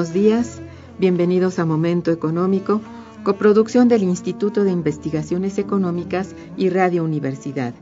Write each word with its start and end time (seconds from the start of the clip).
Buenos 0.00 0.14
días, 0.14 0.62
bienvenidos 0.98 1.58
a 1.58 1.66
Momento 1.66 2.10
Económico, 2.10 2.80
coproducción 3.22 3.86
del 3.86 4.02
Instituto 4.02 4.64
de 4.64 4.70
Investigaciones 4.70 5.58
Económicas 5.58 6.34
y 6.56 6.70
Radio 6.70 7.04
Universidad. 7.04 7.74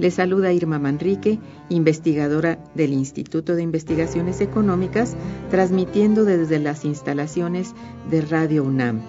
Les 0.00 0.14
saluda 0.14 0.52
Irma 0.52 0.80
Manrique, 0.80 1.38
investigadora 1.68 2.58
del 2.74 2.92
Instituto 2.92 3.54
de 3.54 3.62
Investigaciones 3.62 4.40
Económicas, 4.40 5.14
transmitiendo 5.48 6.24
desde 6.24 6.58
las 6.58 6.84
instalaciones 6.84 7.72
de 8.10 8.22
Radio 8.22 8.64
UNAM. 8.64 9.02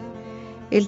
El 0.69 0.87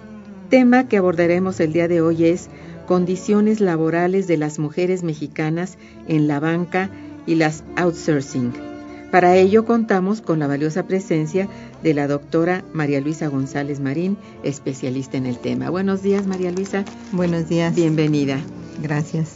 tema 0.50 0.88
que 0.88 0.98
abordaremos 0.98 1.60
el 1.60 1.74
día 1.74 1.88
de 1.88 2.02
hoy 2.02 2.26
es 2.26 2.50
condiciones 2.86 3.62
laborales 3.62 4.28
de 4.28 4.38
las 4.38 4.60
mujeres 4.60 5.02
mexicanas 5.02 5.80
en 6.08 6.28
la 6.28 6.40
banca 6.40 6.92
y 7.26 7.34
las 7.34 7.64
outsourcing. 7.78 8.73
Para 9.14 9.38
ello 9.38 9.64
contamos 9.64 10.22
con 10.22 10.40
la 10.40 10.48
valiosa 10.48 10.88
presencia 10.88 11.48
de 11.84 11.94
la 11.94 12.08
doctora 12.08 12.66
María 12.74 13.00
Luisa 13.00 13.28
González 13.28 13.80
Marín, 13.80 14.18
especialista 14.42 15.18
en 15.18 15.28
el 15.28 15.38
tema. 15.38 15.70
Buenos 15.70 16.02
días, 16.02 16.26
María 16.26 16.50
Luisa. 16.50 16.84
Buenos 17.12 17.48
días. 17.48 17.76
Bienvenida. 17.76 18.42
Gracias. 18.82 19.36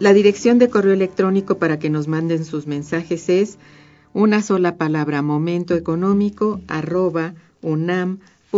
La 0.00 0.12
dirección 0.12 0.58
de 0.58 0.68
correo 0.68 0.92
electrónico 0.92 1.56
para 1.56 1.78
que 1.78 1.88
nos 1.88 2.08
manden 2.08 2.44
sus 2.44 2.66
mensajes 2.66 3.30
es 3.30 3.56
una 4.12 4.42
sola 4.42 4.76
palabra 4.76 5.22
momentoeconómico 5.22 6.60
arroba 6.68 7.32
unam.mx. 7.62 8.52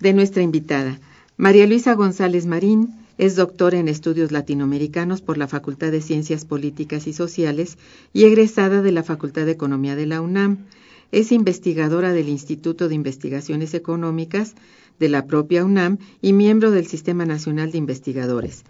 De 0.00 0.12
nuestra 0.12 0.42
invitada, 0.42 0.98
María 1.36 1.68
Luisa 1.68 1.94
González 1.94 2.46
Marín, 2.46 3.03
es 3.18 3.36
doctora 3.36 3.78
en 3.78 3.88
estudios 3.88 4.32
latinoamericanos 4.32 5.22
por 5.22 5.38
la 5.38 5.46
Facultad 5.46 5.92
de 5.92 6.00
Ciencias 6.00 6.44
Políticas 6.44 7.06
y 7.06 7.12
Sociales 7.12 7.78
y 8.12 8.24
egresada 8.24 8.82
de 8.82 8.92
la 8.92 9.02
Facultad 9.02 9.46
de 9.46 9.52
Economía 9.52 9.96
de 9.96 10.06
la 10.06 10.20
UNAM. 10.20 10.66
Es 11.12 11.30
investigadora 11.30 12.12
del 12.12 12.28
Instituto 12.28 12.88
de 12.88 12.94
Investigaciones 12.94 13.74
Económicas 13.74 14.54
de 14.98 15.08
la 15.08 15.26
propia 15.26 15.64
UNAM 15.64 15.98
y 16.20 16.32
miembro 16.32 16.70
del 16.70 16.86
Sistema 16.86 17.24
Nacional 17.24 17.70
de 17.70 17.78
Investigadores. 17.78 18.64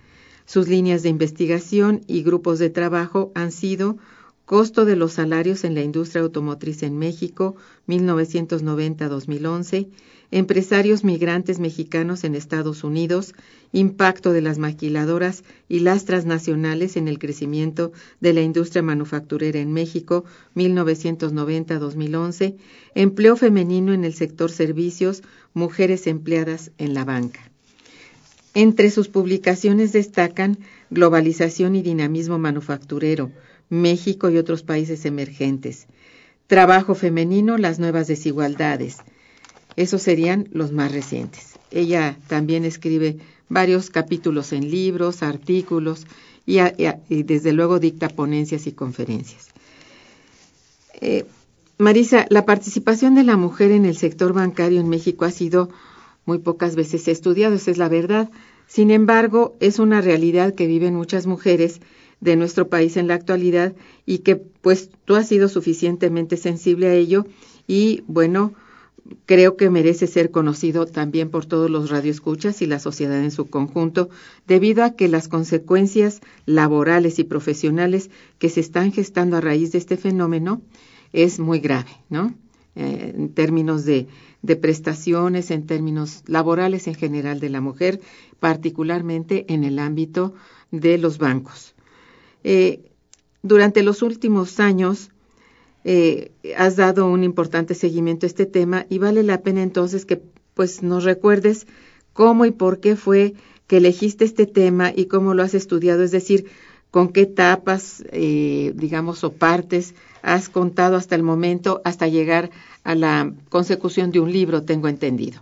Sus 0.47 0.69
líneas 0.69 1.03
de 1.03 1.09
investigación 1.09 2.03
y 2.07 2.23
grupos 2.23 2.59
de 2.59 2.69
trabajo 2.69 3.33
han 3.35 3.51
sido 3.51 3.97
Costo 4.45 4.85
de 4.85 4.95
los 4.95 5.15
salarios 5.15 5.65
en 5.65 5.75
la 5.75 5.81
industria 5.81 6.21
automotriz 6.21 6.83
en 6.83 6.99
México, 6.99 7.57
1990-2011, 7.89 9.89
empresarios 10.35 11.05
migrantes 11.05 11.61
mexicanos 11.61 12.25
en 12.25 12.35
Estados 12.35 12.83
Unidos, 12.83 13.35
impacto 13.71 14.33
de 14.33 14.43
las 14.43 14.59
maquiladoras 14.59 15.45
y 15.69 15.79
las 15.79 16.07
transnacionales 16.07 16.97
en 16.97 17.07
el 17.07 17.21
crecimiento 17.21 17.93
de 18.19 18.33
la 18.33 18.43
industria 18.43 18.83
manufacturera 18.83 19.61
en 19.61 19.73
México 19.73 20.25
1990-2011, 20.57 22.57
empleo 22.97 23.37
femenino 23.37 23.93
en 23.93 24.05
el 24.05 24.13
sector 24.13 24.51
servicios, 24.51 25.23
mujeres 25.53 26.09
empleadas 26.09 26.73
en 26.79 26.95
la 26.95 27.05
banca. 27.05 27.49
Entre 28.55 28.91
sus 28.91 29.07
publicaciones 29.07 29.93
destacan 29.93 30.59
Globalización 30.91 31.77
y 31.77 31.83
Dinamismo 31.83 32.41
Manufacturero, 32.41 33.31
México 33.69 34.31
y 34.31 34.39
otros 34.39 34.65
países 34.65 35.05
emergentes, 35.05 35.87
Trabajo 36.47 36.95
femenino, 36.95 37.57
las 37.57 37.79
nuevas 37.79 38.07
desigualdades, 38.07 38.99
esos 39.77 40.03
serían 40.03 40.49
los 40.53 40.73
más 40.73 40.93
recientes. 40.93 41.55
Ella 41.71 42.17
también 42.29 42.65
escribe 42.65 43.19
varios 43.49 43.91
capítulos 43.91 44.53
en 44.53 44.71
libros, 44.71 45.23
artículos 45.23 46.07
y, 46.47 46.59
desde 47.09 47.53
luego 47.53 47.79
dicta 47.79 48.09
ponencias 48.09 48.67
y 48.67 48.73
conferencias. 48.73 49.49
Eh, 51.01 51.25
Marisa, 51.79 52.27
la 52.31 52.47
participación 52.47 53.15
de 53.15 53.25
la 53.25 53.37
mujer 53.37 53.73
en 53.73 53.85
el 53.85 53.97
sector 53.97 54.33
bancario 54.33 54.81
en 54.81 54.89
México 54.89 55.25
ha 55.25 55.31
sido 55.31 55.71
muy 56.25 56.39
pocas 56.39 56.77
veces 56.77 57.09
estudiado, 57.09 57.57
esa 57.57 57.71
es 57.71 57.79
la 57.79 57.89
verdad. 57.89 58.31
Sin 58.67 58.91
embargo, 58.91 59.57
es 59.61 59.79
una 59.79 60.01
realidad 60.01 60.55
que 60.55 60.67
viven 60.67 60.95
muchas 60.95 61.27
mujeres 61.27 61.81
de 62.21 62.37
nuestro 62.37 62.69
país 62.69 62.97
en 62.97 63.09
la 63.09 63.15
actualidad 63.15 63.75
y 64.07 64.19
que 64.19 64.37
pues 64.37 64.91
tú 65.05 65.17
has 65.17 65.29
sido 65.29 65.49
suficientemente 65.49 66.37
sensible 66.37 66.87
a 66.87 66.95
ello 66.95 67.27
y 67.67 68.03
bueno, 68.07 68.55
creo 69.27 69.57
que 69.57 69.71
merece 69.71 70.07
ser 70.07 70.31
conocido 70.31 70.87
también 70.87 71.31
por 71.31 71.47
todos 71.47 71.71
los 71.71 71.91
radioescuchas 71.91 72.63
y 72.63 72.67
la 72.67 72.79
sociedad 72.79 73.23
en 73.23 73.31
su 73.31 73.47
conjunto, 73.47 74.09
debido 74.47 74.85
a 74.85 74.95
que 74.95 75.09
las 75.09 75.29
consecuencias 75.29 76.21
laborales 76.47 77.19
y 77.19 77.25
profesionales 77.25 78.11
que 78.39 78.49
se 78.49 78.61
están 78.61 78.93
gestando 78.93 79.37
a 79.37 79.41
raíz 79.41 79.73
de 79.73 79.79
este 79.79 79.97
fenómeno 79.97 80.63
es 81.13 81.39
muy 81.39 81.61
grave, 81.61 81.91
¿no? 82.09 82.35
Eh, 82.77 83.13
en 83.15 83.33
términos 83.33 83.85
de, 83.85 84.09
prestaciones, 84.61 85.51
en 85.51 85.67
términos 85.67 86.23
laborales 86.27 86.87
en 86.87 86.95
general 86.95 87.41
de 87.41 87.49
la 87.49 87.61
mujer, 87.61 88.01
particularmente 88.41 89.47
en 89.53 89.65
el 89.65 89.79
ámbito 89.79 90.35
de 90.71 90.99
los 90.99 91.19
bancos. 91.19 91.75
Eh, 92.43 92.91
durante 93.43 93.83
los 93.83 94.03
últimos 94.03 94.59
años, 94.59 95.11
eh, 95.85 96.33
has 96.57 96.77
dado 96.77 97.07
un 97.07 97.25
importante 97.25 97.75
seguimiento 97.75 98.27
a 98.27 98.29
este 98.29 98.47
tema 98.47 98.87
y 98.89 98.99
vale 98.99 99.23
la 99.23 99.43
pena 99.43 99.63
entonces 99.63 100.07
que 100.07 100.23
pues 100.55 100.83
nos 100.83 101.05
recuerdes 101.05 101.67
cómo 102.13 102.47
y 102.47 102.51
por 102.51 102.81
qué 102.81 102.97
fue 102.97 103.35
que 103.67 103.79
elegiste 103.79 104.25
este 104.25 104.47
tema 104.47 104.93
y 104.95 105.07
cómo 105.07 105.35
lo 105.35 105.43
has 105.43 105.55
estudiado, 105.55 106.03
es 106.03 106.11
decir, 106.11 106.47
con 106.91 107.09
qué 107.09 107.23
etapas, 107.23 108.05
eh, 108.13 108.73
digamos, 108.77 109.25
o 109.25 109.33
partes 109.33 109.95
has 110.23 110.49
contado 110.49 110.97
hasta 110.97 111.15
el 111.15 111.23
momento, 111.23 111.83
hasta 111.85 112.07
llegar 112.07 112.51
a 112.85 112.95
la 112.95 113.33
consecución 113.49 114.11
de 114.11 114.21
un 114.21 114.33
libro, 114.33 114.63
tengo 114.63 114.89
entendido. 114.89 115.41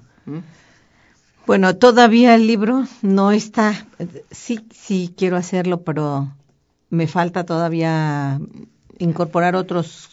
Bueno, 1.47 1.77
todavía 1.77 2.35
el 2.35 2.47
libro 2.47 2.85
no 3.03 3.33
está, 3.33 3.87
sí, 4.31 4.61
sí 4.73 5.13
quiero 5.17 5.37
hacerlo, 5.37 5.83
pero 5.83 6.33
me 6.91 7.07
falta 7.07 7.45
todavía 7.45 8.41
incorporar 8.99 9.57
otros 9.57 10.12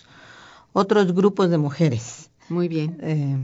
otros 0.73 1.13
grupos 1.13 1.49
de 1.49 1.57
mujeres. 1.57 2.29
Muy 2.49 2.67
bien. 2.67 2.97
Eh, 3.01 3.37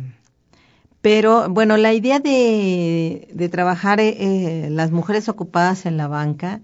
Pero 1.01 1.47
bueno, 1.49 1.77
la 1.77 1.93
idea 1.93 2.19
de, 2.19 3.27
de 3.33 3.49
trabajar 3.49 3.99
eh, 3.99 4.67
las 4.71 4.91
mujeres 4.91 5.29
ocupadas 5.29 5.85
en 5.85 5.97
la 5.97 6.07
banca 6.07 6.61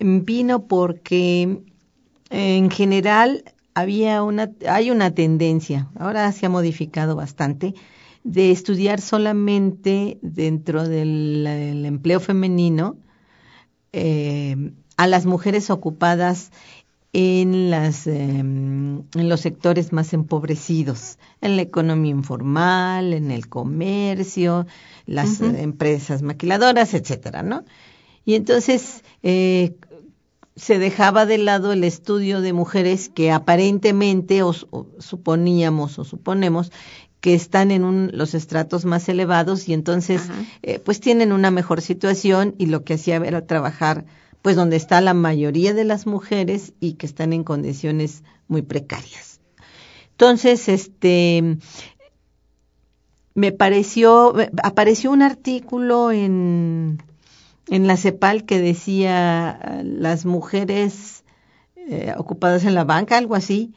mm, 0.00 0.24
vino 0.24 0.66
porque 0.66 1.60
en 2.30 2.70
general 2.70 3.44
había 3.74 4.22
una, 4.22 4.50
hay 4.68 4.90
una 4.90 5.14
tendencia, 5.14 5.88
ahora 5.98 6.30
se 6.32 6.46
ha 6.46 6.48
modificado 6.48 7.16
bastante, 7.16 7.74
de 8.24 8.50
estudiar 8.50 9.00
solamente 9.00 10.18
dentro 10.22 10.88
del, 10.88 11.44
del 11.44 11.86
empleo 11.86 12.20
femenino 12.20 12.96
eh, 13.92 14.72
a 14.96 15.06
las 15.06 15.26
mujeres 15.26 15.70
ocupadas 15.70 16.50
en, 17.12 17.70
las, 17.70 18.06
em, 18.06 19.02
en 19.14 19.28
los 19.28 19.40
sectores 19.40 19.92
más 19.92 20.12
empobrecidos, 20.12 21.18
en 21.40 21.56
la 21.56 21.62
economía 21.62 22.10
informal, 22.10 23.14
en 23.14 23.30
el 23.30 23.48
comercio, 23.48 24.66
las 25.06 25.40
empresas 25.40 26.22
maquiladoras, 26.22 26.94
etcétera, 26.94 27.42
¿no? 27.42 27.64
Y 28.24 28.34
entonces 28.34 29.04
eh, 29.22 29.76
se 30.54 30.78
dejaba 30.78 31.24
de 31.24 31.38
lado 31.38 31.72
el 31.72 31.84
estudio 31.84 32.40
de 32.40 32.52
mujeres 32.52 33.08
que 33.08 33.30
aparentemente 33.30 34.42
o, 34.42 34.52
suponíamos 34.52 35.98
o 35.98 36.04
suponemos 36.04 36.72
que 37.20 37.34
están 37.34 37.70
en 37.70 37.84
un, 37.84 38.10
los 38.12 38.34
estratos 38.34 38.84
más 38.84 39.08
elevados 39.08 39.68
y 39.68 39.72
entonces 39.72 40.22
eh, 40.62 40.78
pues 40.78 41.00
tienen 41.00 41.32
una 41.32 41.50
mejor 41.50 41.80
situación 41.80 42.54
y 42.58 42.66
lo 42.66 42.84
que 42.84 42.94
hacía 42.94 43.16
era 43.16 43.46
trabajar 43.46 44.04
pues 44.42 44.56
donde 44.56 44.76
está 44.76 45.00
la 45.00 45.14
mayoría 45.14 45.74
de 45.74 45.84
las 45.84 46.06
mujeres 46.06 46.72
y 46.80 46.94
que 46.94 47.06
están 47.06 47.32
en 47.32 47.44
condiciones 47.44 48.22
muy 48.46 48.62
precarias. 48.62 49.40
Entonces, 50.12 50.68
este, 50.68 51.58
me 53.34 53.52
pareció, 53.52 54.34
apareció 54.62 55.12
un 55.12 55.22
artículo 55.22 56.10
en, 56.10 57.02
en 57.68 57.86
la 57.86 57.96
CEPAL 57.96 58.44
que 58.44 58.58
decía 58.58 59.82
las 59.84 60.24
mujeres 60.24 61.22
eh, 61.76 62.12
ocupadas 62.16 62.64
en 62.64 62.74
la 62.74 62.84
banca, 62.84 63.16
algo 63.16 63.34
así, 63.34 63.72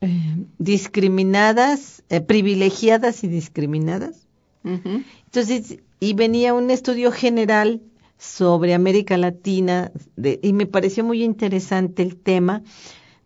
eh, 0.00 0.46
discriminadas, 0.58 2.02
eh, 2.08 2.20
privilegiadas 2.20 3.24
y 3.24 3.28
discriminadas. 3.28 4.26
Entonces, 4.64 5.78
y 6.00 6.14
venía 6.14 6.52
un 6.52 6.70
estudio 6.70 7.12
general 7.12 7.82
sobre 8.18 8.74
América 8.74 9.16
Latina 9.16 9.92
y 10.42 10.52
me 10.52 10.66
pareció 10.66 11.04
muy 11.04 11.22
interesante 11.22 12.02
el 12.02 12.16
tema. 12.16 12.62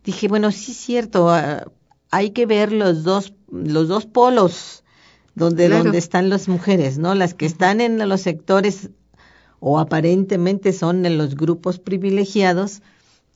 Dije, 0.03 0.27
bueno, 0.27 0.51
sí 0.51 0.71
es 0.71 0.77
cierto, 0.77 1.29
ah, 1.29 1.65
hay 2.09 2.31
que 2.31 2.45
ver 2.45 2.71
los 2.71 3.03
dos, 3.03 3.33
los 3.51 3.87
dos 3.87 4.05
polos 4.05 4.83
donde, 5.35 5.69
donde 5.69 5.97
están 5.97 6.29
las 6.29 6.47
mujeres, 6.47 6.97
¿no? 6.97 7.15
Las 7.15 7.33
que 7.33 7.45
están 7.45 7.81
en 7.81 7.97
los 8.07 8.21
sectores 8.21 8.89
o 9.59 9.79
aparentemente 9.79 10.73
son 10.73 11.05
en 11.05 11.17
los 11.17 11.35
grupos 11.35 11.79
privilegiados 11.79 12.81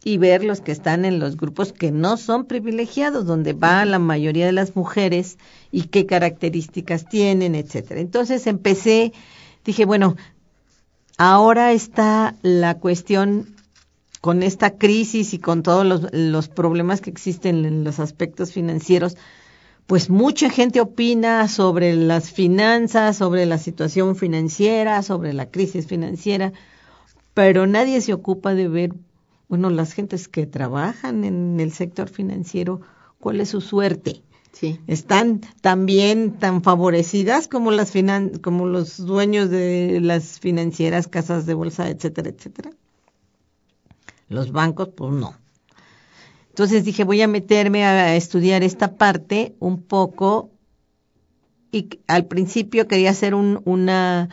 y 0.03 0.17
ver 0.17 0.43
los 0.43 0.61
que 0.61 0.71
están 0.71 1.05
en 1.05 1.19
los 1.19 1.37
grupos 1.37 1.71
que 1.73 1.91
no 1.91 2.17
son 2.17 2.45
privilegiados, 2.45 3.25
donde 3.25 3.53
va 3.53 3.85
la 3.85 3.97
mayoría 3.97 4.45
de 4.45 4.51
las 4.51 4.75
mujeres 4.75 5.37
y 5.71 5.83
qué 5.83 6.05
características 6.05 7.09
tienen, 7.09 7.55
etcétera. 7.55 8.01
Entonces 8.01 8.45
empecé, 8.45 9.13
dije, 9.63 9.85
bueno, 9.85 10.15
Ahora 11.17 11.71
está 11.71 12.35
la 12.41 12.77
cuestión 12.77 13.55
con 14.19 14.43
esta 14.43 14.77
crisis 14.77 15.33
y 15.33 15.39
con 15.39 15.63
todos 15.63 16.09
los, 16.11 16.49
problemas 16.49 16.99
que 16.99 17.09
existen 17.09 17.63
en 17.63 17.85
los 17.85 17.99
aspectos 17.99 18.51
financieros, 18.51 19.15
pues 19.85 20.09
mucha 20.09 20.49
gente 20.49 20.81
opina 20.81 21.47
sobre 21.47 21.95
las 21.95 22.31
finanzas, 22.31 23.15
sobre 23.15 23.45
la 23.45 23.57
situación 23.59 24.17
financiera, 24.17 25.03
sobre 25.03 25.31
la 25.31 25.49
crisis 25.49 25.87
financiera, 25.87 26.51
pero 27.33 27.65
nadie 27.65 28.01
se 28.01 28.11
ocupa 28.11 28.53
de 28.53 28.67
ver, 28.67 28.93
bueno, 29.47 29.69
las 29.69 29.93
gentes 29.93 30.27
que 30.27 30.47
trabajan 30.47 31.23
en 31.23 31.59
el 31.61 31.71
sector 31.71 32.09
financiero, 32.09 32.81
cuál 33.19 33.39
es 33.39 33.49
su 33.49 33.61
suerte. 33.61 34.21
Sí. 34.55 34.79
Están 34.87 35.41
también 35.59 36.39
tan 36.39 36.63
favorecidas 36.63 37.49
como 37.49 37.71
las 37.71 37.91
finan 37.91 38.29
como 38.39 38.65
los 38.65 39.05
dueños 39.05 39.49
de 39.49 39.99
las 40.01 40.39
financieras, 40.39 41.09
casas 41.09 41.45
de 41.45 41.53
bolsa, 41.53 41.89
etcétera, 41.89 42.29
etcétera. 42.29 42.71
Los 44.29 44.53
bancos, 44.53 44.89
pues 44.95 45.11
no. 45.11 45.35
Entonces 46.49 46.85
dije, 46.85 47.03
voy 47.03 47.21
a 47.21 47.27
meterme 47.27 47.83
a 47.83 48.15
estudiar 48.15 48.63
esta 48.63 48.95
parte 48.95 49.57
un 49.59 49.81
poco 49.81 50.51
y 51.73 51.99
al 52.07 52.25
principio 52.25 52.87
quería 52.87 53.09
hacer 53.09 53.35
un, 53.35 53.61
una, 53.65 54.29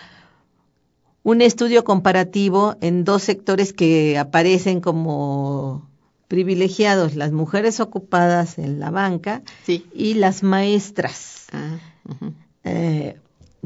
un 1.24 1.42
estudio 1.42 1.82
comparativo 1.82 2.76
en 2.80 3.02
dos 3.02 3.24
sectores 3.24 3.72
que 3.72 4.18
aparecen 4.18 4.80
como 4.80 5.90
privilegiados 6.32 7.14
las 7.14 7.30
mujeres 7.30 7.78
ocupadas 7.78 8.56
en 8.56 8.80
la 8.80 8.90
banca 8.90 9.42
y 9.92 10.14
las 10.14 10.42
maestras. 10.42 11.44
Ah, 11.52 11.76
eh, 12.64 13.18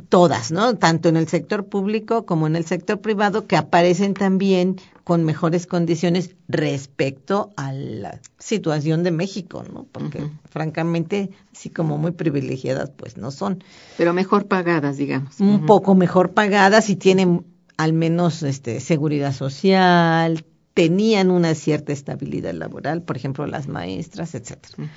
todas, 0.08 0.50
¿no? 0.50 0.74
Tanto 0.74 1.08
en 1.08 1.16
el 1.16 1.28
sector 1.28 1.66
público 1.66 2.26
como 2.26 2.48
en 2.48 2.56
el 2.56 2.64
sector 2.64 3.00
privado, 3.00 3.46
que 3.46 3.56
aparecen 3.56 4.14
también 4.14 4.80
con 5.04 5.22
mejores 5.22 5.68
condiciones 5.68 6.34
respecto 6.48 7.52
a 7.56 7.72
la 7.72 8.20
situación 8.36 9.04
de 9.04 9.12
México, 9.12 9.62
¿no? 9.72 9.86
Porque 9.92 10.28
francamente, 10.50 11.30
así 11.54 11.70
como 11.70 11.98
muy 11.98 12.10
privilegiadas, 12.10 12.90
pues 12.90 13.16
no 13.16 13.30
son. 13.30 13.62
Pero 13.96 14.12
mejor 14.12 14.46
pagadas, 14.46 14.96
digamos. 14.96 15.38
Un 15.38 15.66
poco 15.66 15.94
mejor 15.94 16.32
pagadas 16.32 16.90
y 16.90 16.96
tienen 16.96 17.46
al 17.76 17.92
menos 17.92 18.42
este 18.42 18.80
seguridad 18.80 19.32
social, 19.32 20.44
tenían 20.76 21.30
una 21.30 21.54
cierta 21.54 21.94
estabilidad 21.94 22.52
laboral, 22.52 23.00
por 23.00 23.16
ejemplo, 23.16 23.46
las 23.46 23.66
maestras, 23.66 24.34
etcétera. 24.34 24.90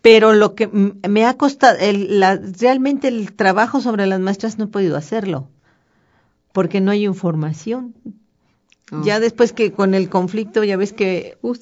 Pero 0.00 0.32
lo 0.32 0.54
que 0.54 0.68
me 0.68 1.26
ha 1.26 1.34
costado, 1.36 1.76
el, 1.78 2.18
la, 2.18 2.36
realmente 2.36 3.08
el 3.08 3.34
trabajo 3.34 3.82
sobre 3.82 4.06
las 4.06 4.20
maestras 4.20 4.56
no 4.56 4.64
he 4.64 4.68
podido 4.68 4.96
hacerlo, 4.96 5.50
porque 6.52 6.80
no 6.80 6.92
hay 6.92 7.04
información. 7.04 7.94
Oh. 8.90 9.04
Ya 9.04 9.20
después 9.20 9.52
que 9.52 9.72
con 9.72 9.92
el 9.92 10.08
conflicto, 10.08 10.64
ya 10.64 10.78
ves 10.78 10.94
que 10.94 11.36
uh, 11.42 11.54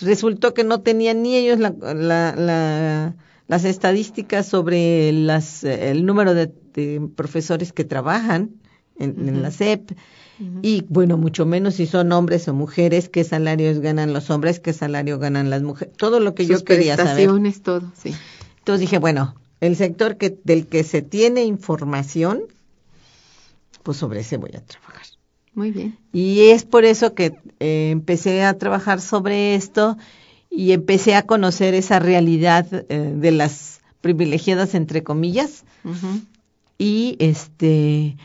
resultó 0.00 0.54
que 0.54 0.64
no 0.64 0.80
tenían 0.80 1.20
ni 1.20 1.36
ellos 1.36 1.58
la, 1.58 1.74
la, 1.92 3.14
las 3.46 3.64
estadísticas 3.66 4.46
sobre 4.46 5.12
las, 5.12 5.64
el 5.64 6.06
número 6.06 6.32
de, 6.32 6.50
profesores 7.14 7.74
que 7.74 7.84
trabajan 7.84 8.52
en, 8.98 9.28
en 9.28 9.42
la 9.42 9.50
SEP 9.50 9.90
y 10.62 10.84
bueno, 10.88 11.16
mucho 11.16 11.46
menos 11.46 11.74
si 11.74 11.86
son 11.86 12.12
hombres 12.12 12.46
o 12.48 12.54
mujeres, 12.54 13.08
qué 13.08 13.24
salarios 13.24 13.80
ganan 13.80 14.12
los 14.12 14.30
hombres, 14.30 14.60
qué 14.60 14.72
salario 14.72 15.18
ganan 15.18 15.50
las 15.50 15.62
mujeres, 15.62 15.96
todo 15.96 16.20
lo 16.20 16.34
que 16.34 16.46
yo 16.46 16.62
quería 16.64 16.96
saber. 16.96 17.28
todo, 17.62 17.92
sí. 17.96 18.14
Entonces 18.58 18.80
dije, 18.80 18.98
bueno, 18.98 19.34
el 19.60 19.76
sector 19.76 20.16
que 20.16 20.38
del 20.44 20.66
que 20.66 20.84
se 20.84 21.02
tiene 21.02 21.44
información, 21.44 22.42
pues 23.82 23.96
sobre 23.96 24.20
ese 24.20 24.36
voy 24.36 24.52
a 24.54 24.60
trabajar. 24.60 25.06
Muy 25.54 25.72
bien. 25.72 25.98
Y 26.12 26.50
es 26.50 26.64
por 26.64 26.84
eso 26.84 27.14
que 27.14 27.36
eh, 27.58 27.90
empecé 27.90 28.44
a 28.44 28.56
trabajar 28.56 29.00
sobre 29.00 29.56
esto 29.56 29.96
y 30.50 30.72
empecé 30.72 31.16
a 31.16 31.22
conocer 31.22 31.74
esa 31.74 31.98
realidad 31.98 32.66
eh, 32.88 33.12
de 33.16 33.30
las 33.32 33.80
privilegiadas 34.00 34.74
entre 34.74 35.02
comillas. 35.02 35.64
Y 36.78 37.16
este 37.18 38.16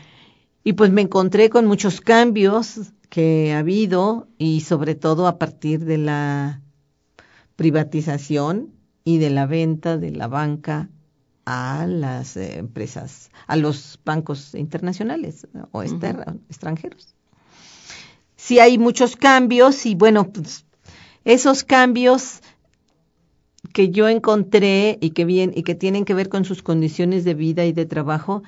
y 0.64 0.72
pues 0.72 0.90
me 0.90 1.02
encontré 1.02 1.50
con 1.50 1.66
muchos 1.66 2.00
cambios 2.00 2.80
que 3.10 3.52
ha 3.52 3.58
habido 3.58 4.26
y 4.38 4.62
sobre 4.62 4.94
todo 4.94 5.28
a 5.28 5.38
partir 5.38 5.84
de 5.84 5.98
la 5.98 6.62
privatización 7.54 8.72
y 9.04 9.18
de 9.18 9.30
la 9.30 9.46
venta 9.46 9.98
de 9.98 10.10
la 10.10 10.26
banca 10.26 10.88
a 11.44 11.86
las 11.86 12.38
empresas, 12.38 13.30
a 13.46 13.56
los 13.56 14.00
bancos 14.04 14.54
internacionales 14.54 15.46
o 15.70 15.82
extranjeros. 15.82 17.14
Sí 18.36 18.58
hay 18.58 18.78
muchos 18.78 19.16
cambios 19.16 19.84
y 19.84 19.94
bueno, 19.94 20.32
pues 20.32 20.64
esos 21.24 21.62
cambios 21.62 22.40
que 23.74 23.90
yo 23.90 24.08
encontré 24.08 24.98
y 25.00 25.10
que 25.10 25.26
bien 25.26 25.52
y 25.54 25.62
que 25.62 25.74
tienen 25.74 26.06
que 26.06 26.14
ver 26.14 26.30
con 26.30 26.46
sus 26.46 26.62
condiciones 26.62 27.24
de 27.24 27.34
vida 27.34 27.66
y 27.66 27.72
de 27.72 27.84
trabajo 27.84 28.42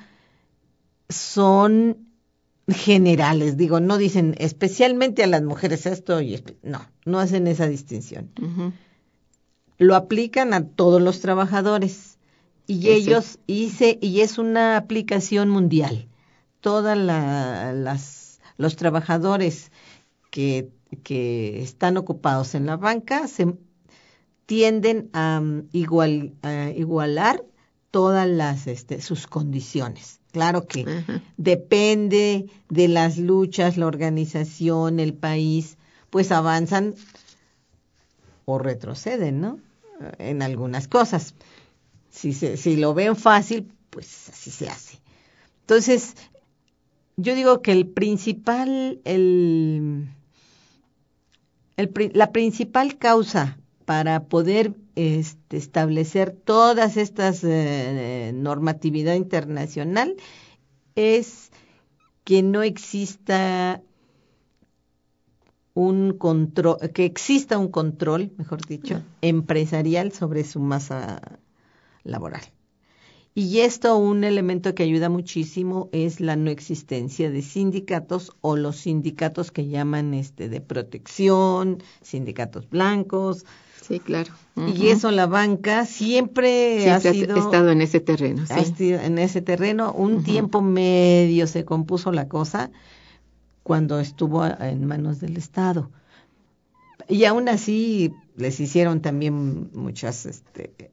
son 1.09 2.06
generales, 2.67 3.57
digo, 3.57 3.79
no 3.79 3.97
dicen 3.97 4.35
especialmente 4.39 5.23
a 5.23 5.27
las 5.27 5.41
mujeres 5.41 5.85
esto 5.85 6.21
y 6.21 6.43
no, 6.63 6.85
no 7.05 7.19
hacen 7.19 7.47
esa 7.47 7.67
distinción. 7.67 8.29
Lo 9.77 9.95
aplican 9.95 10.53
a 10.53 10.65
todos 10.65 11.01
los 11.01 11.19
trabajadores 11.21 12.17
y 12.65 12.89
ellos 12.89 13.39
hice 13.47 13.97
y 14.01 14.21
es 14.21 14.37
una 14.37 14.77
aplicación 14.77 15.49
mundial. 15.49 16.07
Todas 16.59 16.97
las 16.97 18.39
los 18.57 18.75
trabajadores 18.75 19.71
que 20.31 20.69
que 21.03 21.61
están 21.61 21.97
ocupados 21.97 22.55
en 22.55 22.65
la 22.65 22.77
banca 22.77 23.27
se 23.27 23.53
tienden 24.45 25.09
a, 25.13 25.41
igual, 25.73 26.33
a 26.41 26.69
igualar 26.69 27.43
todas 27.91 28.27
las 28.27 28.67
este, 28.67 29.01
sus 29.01 29.27
condiciones. 29.27 30.21
Claro 30.37 30.67
que 30.67 30.85
depende 31.37 32.45
de 32.69 32.87
las 32.87 33.17
luchas, 33.17 33.75
la 33.75 33.87
organización, 33.87 34.99
el 34.99 35.15
país, 35.15 35.77
pues 36.11 36.31
avanzan 36.31 36.93
o 38.45 38.59
retroceden, 38.59 39.41
¿no? 39.41 39.59
En 40.19 40.43
algunas 40.43 40.87
cosas. 40.87 41.33
Si, 42.11 42.33
se, 42.33 42.55
si 42.55 42.75
lo 42.75 42.93
ven 42.93 43.15
fácil, 43.15 43.71
pues 43.89 44.29
así 44.29 44.51
se 44.51 44.69
hace. 44.69 44.99
Entonces, 45.61 46.13
yo 47.15 47.33
digo 47.33 47.63
que 47.63 47.71
el 47.71 47.87
principal, 47.87 49.01
el, 49.05 50.07
el, 51.77 52.11
la 52.13 52.31
principal 52.31 52.99
causa 52.99 53.57
para 53.85 54.25
poder 54.25 54.75
este, 54.97 55.57
establecer 55.57 56.31
todas 56.31 56.97
estas 56.97 57.43
eh, 57.43 58.31
normatividad 58.33 59.13
internacional 59.13 60.15
es 60.95 61.51
que 62.23 62.41
no 62.41 62.63
exista 62.63 63.83
un 65.75 66.17
control, 66.17 66.79
que 66.95 67.05
exista 67.05 67.59
un 67.59 67.67
control, 67.67 68.31
mejor 68.37 68.65
dicho, 68.65 69.03
empresarial 69.21 70.13
sobre 70.13 70.43
su 70.43 70.59
masa 70.59 71.21
laboral. 72.03 72.41
Y 73.35 73.59
esto, 73.59 73.95
un 73.97 74.23
elemento 74.23 74.73
que 74.73 74.81
ayuda 74.81 75.09
muchísimo 75.09 75.89
es 75.91 76.19
la 76.21 76.35
no 76.35 76.49
existencia 76.49 77.29
de 77.29 77.43
sindicatos 77.43 78.35
o 78.41 78.55
los 78.55 78.77
sindicatos 78.77 79.51
que 79.51 79.67
llaman 79.67 80.15
este 80.15 80.49
de 80.49 80.59
protección, 80.59 81.83
sindicatos 82.01 82.67
blancos. 82.67 83.45
Sí, 83.81 83.99
claro. 83.99 84.33
Y 84.75 84.87
eso 84.87 85.11
la 85.11 85.27
banca 85.27 85.85
siempre 85.85 86.89
ha 86.89 86.99
sido 86.99 87.37
estado 87.37 87.69
en 87.69 87.81
ese 87.81 87.99
terreno, 87.99 88.43
sí. 88.45 88.93
en 88.93 89.19
ese 89.19 89.41
terreno 89.41 89.93
un 89.93 90.23
tiempo 90.23 90.61
medio 90.61 91.45
se 91.45 91.63
compuso 91.63 92.11
la 92.11 92.27
cosa 92.27 92.71
cuando 93.61 93.99
estuvo 93.99 94.45
en 94.45 94.85
manos 94.85 95.19
del 95.19 95.37
Estado. 95.37 95.91
Y 97.07 97.25
aún 97.25 97.49
así 97.49 98.13
les 98.35 98.59
hicieron 98.59 99.01
también 99.01 99.69
muchas 99.73 100.25
este 100.25 100.91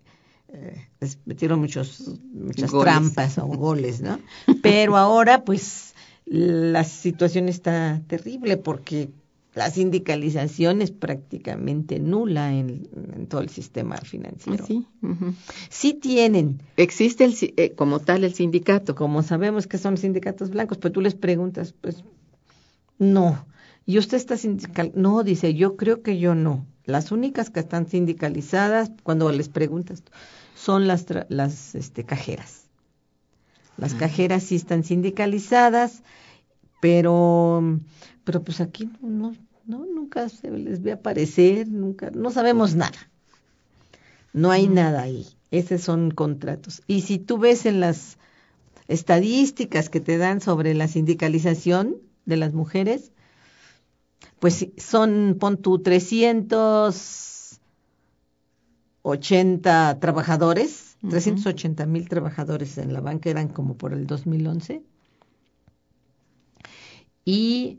eh, 0.54 0.88
les 1.00 1.18
metieron 1.24 1.58
muchos, 1.58 2.20
muchas 2.32 2.70
trampas 2.70 3.38
o 3.38 3.46
goles, 3.46 4.00
¿no? 4.00 4.20
Pero 4.62 4.96
ahora, 4.96 5.44
pues, 5.44 5.94
la 6.26 6.84
situación 6.84 7.48
está 7.48 8.00
terrible 8.06 8.56
porque 8.56 9.10
la 9.54 9.70
sindicalización 9.70 10.82
es 10.82 10.90
prácticamente 10.90 12.00
nula 12.00 12.52
en, 12.52 12.88
todo 13.28 13.40
el 13.40 13.48
sistema 13.48 13.96
financiero. 13.98 14.66
Sí, 14.66 14.86
sí 15.70 15.94
tienen. 15.94 16.60
Existe 16.76 17.24
el, 17.24 17.34
eh, 17.56 17.72
como 17.74 18.00
tal 18.00 18.24
el 18.24 18.34
sindicato. 18.34 18.96
Como 18.96 19.22
sabemos 19.22 19.68
que 19.68 19.78
son 19.78 19.96
sindicatos 19.96 20.50
blancos, 20.50 20.78
pero 20.78 20.92
tú 20.92 21.00
les 21.00 21.14
preguntas, 21.14 21.72
pues, 21.80 22.02
no. 22.98 23.46
¿Y 23.86 23.98
usted 23.98 24.16
está 24.16 24.36
sindical? 24.36 24.90
No, 24.96 25.22
dice, 25.22 25.54
yo 25.54 25.76
creo 25.76 26.02
que 26.02 26.18
yo 26.18 26.34
no. 26.34 26.66
Las 26.84 27.12
únicas 27.12 27.50
que 27.50 27.60
están 27.60 27.86
sindicalizadas, 27.86 28.90
cuando 29.04 29.30
les 29.30 29.48
preguntas, 29.48 30.02
son 30.56 30.88
las, 30.88 31.06
las 31.28 31.74
este, 31.76 32.04
cajeras. 32.04 32.64
Las 33.76 33.94
cajeras 33.94 34.44
sí 34.44 34.56
están 34.56 34.84
sindicalizadas, 34.84 36.02
pero, 36.84 37.80
pero 38.24 38.44
pues 38.44 38.60
aquí 38.60 38.90
no, 39.00 39.34
no, 39.64 39.86
nunca 39.86 40.28
se 40.28 40.50
les 40.50 40.82
ve 40.82 40.92
aparecer, 40.92 41.66
nunca, 41.66 42.10
no 42.10 42.30
sabemos 42.30 42.74
nada. 42.74 43.10
No 44.34 44.50
hay 44.50 44.68
nada 44.68 45.00
ahí. 45.00 45.26
Esos 45.50 45.80
son 45.80 46.10
contratos. 46.10 46.82
Y 46.86 47.00
si 47.00 47.18
tú 47.18 47.38
ves 47.38 47.64
en 47.64 47.80
las 47.80 48.18
estadísticas 48.86 49.88
que 49.88 50.00
te 50.00 50.18
dan 50.18 50.42
sobre 50.42 50.74
la 50.74 50.86
sindicalización 50.86 51.96
de 52.26 52.36
las 52.36 52.52
mujeres, 52.52 53.12
pues 54.38 54.66
son, 54.76 55.38
pon 55.40 55.56
tú, 55.56 55.78
300 55.78 57.60
80 59.00 60.00
trabajadores, 60.00 60.98
380 61.08 61.86
mil 61.86 62.10
trabajadores 62.10 62.76
en 62.76 62.92
la 62.92 63.00
banca, 63.00 63.30
eran 63.30 63.48
como 63.48 63.78
por 63.78 63.94
el 63.94 64.06
2011. 64.06 64.82
Y 67.24 67.78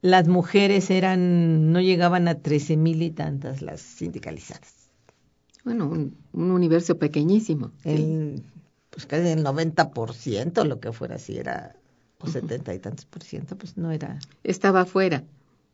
las 0.00 0.28
mujeres 0.28 0.90
eran, 0.90 1.72
no 1.72 1.80
llegaban 1.80 2.28
a 2.28 2.34
13 2.34 2.76
mil 2.76 3.02
y 3.02 3.10
tantas 3.10 3.62
las 3.62 3.80
sindicalizadas. 3.80 4.90
Bueno, 5.64 5.86
un, 5.88 6.16
universo 6.32 6.98
pequeñísimo. 6.98 7.72
El, 7.84 8.42
Pues 8.90 9.06
casi 9.06 9.28
el 9.28 9.44
90%, 9.44 10.64
lo 10.64 10.78
que 10.78 10.92
fuera, 10.92 11.18
si 11.18 11.38
era, 11.38 11.74
o 12.18 12.28
70 12.28 12.74
y 12.74 12.78
tantos 12.78 13.06
por 13.06 13.22
ciento, 13.22 13.56
pues 13.56 13.76
no 13.76 13.90
era. 13.90 14.18
Estaba 14.42 14.82
afuera. 14.82 15.24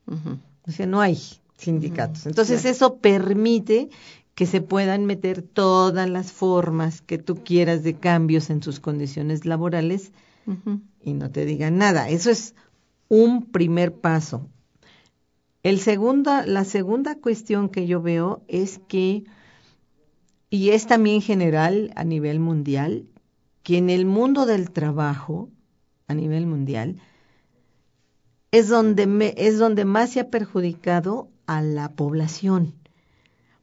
O 0.06 0.70
sea, 0.70 0.86
no 0.86 1.00
hay 1.00 1.18
sindicatos. 1.56 2.26
Entonces, 2.26 2.64
eso 2.64 2.96
permite 2.96 3.88
que 4.34 4.46
se 4.46 4.60
puedan 4.60 5.06
meter 5.06 5.42
todas 5.42 6.08
las 6.08 6.32
formas 6.32 7.02
que 7.02 7.18
tú 7.18 7.42
quieras 7.44 7.82
de 7.82 7.94
cambios 7.94 8.48
en 8.50 8.62
sus 8.62 8.80
condiciones 8.80 9.44
laborales 9.44 10.12
y 11.02 11.12
no 11.14 11.30
te 11.30 11.44
digan 11.44 11.78
nada. 11.78 12.08
Eso 12.08 12.30
es 12.30 12.54
un 13.10 13.44
primer 13.44 13.92
paso. 13.92 14.48
El 15.62 15.78
segunda, 15.78 16.46
la 16.46 16.64
segunda 16.64 17.16
cuestión 17.16 17.68
que 17.68 17.86
yo 17.86 18.00
veo 18.00 18.42
es 18.48 18.80
que, 18.88 19.24
y 20.48 20.70
es 20.70 20.86
también 20.86 21.20
general 21.20 21.92
a 21.96 22.04
nivel 22.04 22.40
mundial, 22.40 23.04
que 23.62 23.76
en 23.76 23.90
el 23.90 24.06
mundo 24.06 24.46
del 24.46 24.70
trabajo, 24.70 25.50
a 26.06 26.14
nivel 26.14 26.46
mundial, 26.46 26.96
es 28.52 28.68
donde, 28.68 29.06
me, 29.06 29.34
es 29.36 29.58
donde 29.58 29.84
más 29.84 30.10
se 30.10 30.20
ha 30.20 30.30
perjudicado 30.30 31.28
a 31.44 31.60
la 31.60 31.90
población 31.90 32.80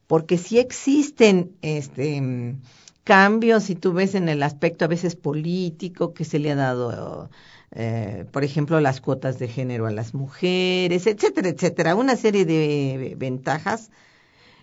porque 0.08 0.38
sí 0.38 0.58
existen 0.58 1.56
este 1.62 2.56
cambios, 3.04 3.64
si 3.64 3.74
tú 3.74 3.92
ves 3.92 4.14
en 4.14 4.28
el 4.28 4.42
aspecto 4.42 4.84
a 4.84 4.88
veces 4.88 5.14
político 5.14 6.12
que 6.12 6.24
se 6.24 6.38
le 6.38 6.50
ha 6.50 6.56
dado, 6.56 7.30
eh, 7.72 8.24
por 8.30 8.44
ejemplo, 8.44 8.80
las 8.80 9.00
cuotas 9.00 9.38
de 9.38 9.48
género 9.48 9.86
a 9.86 9.90
las 9.90 10.14
mujeres, 10.14 11.06
etcétera, 11.06 11.48
etcétera, 11.48 11.94
una 11.94 12.16
serie 12.16 12.44
de 12.44 13.14
ventajas. 13.18 13.90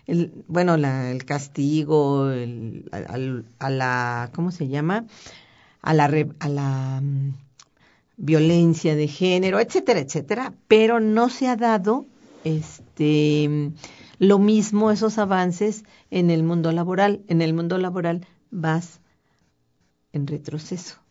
El, 0.06 0.44
bueno, 0.46 0.76
la, 0.76 1.10
el 1.10 1.24
castigo, 1.24 2.30
el, 2.30 2.88
a, 2.92 3.70
la, 3.70 4.30
¿cómo 4.34 4.52
se 4.52 4.68
llama? 4.68 5.06
A 5.82 5.94
la, 5.94 6.04
a 6.40 6.48
la 6.48 7.00
mm, 7.02 7.34
violencia 8.16 8.94
de 8.94 9.08
género, 9.08 9.60
etcétera, 9.60 10.00
etcétera, 10.00 10.52
pero 10.68 11.00
no 11.00 11.28
se 11.28 11.48
ha 11.48 11.56
dado 11.56 12.06
este 12.44 13.72
lo 14.18 14.38
mismo 14.38 14.90
esos 14.90 15.18
avances 15.18 15.84
en 16.10 16.30
el 16.30 16.42
mundo 16.42 16.72
laboral. 16.72 17.22
En 17.28 17.42
el 17.42 17.52
mundo 17.52 17.78
laboral 17.78 18.26
vas 18.50 19.00
en 20.12 20.26
retroceso. 20.26 21.05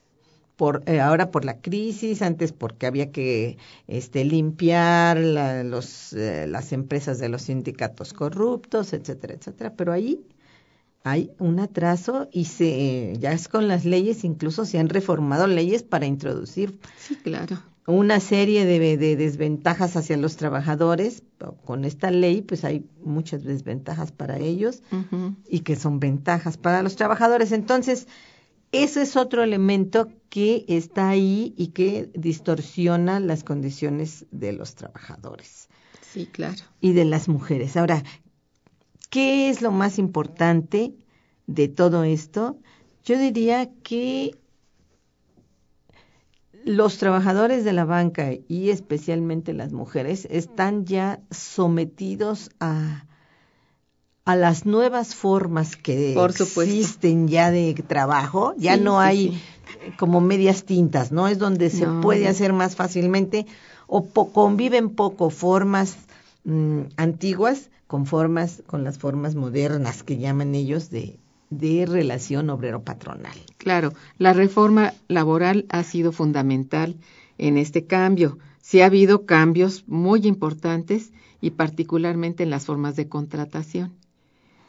Por, 0.56 0.84
eh, 0.86 1.02
ahora 1.02 1.32
por 1.32 1.44
la 1.44 1.60
crisis, 1.60 2.22
antes 2.22 2.54
porque 2.54 2.86
había 2.86 3.12
que 3.12 3.58
este, 3.88 4.24
limpiar 4.24 5.18
los, 5.18 6.14
eh, 6.14 6.48
las 6.48 6.72
empresas 6.72 7.20
de 7.20 7.30
los 7.30 7.44
sindicatos 7.44 8.14
corruptos, 8.14 8.94
etcétera, 8.94 9.34
etcétera. 9.34 9.74
Pero 9.76 9.92
ahí 9.92 10.26
hay 11.04 11.32
un 11.40 11.60
atraso 11.60 12.30
y 12.32 12.46
se 12.46 13.16
ya 13.20 13.34
es 13.34 13.48
con 13.48 13.68
las 13.68 13.86
leyes, 13.86 14.24
incluso 14.24 14.66
se 14.66 14.80
han 14.80 14.90
reformado 14.90 15.46
leyes 15.48 15.84
para 15.84 16.06
introducir 16.06 16.80
sí, 16.98 17.16
claro 17.16 17.60
una 17.88 18.20
serie 18.20 18.66
de, 18.66 18.98
desventajas 19.16 19.96
hacia 19.96 20.18
los 20.18 20.38
trabajadores. 20.38 21.24
Con 21.66 21.86
esta 21.86 22.10
ley, 22.10 22.42
pues 22.42 22.64
hay 22.66 22.86
muchas 23.04 23.44
desventajas 23.44 24.12
para 24.12 24.38
ellos 24.38 24.82
y 25.48 25.60
que 25.60 25.76
son 25.76 26.00
ventajas 26.00 26.58
para 26.58 26.82
los 26.82 26.96
trabajadores. 26.96 27.52
Entonces, 27.52 28.08
ese 28.84 29.04
es 29.04 29.16
otro 29.16 29.44
elemento 29.44 30.10
que 30.30 30.66
está 30.68 31.10
ahí 31.10 31.54
y 31.58 31.68
que 31.68 32.10
distorsiona 32.14 33.20
las 33.20 33.44
condiciones 33.44 34.26
de 34.32 34.54
los 34.54 34.76
trabajadores. 34.76 35.70
Sí, 36.02 36.28
claro. 36.28 36.62
Y 36.82 36.94
de 36.94 37.06
las 37.06 37.28
mujeres. 37.28 37.78
Ahora, 37.78 38.04
¿qué 39.10 39.50
es 39.50 39.62
lo 39.62 39.72
más 39.72 40.00
importante 40.00 40.94
de 41.48 41.68
todo 41.68 42.04
esto? 42.04 42.58
Yo 43.04 43.18
diría 43.20 43.72
que 43.84 44.38
los 46.66 46.98
trabajadores 46.98 47.64
de 47.64 47.74
la 47.74 47.86
banca 47.86 48.32
y 48.48 48.72
especialmente 48.72 49.54
las 49.54 49.72
mujeres 49.72 50.28
están 50.32 50.86
ya 50.86 51.22
sometidos 51.30 52.50
a, 52.60 53.06
a 54.26 54.36
las 54.36 54.66
nuevas 54.66 55.14
formas 55.14 55.76
que 55.76 56.16
existen 56.16 57.28
ya 57.28 57.52
de 57.52 57.76
trabajo. 57.88 58.56
Ya 58.58 58.76
no 58.76 59.00
hay 59.00 59.40
como 59.98 60.20
medias 60.20 60.64
tintas, 60.64 61.12
¿no? 61.12 61.28
Es 61.28 61.38
donde 61.38 61.70
se 61.70 61.86
puede 62.02 62.28
hacer 62.28 62.52
más 62.52 62.76
fácilmente 62.76 63.46
o 63.88 64.10
conviven 64.10 64.90
poco 64.90 65.30
formas 65.30 65.96
mm, 66.44 66.82
antiguas 66.98 67.70
con 67.86 68.08
formas, 68.08 68.64
con 68.66 68.84
las 68.84 68.98
formas 68.98 69.36
modernas 69.36 70.02
que 70.02 70.18
llaman 70.18 70.56
ellos 70.56 70.90
de, 70.90 71.20
de 71.52 71.86
relación 71.86 72.50
obrero-patronal. 72.50 73.38
Claro, 73.58 73.94
la 74.18 74.34
reforma 74.34 74.94
laboral 75.08 75.68
ha 75.70 75.84
sido 75.84 76.12
fundamental 76.12 76.96
en 77.38 77.58
este 77.58 77.86
cambio. 77.86 78.40
Sí 78.60 78.82
ha 78.82 78.88
habido 78.88 79.28
cambios 79.28 79.84
muy 79.88 80.26
importantes 80.26 81.12
y 81.42 81.52
particularmente 81.52 82.42
en 82.42 82.50
las 82.50 82.66
formas 82.66 82.96
de 82.96 83.08
contratación. 83.08 83.94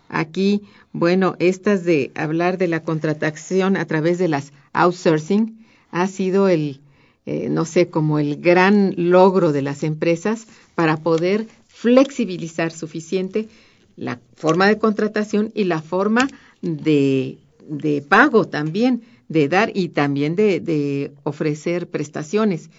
Aquí, 0.08 0.62
bueno, 0.92 1.36
estas 1.38 1.84
de 1.84 2.12
hablar 2.14 2.58
de 2.58 2.68
la 2.68 2.82
contratación 2.82 3.76
a 3.76 3.84
través 3.86 4.18
de 4.18 4.28
las 4.28 4.52
outsourcing 4.72 5.66
ha 5.90 6.06
sido 6.06 6.48
el, 6.48 6.80
eh, 7.26 7.48
no 7.48 7.64
sé, 7.64 7.88
como 7.88 8.18
el 8.18 8.40
gran 8.40 8.94
logro 8.96 9.52
de 9.52 9.62
las 9.62 9.82
empresas 9.82 10.46
para 10.75 10.98
poder 10.98 11.46
flexibilizar 11.68 12.70
suficiente 12.72 13.48
la 13.96 14.20
forma 14.36 14.68
de 14.68 14.78
contratación 14.78 15.50
y 15.54 15.64
la 15.64 15.82
forma 15.82 16.28
de, 16.62 17.38
de 17.68 18.02
pago 18.02 18.46
también, 18.46 19.02
de 19.28 19.48
dar 19.48 19.72
y 19.75 19.88
también 19.88 20.36
de, 20.36 20.60
de 20.60 21.12
ofrecer 21.25 21.88
prestaciones. 21.88 22.70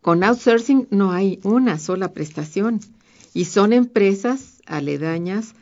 Con 0.00 0.24
outsourcing 0.24 0.88
no 0.90 1.12
hay 1.12 1.38
una 1.42 1.78
sola 1.78 2.12
prestación 2.12 2.80
y 3.34 3.44
son 3.44 3.72
empresas 3.72 4.60
aledañas 4.66 5.54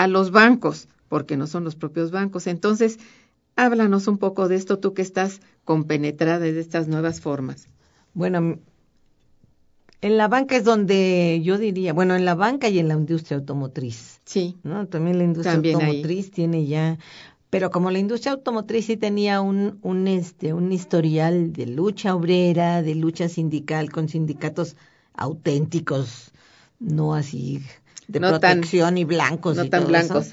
a 0.00 0.06
los 0.06 0.30
bancos, 0.30 0.88
porque 1.08 1.36
no 1.36 1.46
son 1.46 1.64
los 1.64 1.76
propios 1.76 2.10
bancos. 2.10 2.46
Entonces, 2.46 2.98
háblanos 3.56 4.08
un 4.08 4.16
poco 4.16 4.48
de 4.48 4.56
esto, 4.56 4.78
tú 4.78 4.94
que 4.94 5.02
estás 5.02 5.40
compenetrada 5.64 6.38
de 6.38 6.58
estas 6.58 6.88
nuevas 6.88 7.20
formas. 7.20 7.68
Bueno, 8.14 8.58
en 10.00 10.16
la 10.16 10.28
banca 10.28 10.56
es 10.56 10.64
donde 10.64 11.42
yo 11.44 11.58
diría, 11.58 11.92
bueno, 11.92 12.16
en 12.16 12.24
la 12.24 12.34
banca 12.34 12.70
y 12.70 12.78
en 12.78 12.88
la 12.88 12.94
industria 12.94 13.36
automotriz. 13.36 14.20
Sí. 14.24 14.56
¿no? 14.62 14.86
También 14.86 15.18
la 15.18 15.24
industria 15.24 15.56
automotriz 15.56 16.30
tiene 16.30 16.64
ya, 16.66 16.98
pero 17.50 17.70
como 17.70 17.90
la 17.90 17.98
industria 17.98 18.32
automotriz 18.32 18.86
sí 18.86 18.96
tenía 18.96 19.42
un, 19.42 19.78
un, 19.82 20.08
este, 20.08 20.54
un 20.54 20.72
historial 20.72 21.52
de 21.52 21.66
lucha 21.66 22.14
obrera, 22.14 22.80
de 22.80 22.94
lucha 22.94 23.28
sindical 23.28 23.92
con 23.92 24.08
sindicatos 24.08 24.74
auténticos, 25.12 26.32
no 26.80 27.14
así 27.14 27.62
de 28.12 28.20
protección 28.20 28.98
y 28.98 29.04
blancos. 29.04 29.56
No 29.56 29.64
y 29.64 29.70
tan 29.70 29.86
blancos. 29.86 30.30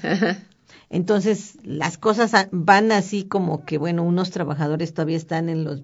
Entonces, 0.88 1.56
las 1.62 1.98
cosas 1.98 2.48
van 2.50 2.92
así 2.92 3.24
como 3.24 3.64
que, 3.64 3.78
bueno, 3.78 4.02
unos 4.02 4.30
trabajadores 4.30 4.92
todavía 4.92 5.16
están 5.16 5.48
en 5.48 5.64
los, 5.64 5.82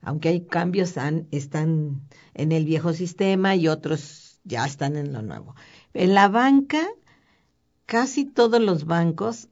aunque 0.00 0.30
hay 0.30 0.40
cambios, 0.40 0.94
están 1.30 2.00
en 2.34 2.52
el 2.52 2.64
viejo 2.64 2.94
sistema 2.94 3.54
y 3.54 3.68
otros 3.68 4.40
ya 4.44 4.64
están 4.64 4.96
en 4.96 5.12
lo 5.12 5.22
nuevo. 5.22 5.54
En 5.92 6.14
la 6.14 6.28
banca, 6.28 6.86
casi 7.84 8.24
todos 8.24 8.60
los 8.60 8.86
bancos 8.86 9.48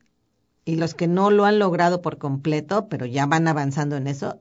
y 0.64 0.76
los 0.76 0.94
que 0.94 1.06
no 1.06 1.30
lo 1.30 1.44
han 1.44 1.58
logrado 1.58 2.02
por 2.02 2.18
completo, 2.18 2.88
pero 2.88 3.06
ya 3.06 3.26
van 3.26 3.46
avanzando 3.48 3.96
en 3.96 4.06
eso, 4.06 4.40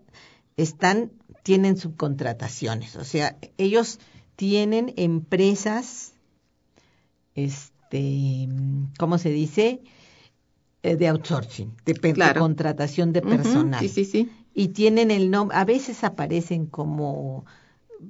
están, 0.57 1.11
tienen 1.43 1.77
subcontrataciones. 1.77 2.95
O 2.95 3.03
sea, 3.03 3.37
ellos 3.57 3.99
tienen 4.35 4.93
empresas, 4.97 6.14
este, 7.35 8.47
¿cómo 8.97 9.17
se 9.17 9.29
dice? 9.29 9.83
Eh, 10.83 10.95
de 10.95 11.07
outsourcing, 11.07 11.75
de, 11.85 12.33
contratación 12.37 13.11
de 13.11 13.21
personal. 13.21 13.79
sí, 13.79 13.89
sí, 13.89 14.05
sí. 14.05 14.31
Y 14.53 14.69
tienen 14.69 15.11
el 15.11 15.31
nombre, 15.31 15.57
a 15.57 15.65
veces 15.65 16.03
aparecen 16.03 16.65
como, 16.67 17.45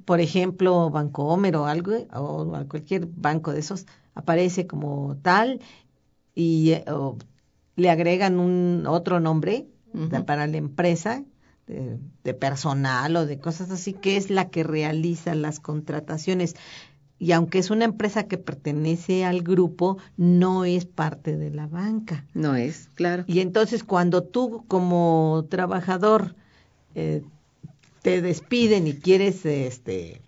por 0.04 0.20
ejemplo, 0.20 0.90
Bancomer 0.90 1.56
o 1.56 1.66
algo, 1.66 2.06
o 2.14 2.46
cualquier 2.68 3.06
banco 3.06 3.52
de 3.52 3.60
esos, 3.60 3.86
aparece 4.14 4.66
como 4.66 5.16
tal 5.22 5.60
y 6.34 6.72
eh, 6.72 6.84
le 7.74 7.90
agregan 7.90 8.38
un 8.38 8.84
otro 8.86 9.20
nombre 9.20 9.66
para 10.26 10.46
la 10.46 10.58
empresa 10.58 11.24
de, 11.66 11.98
de, 12.22 12.34
personal 12.34 13.16
o 13.16 13.24
de 13.24 13.38
cosas 13.38 13.70
así, 13.70 13.94
que 13.94 14.18
es 14.18 14.28
la 14.28 14.50
que 14.50 14.62
realiza 14.62 15.34
las 15.34 15.58
contrataciones 15.58 16.54
y 17.18 17.32
aunque 17.32 17.58
es 17.58 17.70
una 17.70 17.84
empresa 17.84 18.28
que 18.28 18.38
pertenece 18.38 19.24
al 19.24 19.42
grupo, 19.42 19.98
no 20.16 20.64
es 20.64 20.84
parte 20.84 21.36
de 21.36 21.50
la 21.50 21.66
banca. 21.66 22.26
No 22.34 22.56
es, 22.56 22.90
claro. 22.94 23.24
Y 23.26 23.40
entonces 23.40 23.84
cuando 23.84 24.22
tú 24.22 24.64
como 24.68 25.46
trabajador 25.48 26.34
eh, 26.94 27.22
te 28.02 28.20
despiden 28.20 28.86
y 28.86 28.94
quieres 28.94 29.46
este 29.46 30.20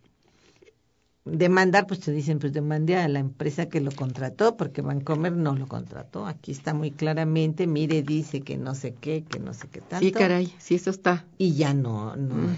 demandar, 1.24 1.87
pues 1.87 2.01
te 2.01 2.11
dicen, 2.11 2.38
pues 2.38 2.55
demande 2.55 2.96
a 2.96 3.07
la 3.07 3.18
empresa 3.18 3.68
que 3.68 3.81
lo 3.81 3.92
contrató, 3.92 4.57
porque 4.57 4.81
Bancomer 4.81 5.33
no 5.33 5.55
lo 5.55 5.66
contrató. 5.66 6.27
Aquí 6.27 6.53
está 6.53 6.72
muy 6.72 6.90
claramente, 6.90 7.66
mire, 7.66 8.03
dice 8.03 8.40
que 8.40 8.57
no 8.57 8.74
sé 8.74 8.94
qué, 8.98 9.24
que 9.29 9.38
no 9.38 9.53
sé 9.53 9.68
qué 9.68 9.81
tanto. 9.81 10.07
Sí, 10.07 10.12
caray, 10.12 10.55
sí, 10.59 10.77
eso 10.77 10.90
está. 10.90 11.27
Y 11.37 11.55
ya 11.55 11.74
no, 11.74 12.16
no. 12.16 12.57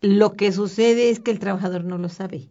Lo 0.00 0.32
que 0.32 0.50
sucede 0.50 1.10
es 1.10 1.20
que 1.20 1.30
el 1.30 1.38
trabajador 1.38 1.84
no 1.84 1.98
lo 1.98 2.08
sabe. 2.08 2.48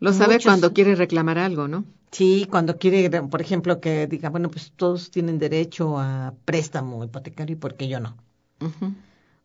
Lo 0.00 0.12
sabe 0.12 0.38
cuando 0.40 0.72
quiere 0.72 0.94
reclamar 0.94 1.38
algo, 1.38 1.68
¿no? 1.68 1.84
Sí, 2.10 2.46
cuando 2.50 2.78
quiere, 2.78 3.10
por 3.22 3.40
ejemplo, 3.40 3.80
que 3.80 4.06
diga, 4.06 4.30
bueno, 4.30 4.50
pues 4.50 4.72
todos 4.74 5.10
tienen 5.10 5.38
derecho 5.38 5.98
a 5.98 6.34
préstamo 6.44 7.04
hipotecario 7.04 7.54
y 7.54 7.58
por 7.58 7.74
qué 7.74 7.88
yo 7.88 8.00
no. 8.00 8.16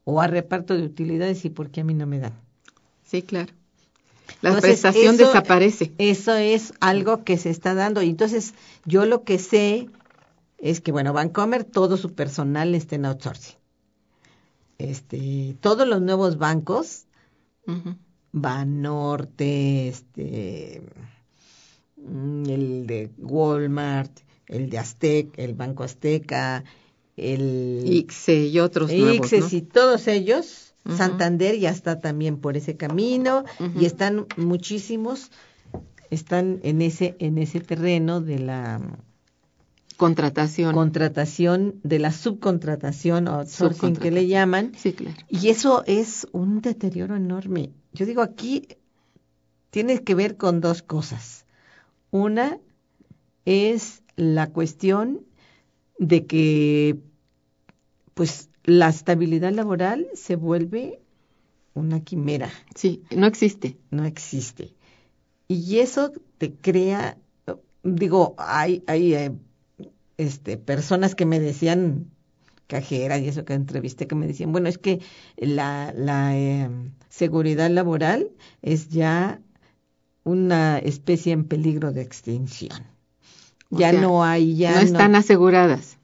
O 0.05 0.21
a 0.21 0.27
reparto 0.27 0.75
de 0.75 0.83
utilidades 0.83 1.43
y 1.45 1.49
por 1.49 1.69
qué 1.69 1.81
a 1.81 1.83
mí 1.83 1.93
no 1.93 2.05
me 2.05 2.19
dan. 2.19 2.33
Sí, 3.03 3.21
claro. 3.21 3.53
La 4.41 4.59
prestación 4.59 5.17
desaparece. 5.17 5.93
Eso 5.97 6.35
es 6.35 6.73
algo 6.79 7.23
que 7.23 7.37
se 7.37 7.49
está 7.49 7.73
dando. 7.73 8.01
Y 8.01 8.09
entonces, 8.09 8.53
yo 8.85 9.05
lo 9.05 9.23
que 9.23 9.39
sé 9.39 9.89
es 10.57 10.81
que, 10.81 10.91
bueno, 10.91 11.13
Bancomer, 11.13 11.63
todo 11.63 11.97
su 11.97 12.13
personal 12.13 12.75
está 12.75 12.95
en 12.95 13.05
outsourcing. 13.05 13.55
Este, 14.77 15.55
todos 15.61 15.87
los 15.87 16.01
nuevos 16.01 16.37
bancos 16.37 17.05
Banorte, 18.33 19.87
este, 19.87 20.81
mm, 21.97 22.49
el 22.49 22.87
de 22.87 23.11
Walmart, 23.19 24.11
el 24.47 24.69
de 24.69 24.79
Aztec, 24.79 25.37
el 25.37 25.53
Banco 25.53 25.83
Azteca, 25.83 26.63
el 27.15 27.83
ICSE 27.85 28.47
y 28.47 28.59
otros 28.59 28.91
nuevos, 28.91 29.53
y 29.53 29.61
todos 29.61 30.07
ellos, 30.07 30.73
Santander 30.97 31.57
ya 31.57 31.69
está 31.69 31.99
también 31.99 32.37
por 32.37 32.57
ese 32.57 32.75
camino 32.75 33.45
y 33.79 33.85
están 33.85 34.25
muchísimos 34.35 35.31
están 36.09 36.59
en 36.63 36.81
ese 36.81 37.15
en 37.19 37.37
ese 37.37 37.59
terreno 37.59 38.21
de 38.21 38.39
la 38.39 38.81
contratación. 39.97 40.73
contratación 40.73 41.79
de 41.83 41.99
la 41.99 42.11
subcontratación 42.11 43.27
o 43.27 43.39
outsourcing 43.39 43.95
que 43.95 44.11
le 44.11 44.27
llaman 44.27 44.73
sí 44.77 44.93
claro. 44.93 45.15
y 45.29 45.47
eso 45.47 45.83
es 45.85 46.27
un 46.31 46.61
deterioro 46.61 47.15
enorme 47.15 47.71
yo 47.93 48.05
digo 48.05 48.21
aquí 48.21 48.67
tiene 49.69 50.03
que 50.03 50.15
ver 50.15 50.37
con 50.37 50.61
dos 50.61 50.81
cosas. 50.81 51.45
Una 52.11 52.59
es 53.45 54.03
la 54.15 54.51
cuestión 54.51 55.25
de 55.97 56.25
que 56.25 56.99
pues 58.13 58.49
la 58.63 58.89
estabilidad 58.89 59.51
laboral 59.51 60.07
se 60.13 60.35
vuelve 60.35 60.99
una 61.73 62.01
quimera. 62.01 62.51
Sí, 62.75 63.03
no 63.15 63.25
existe. 63.25 63.77
No 63.89 64.05
existe. 64.05 64.73
Y 65.47 65.79
eso 65.79 66.11
te 66.37 66.53
crea, 66.53 67.17
digo, 67.83 68.35
hay, 68.37 68.83
hay 68.87 69.13
eh, 69.15 69.31
este, 70.17 70.57
personas 70.57 71.15
que 71.15 71.25
me 71.25 71.39
decían, 71.39 72.11
cajeras 72.67 73.21
y 73.21 73.27
eso 73.27 73.45
que 73.45 73.53
entrevisté, 73.53 74.07
que 74.07 74.15
me 74.15 74.27
decían, 74.27 74.51
bueno, 74.51 74.69
es 74.69 74.77
que 74.77 75.01
la, 75.37 75.93
la 75.95 76.37
eh, 76.37 76.69
seguridad 77.09 77.69
laboral 77.69 78.29
es 78.61 78.89
ya 78.89 79.39
una 80.23 80.79
especie 80.79 81.33
en 81.33 81.45
peligro 81.45 81.91
de 81.91 82.01
extinción. 82.01 82.83
ya 83.69 83.91
no 83.91 84.23
hay, 84.23 84.55
ya 84.55 84.75
no 84.75 84.79
están 84.79 85.15
aseguradas. 85.15 85.97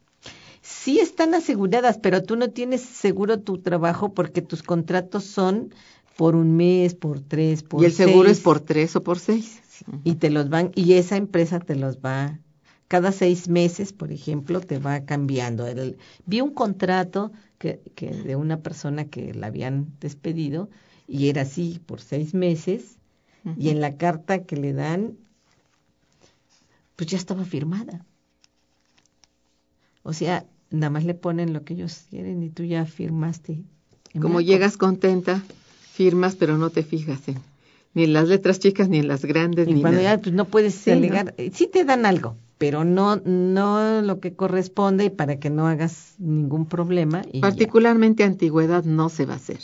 Sí 0.62 1.00
están 1.00 1.34
aseguradas, 1.34 1.98
pero 1.98 2.24
tú 2.24 2.36
no 2.36 2.50
tienes 2.50 2.82
seguro 2.82 3.40
tu 3.40 3.60
trabajo 3.60 4.14
porque 4.14 4.42
tus 4.42 4.64
contratos 4.64 5.24
son 5.24 5.74
por 6.16 6.36
un 6.36 6.56
mes, 6.58 6.96
por 6.96 7.22
tres, 7.22 7.64
por 7.64 7.82
Y 7.82 7.86
el 7.86 7.94
seguro 7.94 8.30
es 8.30 8.42
por 8.42 8.60
tres 8.60 8.96
o 8.96 9.04
por 9.04 9.20
seis. 9.20 9.62
Y 10.04 10.16
te 10.16 10.30
los 10.30 10.50
van, 10.50 10.72
y 10.76 10.94
esa 10.94 11.16
empresa 11.16 11.60
te 11.60 11.76
los 11.76 12.00
va 12.00 12.40
cada 12.90 13.14
seis 13.14 13.48
meses, 13.48 13.94
por 13.94 14.12
ejemplo, 14.12 14.60
te 14.60 14.80
va 14.80 15.06
cambiando. 15.06 15.66
El, 15.66 15.98
vi 16.26 16.42
un 16.42 16.54
contrato 16.54 17.32
que, 17.58 17.80
que 17.96 18.12
de 18.12 18.36
una 18.36 18.58
persona 18.60 19.06
que 19.06 19.34
la 19.34 19.48
habían 19.48 19.88
despedido 20.02 20.70
y 21.08 21.30
era 21.30 21.44
así 21.44 21.80
por 21.86 22.02
seis 22.02 22.34
meses 22.34 22.98
y 23.58 23.70
en 23.70 23.80
la 23.80 23.96
carta 23.96 24.44
que 24.44 24.58
le 24.58 24.74
dan, 24.74 25.18
pues 26.98 27.10
ya 27.10 27.18
estaba 27.18 27.46
firmada. 27.46 28.06
O 30.04 30.12
sea, 30.12 30.46
nada 30.70 30.90
más 30.90 31.06
le 31.06 31.14
ponen 31.14 31.54
lo 31.54 31.64
que 31.64 31.76
ellos 31.76 32.06
quieren 32.10 32.44
y 32.44 32.50
tú 32.50 32.64
ya 32.64 32.86
firmaste. 32.86 33.64
Como 34.20 34.42
llegas 34.42 34.76
contenta, 34.76 35.42
firmas, 35.94 36.36
pero 36.36 36.58
no 36.58 36.70
te 36.70 36.84
fijas 36.84 37.22
ni 37.94 38.04
en 38.04 38.14
las 38.14 38.28
letras 38.28 38.60
chicas, 38.60 38.90
ni 38.90 39.00
en 39.00 39.08
las 39.08 39.26
grandes, 39.26 39.68
y 39.68 39.74
ni 39.74 39.82
cuando 39.82 40.02
ya 40.02 40.18
pues, 40.18 40.34
no 40.34 40.46
puedes 40.46 40.88
alegar, 40.88 41.34
eh, 41.38 41.52
sí 41.54 41.68
te 41.68 41.86
dan 41.86 42.06
algo, 42.06 42.36
pero 42.60 42.84
no, 42.84 43.16
no 43.16 44.02
lo 44.02 44.20
que 44.20 44.36
corresponde 44.36 45.06
y 45.06 45.10
para 45.10 45.40
que 45.40 45.50
no 45.50 45.68
hagas 45.68 46.14
ningún 46.20 46.68
problema. 46.68 47.24
Y 47.32 47.40
Particularmente 47.40 48.24
antigüedad 48.24 48.84
no 48.84 49.10
se 49.10 49.26
va 49.26 49.34
a 49.34 49.38
hacer. 49.38 49.60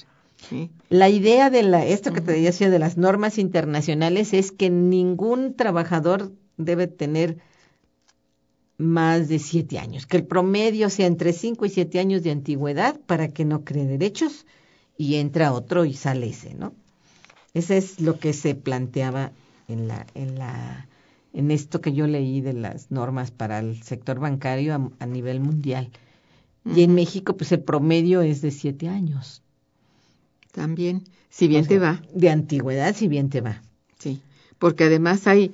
La 0.89 1.10
idea 1.10 1.49
de 1.49 1.63
la, 1.63 1.86
esto 1.86 2.13
que 2.13 2.21
te 2.21 2.31
decía 2.31 2.69
de 2.69 2.79
las 2.79 2.97
normas 2.97 3.38
internacionales 3.38 4.34
es 4.34 4.51
que 4.51 4.69
ningún 4.69 5.55
trabajador 5.55 6.31
debe 6.58 6.88
tener 6.88 7.38
más 8.77 9.27
de 9.27 9.39
siete 9.39 9.77
años, 9.77 10.05
que 10.05 10.17
el 10.17 10.25
promedio 10.25 10.89
sea 10.89 11.08
entre 11.08 11.34
cinco 11.34 11.65
y 11.65 11.69
siete 11.69 11.99
años 11.99 12.23
de 12.23 12.31
antigüedad 12.31 12.99
para 13.05 13.29
que 13.29 13.43
no 13.43 13.65
cree 13.65 13.86
derechos 13.86 14.45
y 14.97 15.15
entra 15.15 15.51
otro 15.51 15.84
y 15.84 15.93
sale 15.93 16.29
ese, 16.29 16.53
¿no? 16.53 16.73
Ese 17.53 17.77
es 17.77 17.99
lo 17.99 18.19
que 18.19 18.34
se 18.34 18.55
planteaba 18.55 19.31
en 19.67 19.88
la, 19.88 20.05
en 20.13 20.38
la, 20.38 20.88
en 21.36 21.52
esto 21.52 21.82
que 21.82 21.93
yo 21.93 22.08
leí 22.08 22.39
de 22.39 22.54
las 22.54 22.91
normas 22.91 23.30
para 23.30 23.60
el 23.60 23.84
sector 23.84 24.19
bancario 24.19 24.91
a, 25.00 25.06
nivel 25.06 25.41
mundial. 25.41 25.89
Y 26.65 26.82
en 26.82 26.95
México, 26.95 27.36
pues 27.36 27.52
el 27.52 27.60
promedio 27.60 28.21
es 28.21 28.41
de 28.41 28.52
siete 28.52 28.88
años. 28.88 29.43
También, 30.54 31.04
si 31.30 31.48
bien 31.48 31.67
te 31.67 31.78
va. 31.78 32.02
De 32.13 32.30
antigüedad, 32.30 32.95
si 32.95 33.10
bien 33.10 33.30
te 33.30 33.41
va. 33.41 33.62
Sí, 34.00 34.21
porque 34.58 34.86
además 34.86 35.28
hay, 35.28 35.54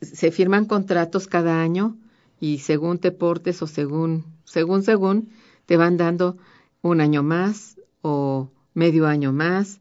se 0.00 0.32
firman 0.32 0.66
contratos 0.66 1.28
cada 1.28 1.62
año 1.62 1.96
y 2.40 2.58
según 2.58 2.98
te 2.98 3.12
portes 3.12 3.62
o 3.62 3.68
según, 3.68 4.24
según, 4.44 4.82
según, 4.82 5.28
te 5.66 5.76
van 5.76 5.96
dando 5.96 6.36
un 6.82 7.00
año 7.00 7.22
más 7.22 7.76
o 8.02 8.50
medio 8.74 9.06
año 9.06 9.32
más, 9.32 9.80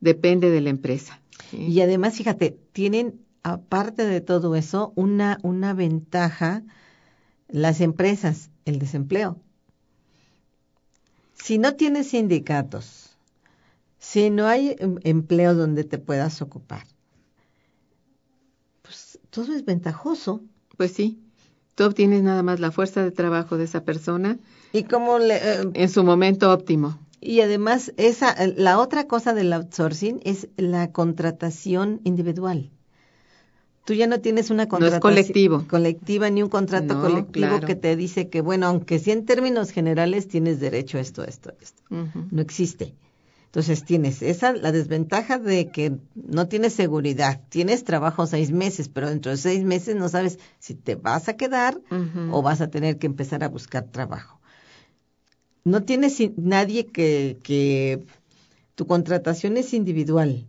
depende 0.00 0.50
de 0.50 0.60
la 0.60 0.70
empresa. 0.70 1.20
Y 1.52 1.80
además, 1.80 2.14
fíjate, 2.14 2.56
tienen, 2.72 3.25
aparte 3.52 4.04
de 4.04 4.20
todo 4.20 4.56
eso, 4.56 4.92
una, 4.96 5.38
una 5.42 5.72
ventaja 5.74 6.64
las 7.48 7.80
empresas, 7.80 8.50
el 8.64 8.78
desempleo. 8.78 9.40
Si 11.34 11.58
no 11.58 11.74
tienes 11.74 12.08
sindicatos, 12.08 13.16
si 13.98 14.30
no 14.30 14.46
hay 14.46 14.74
em, 14.78 14.98
empleo 15.04 15.54
donde 15.54 15.84
te 15.84 15.98
puedas 15.98 16.42
ocupar, 16.42 16.86
pues 18.82 19.18
todo 19.30 19.54
es 19.54 19.64
ventajoso. 19.64 20.42
Pues 20.76 20.92
sí, 20.92 21.20
Tú 21.76 21.84
obtienes 21.84 22.22
nada 22.22 22.42
más 22.42 22.58
la 22.58 22.72
fuerza 22.72 23.04
de 23.04 23.10
trabajo 23.10 23.58
de 23.58 23.64
esa 23.64 23.84
persona 23.84 24.38
y 24.72 24.84
como 24.84 25.18
le, 25.18 25.36
eh, 25.36 25.70
en 25.74 25.88
su 25.90 26.04
momento 26.04 26.50
óptimo. 26.50 26.98
Y 27.20 27.42
además 27.42 27.92
esa 27.98 28.34
la 28.56 28.78
otra 28.78 29.06
cosa 29.06 29.34
del 29.34 29.52
outsourcing 29.52 30.20
es 30.24 30.48
la 30.56 30.90
contratación 30.90 32.00
individual. 32.04 32.70
Tú 33.86 33.94
ya 33.94 34.08
no 34.08 34.20
tienes 34.20 34.50
una 34.50 34.66
contratación 34.66 35.00
colectivo. 35.00 35.68
colectiva 35.68 36.28
ni 36.28 36.42
un 36.42 36.48
contrato 36.48 37.00
colectivo 37.00 37.60
que 37.60 37.76
te 37.76 37.94
dice 37.94 38.28
que 38.28 38.40
bueno, 38.40 38.66
aunque 38.66 38.98
sí 38.98 39.12
en 39.12 39.24
términos 39.24 39.70
generales 39.70 40.26
tienes 40.26 40.58
derecho 40.58 40.98
a 40.98 41.02
esto, 41.02 41.22
esto, 41.22 41.52
esto. 41.60 41.82
No 41.88 42.42
existe. 42.42 42.96
Entonces 43.44 43.84
tienes 43.84 44.22
esa, 44.22 44.52
la 44.52 44.72
desventaja 44.72 45.38
de 45.38 45.70
que 45.70 45.92
no 46.16 46.48
tienes 46.48 46.72
seguridad, 46.72 47.40
tienes 47.48 47.84
trabajo 47.84 48.26
seis 48.26 48.50
meses, 48.50 48.88
pero 48.88 49.08
dentro 49.08 49.30
de 49.30 49.38
seis 49.38 49.62
meses 49.62 49.94
no 49.94 50.08
sabes 50.08 50.40
si 50.58 50.74
te 50.74 50.96
vas 50.96 51.28
a 51.28 51.36
quedar 51.36 51.80
o 52.32 52.42
vas 52.42 52.60
a 52.60 52.68
tener 52.68 52.98
que 52.98 53.06
empezar 53.06 53.44
a 53.44 53.48
buscar 53.48 53.84
trabajo. 53.84 54.40
No 55.62 55.84
tienes 55.84 56.20
nadie 56.36 56.86
que, 56.86 57.38
que 57.44 58.04
tu 58.74 58.88
contratación 58.88 59.56
es 59.56 59.72
individual. 59.74 60.44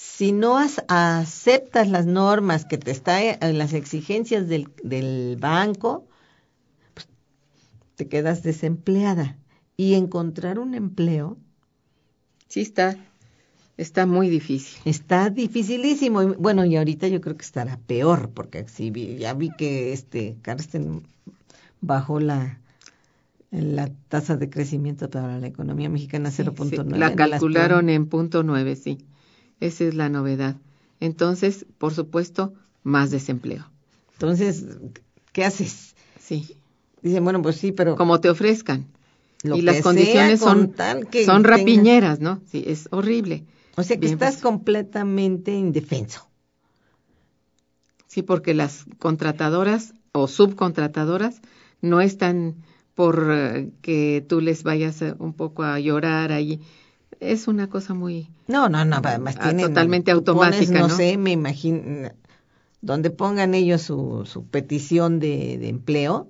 Si 0.00 0.30
no 0.30 0.56
aceptas 0.56 1.88
las 1.88 2.06
normas 2.06 2.64
que 2.64 2.78
te 2.78 2.92
están, 2.92 3.20
en 3.40 3.58
las 3.58 3.72
exigencias 3.72 4.46
del, 4.46 4.68
del 4.84 5.36
banco, 5.40 6.06
pues, 6.94 7.08
te 7.96 8.06
quedas 8.06 8.44
desempleada. 8.44 9.36
Y 9.76 9.94
encontrar 9.94 10.60
un 10.60 10.76
empleo 10.76 11.36
sí 12.46 12.60
está, 12.60 12.96
está 13.76 14.06
muy 14.06 14.28
difícil. 14.28 14.80
Está 14.84 15.30
dificilísimo. 15.30 16.34
Bueno, 16.34 16.64
y 16.64 16.76
ahorita 16.76 17.08
yo 17.08 17.20
creo 17.20 17.36
que 17.36 17.44
estará 17.44 17.76
peor, 17.88 18.30
porque 18.30 18.68
sí, 18.68 18.92
ya 19.18 19.34
vi 19.34 19.50
que 19.50 19.92
este 19.92 20.36
Carsten 20.42 21.02
bajó 21.80 22.20
la, 22.20 22.60
la 23.50 23.90
tasa 24.06 24.36
de 24.36 24.48
crecimiento 24.48 25.10
para 25.10 25.40
la 25.40 25.48
economía 25.48 25.88
mexicana 25.88 26.30
0.9. 26.30 26.96
la 26.96 27.16
calcularon 27.16 27.88
en 27.88 28.06
punto 28.06 28.44
nueve, 28.44 28.76
sí. 28.76 28.98
Esa 29.60 29.84
es 29.84 29.94
la 29.94 30.08
novedad. 30.08 30.56
Entonces, 31.00 31.66
por 31.78 31.94
supuesto, 31.94 32.54
más 32.82 33.10
desempleo. 33.10 33.68
Entonces, 34.14 34.64
¿qué 35.32 35.44
haces? 35.44 35.94
Sí. 36.20 36.56
Dicen, 37.02 37.24
bueno, 37.24 37.42
pues 37.42 37.56
sí, 37.56 37.72
pero... 37.72 37.96
Como 37.96 38.20
te 38.20 38.30
ofrezcan 38.30 38.86
y 39.42 39.62
las 39.62 39.82
condiciones 39.82 40.40
son, 40.40 40.74
son 41.24 41.44
rapiñeras, 41.44 42.20
¿no? 42.20 42.40
Sí, 42.50 42.64
es 42.66 42.88
horrible. 42.90 43.44
O 43.76 43.82
sea 43.82 43.98
que 43.98 44.06
estás 44.06 44.38
completamente 44.38 45.52
indefenso. 45.52 46.28
Sí, 48.08 48.22
porque 48.22 48.54
las 48.54 48.86
contratadoras 48.98 49.94
o 50.12 50.26
subcontratadoras 50.26 51.40
no 51.80 52.00
están 52.00 52.56
por 52.94 53.28
eh, 53.30 53.70
que 53.80 54.24
tú 54.26 54.40
les 54.40 54.64
vayas 54.64 55.00
eh, 55.02 55.14
un 55.18 55.34
poco 55.34 55.62
a 55.62 55.78
llorar 55.78 56.32
ahí. 56.32 56.60
Es 57.20 57.48
una 57.48 57.68
cosa 57.68 57.94
muy... 57.94 58.28
No, 58.46 58.68
no, 58.68 58.84
no, 58.84 59.00
además 59.02 59.36
ah, 59.38 59.44
tienen... 59.44 59.66
Totalmente 59.66 60.10
automática, 60.10 60.78
¿no? 60.80 60.88
sé, 60.88 61.16
me 61.16 61.32
imagino, 61.32 62.10
donde 62.80 63.10
pongan 63.10 63.54
ellos 63.54 63.82
su, 63.82 64.24
su 64.24 64.44
petición 64.44 65.18
de, 65.18 65.58
de 65.58 65.68
empleo, 65.68 66.28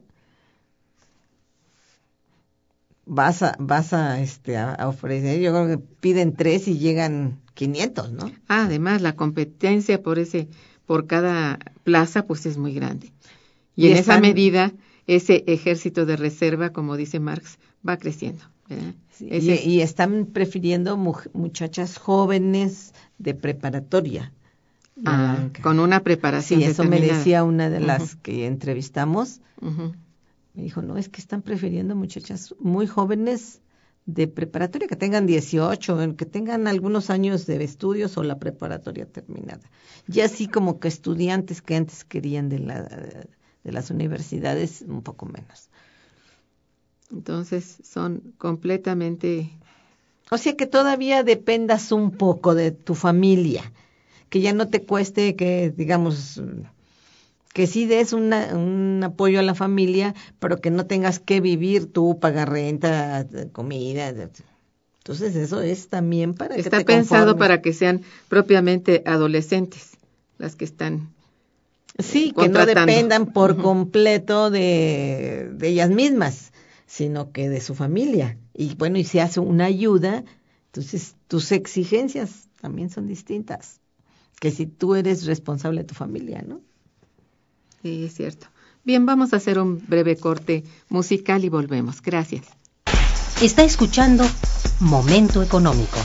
vas 3.09 3.43
a, 3.43 3.57
vas 3.59 3.93
a, 3.93 4.21
este, 4.21 4.57
a, 4.57 4.77
ofrecer, 4.87 5.41
yo 5.41 5.53
creo 5.53 5.67
que 5.67 5.79
piden 5.79 6.35
tres 6.35 6.69
y 6.69 6.79
llegan 6.79 7.41
500, 7.55 8.13
¿no? 8.13 8.27
Ah, 8.49 8.65
además, 8.65 9.03
la 9.03 9.17
competencia 9.17 10.03
por 10.03 10.19
ese, 10.19 10.49
por 10.87 11.07
cada 11.07 11.59
plaza, 11.85 12.25
pues 12.25 12.47
es 12.47 12.59
muy 12.59 12.75
grande. 12.75 13.13
Y, 13.75 13.89
en 13.89 13.97
esa 13.97 14.21
medida, 14.21 14.73
ese 15.07 15.45
ejército 15.47 16.05
de 16.07 16.17
reserva, 16.17 16.71
como 16.71 16.97
dice 16.97 17.19
Marx, 17.19 17.59
va 17.87 17.97
creciendo. 17.97 18.45
Y, 19.21 19.81
están 19.81 20.27
prefiriendo 20.27 20.97
muchachas 20.97 21.99
jóvenes 21.99 22.95
de 23.19 23.35
preparatoria. 23.35 24.33
Ah, 25.05 25.49
con 25.63 25.79
una 25.79 26.01
preparación. 26.01 26.61
Sí, 26.61 26.67
eso 26.67 26.85
me 26.85 27.01
decía 27.01 27.45
una 27.45 27.71
de 27.71 27.81
las 27.81 28.17
que 28.17 28.47
entrevistamos. 28.47 29.41
Me 29.61 30.63
dijo, 30.63 30.83
no, 30.83 30.97
es 30.97 31.09
que 31.09 31.21
están 31.21 31.43
prefiriendo 31.43 31.95
muchachas 31.95 32.55
muy 32.59 32.87
jóvenes 32.87 33.61
de 34.07 34.27
preparatoria, 34.27 34.89
que 34.89 34.97
tengan 34.97 35.27
18, 35.27 36.17
que 36.17 36.27
tengan 36.27 36.67
algunos 36.67 37.11
años 37.11 37.47
de 37.47 37.63
estudios 37.63 38.17
o 38.17 38.25
la 38.25 38.39
preparatoria 38.39 39.07
terminada. 39.07 39.71
Y 40.11 40.21
así 40.21 40.49
como 40.49 40.81
que 40.81 40.89
estudiantes 40.89 41.61
que 41.61 41.77
antes 41.77 42.05
querían 42.05 42.49
de, 42.49 42.59
la, 42.59 42.83
de 42.83 43.73
las 43.73 43.91
universidades, 43.91 44.83
un 44.83 45.03
poco 45.03 45.27
menos. 45.27 45.69
Entonces 47.13 47.79
son 47.83 48.35
completamente... 48.39 49.51
O 50.31 50.37
sea 50.37 50.57
que 50.57 50.67
todavía 50.67 51.23
dependas 51.23 51.91
un 51.91 52.11
poco 52.11 52.55
de 52.55 52.71
tu 52.71 52.95
familia, 52.95 53.73
que 54.29 54.41
ya 54.41 54.53
no 54.53 54.69
te 54.69 54.83
cueste 54.83 55.37
que, 55.37 55.73
digamos, 55.75 56.43
que 57.55 57.67
sí 57.67 57.87
des 57.87 58.13
un 58.13 59.01
apoyo 59.03 59.41
a 59.41 59.43
la 59.43 59.55
familia, 59.55 60.15
pero 60.39 60.61
que 60.61 60.71
no 60.71 60.85
tengas 60.87 61.19
que 61.19 61.41
vivir 61.41 61.91
tú, 61.91 62.19
pagar 62.21 62.51
renta, 62.51 63.27
comida. 63.53 64.09
Entonces 64.99 65.35
eso 65.35 65.63
es 65.63 65.89
también 65.89 66.35
para 66.35 66.57
Está 66.57 66.79
que 66.79 66.85
te 66.85 66.93
pensado 66.93 67.39
para 67.39 67.63
que 67.63 67.73
sean 67.73 68.03
propiamente 68.29 69.03
adolescentes 69.07 69.97
las 70.37 70.57
que 70.57 70.67
están 70.67 71.09
Sí, 71.99 72.33
que 72.39 72.49
no 72.49 72.65
dependan 72.65 73.27
por 73.27 73.61
completo 73.61 74.51
de, 74.51 75.51
de 75.53 75.69
ellas 75.69 75.91
mismas, 75.91 76.53
sino 76.89 77.31
que 77.31 77.49
de 77.49 77.61
su 77.61 77.77
familia. 77.77 78.39
Y 78.55 78.75
bueno, 78.75 78.99
y 78.99 79.05
se 79.05 79.21
hace 79.21 79.39
una 79.39 79.67
ayuda, 79.67 80.25
entonces 80.67 81.15
tus 81.29 81.53
exigencias 81.53 82.49
también 82.61 82.91
son 82.91 83.07
distintas 83.07 83.81
que 84.41 84.51
si 84.51 84.67
tú 84.67 84.95
eres 84.95 85.27
responsable 85.27 85.83
de 85.83 85.87
tu 85.87 85.95
familia, 85.95 86.43
¿no? 86.47 86.61
Sí, 87.83 88.05
es 88.05 88.15
cierto. 88.15 88.47
Bien, 88.85 89.05
vamos 89.05 89.33
a 89.33 89.37
hacer 89.37 89.59
un 89.59 89.85
breve 89.87 90.17
corte 90.17 90.65
musical 90.89 91.45
y 91.45 91.49
volvemos. 91.49 92.01
Gracias. 92.01 92.47
Está 93.43 93.65
escuchando 93.65 94.25
Momento 94.81 95.43
Económico. 95.43 95.99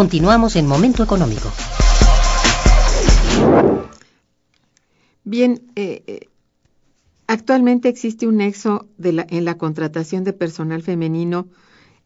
Continuamos 0.00 0.56
en 0.56 0.66
Momento 0.66 1.02
Económico. 1.02 1.50
Bien, 5.24 5.62
eh, 5.74 6.02
eh, 6.06 6.28
actualmente 7.26 7.88
existe 7.88 8.26
un 8.26 8.36
nexo 8.36 8.90
de 8.98 9.12
la- 9.14 9.26
en 9.30 9.46
la 9.46 9.56
contratación 9.56 10.22
de 10.22 10.34
personal 10.34 10.82
femenino 10.82 11.48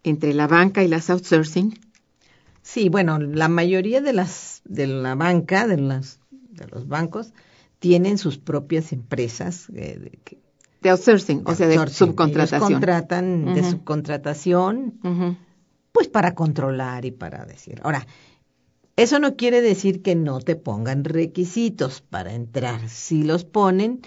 entre 0.05 0.35
la 0.35 0.47
banca 0.47 0.85
y 0.85 0.87
las 0.87 1.11
outsourcing. 1.11 1.81
Sí, 2.63 2.89
bueno, 2.89 3.19
la 3.19 3.49
mayoría 3.49 4.01
de 4.01 4.13
las 4.13 4.63
de 4.67 4.87
la 4.87 5.17
banca, 5.17 5.67
de 5.67 5.79
las 5.79 6.21
de 6.31 6.69
los 6.69 6.87
bancos 6.87 7.33
tienen 7.81 8.19
sus 8.19 8.39
propias 8.39 8.93
empresas 8.93 9.67
eh, 9.75 9.99
de, 10.01 10.11
que- 10.23 10.39
De 10.81 10.91
outsourcing, 10.91 11.43
o 11.45 11.57
sea, 11.57 11.67
de 11.67 11.75
outsourcing. 11.77 12.07
subcontratación. 12.07 12.61
Ellos 12.71 12.73
contratan 12.73 13.55
de 13.55 13.69
subcontratación. 13.69 14.95
Pues 15.93 16.09
para 16.09 16.35
controlar 16.35 17.05
y 17.05 17.11
para 17.11 17.45
decir. 17.45 17.81
Ahora, 17.83 18.07
eso 18.97 19.19
no 19.19 19.37
quiere 19.37 19.61
decir 19.63 20.03
que 20.03 20.15
no 20.15 20.41
te 20.41 20.57
pongan 20.57 21.05
requisitos 21.05 22.01
para 22.03 22.35
entrar. 22.35 22.89
Si 22.89 23.23
los 23.23 23.45
ponen, 23.45 24.03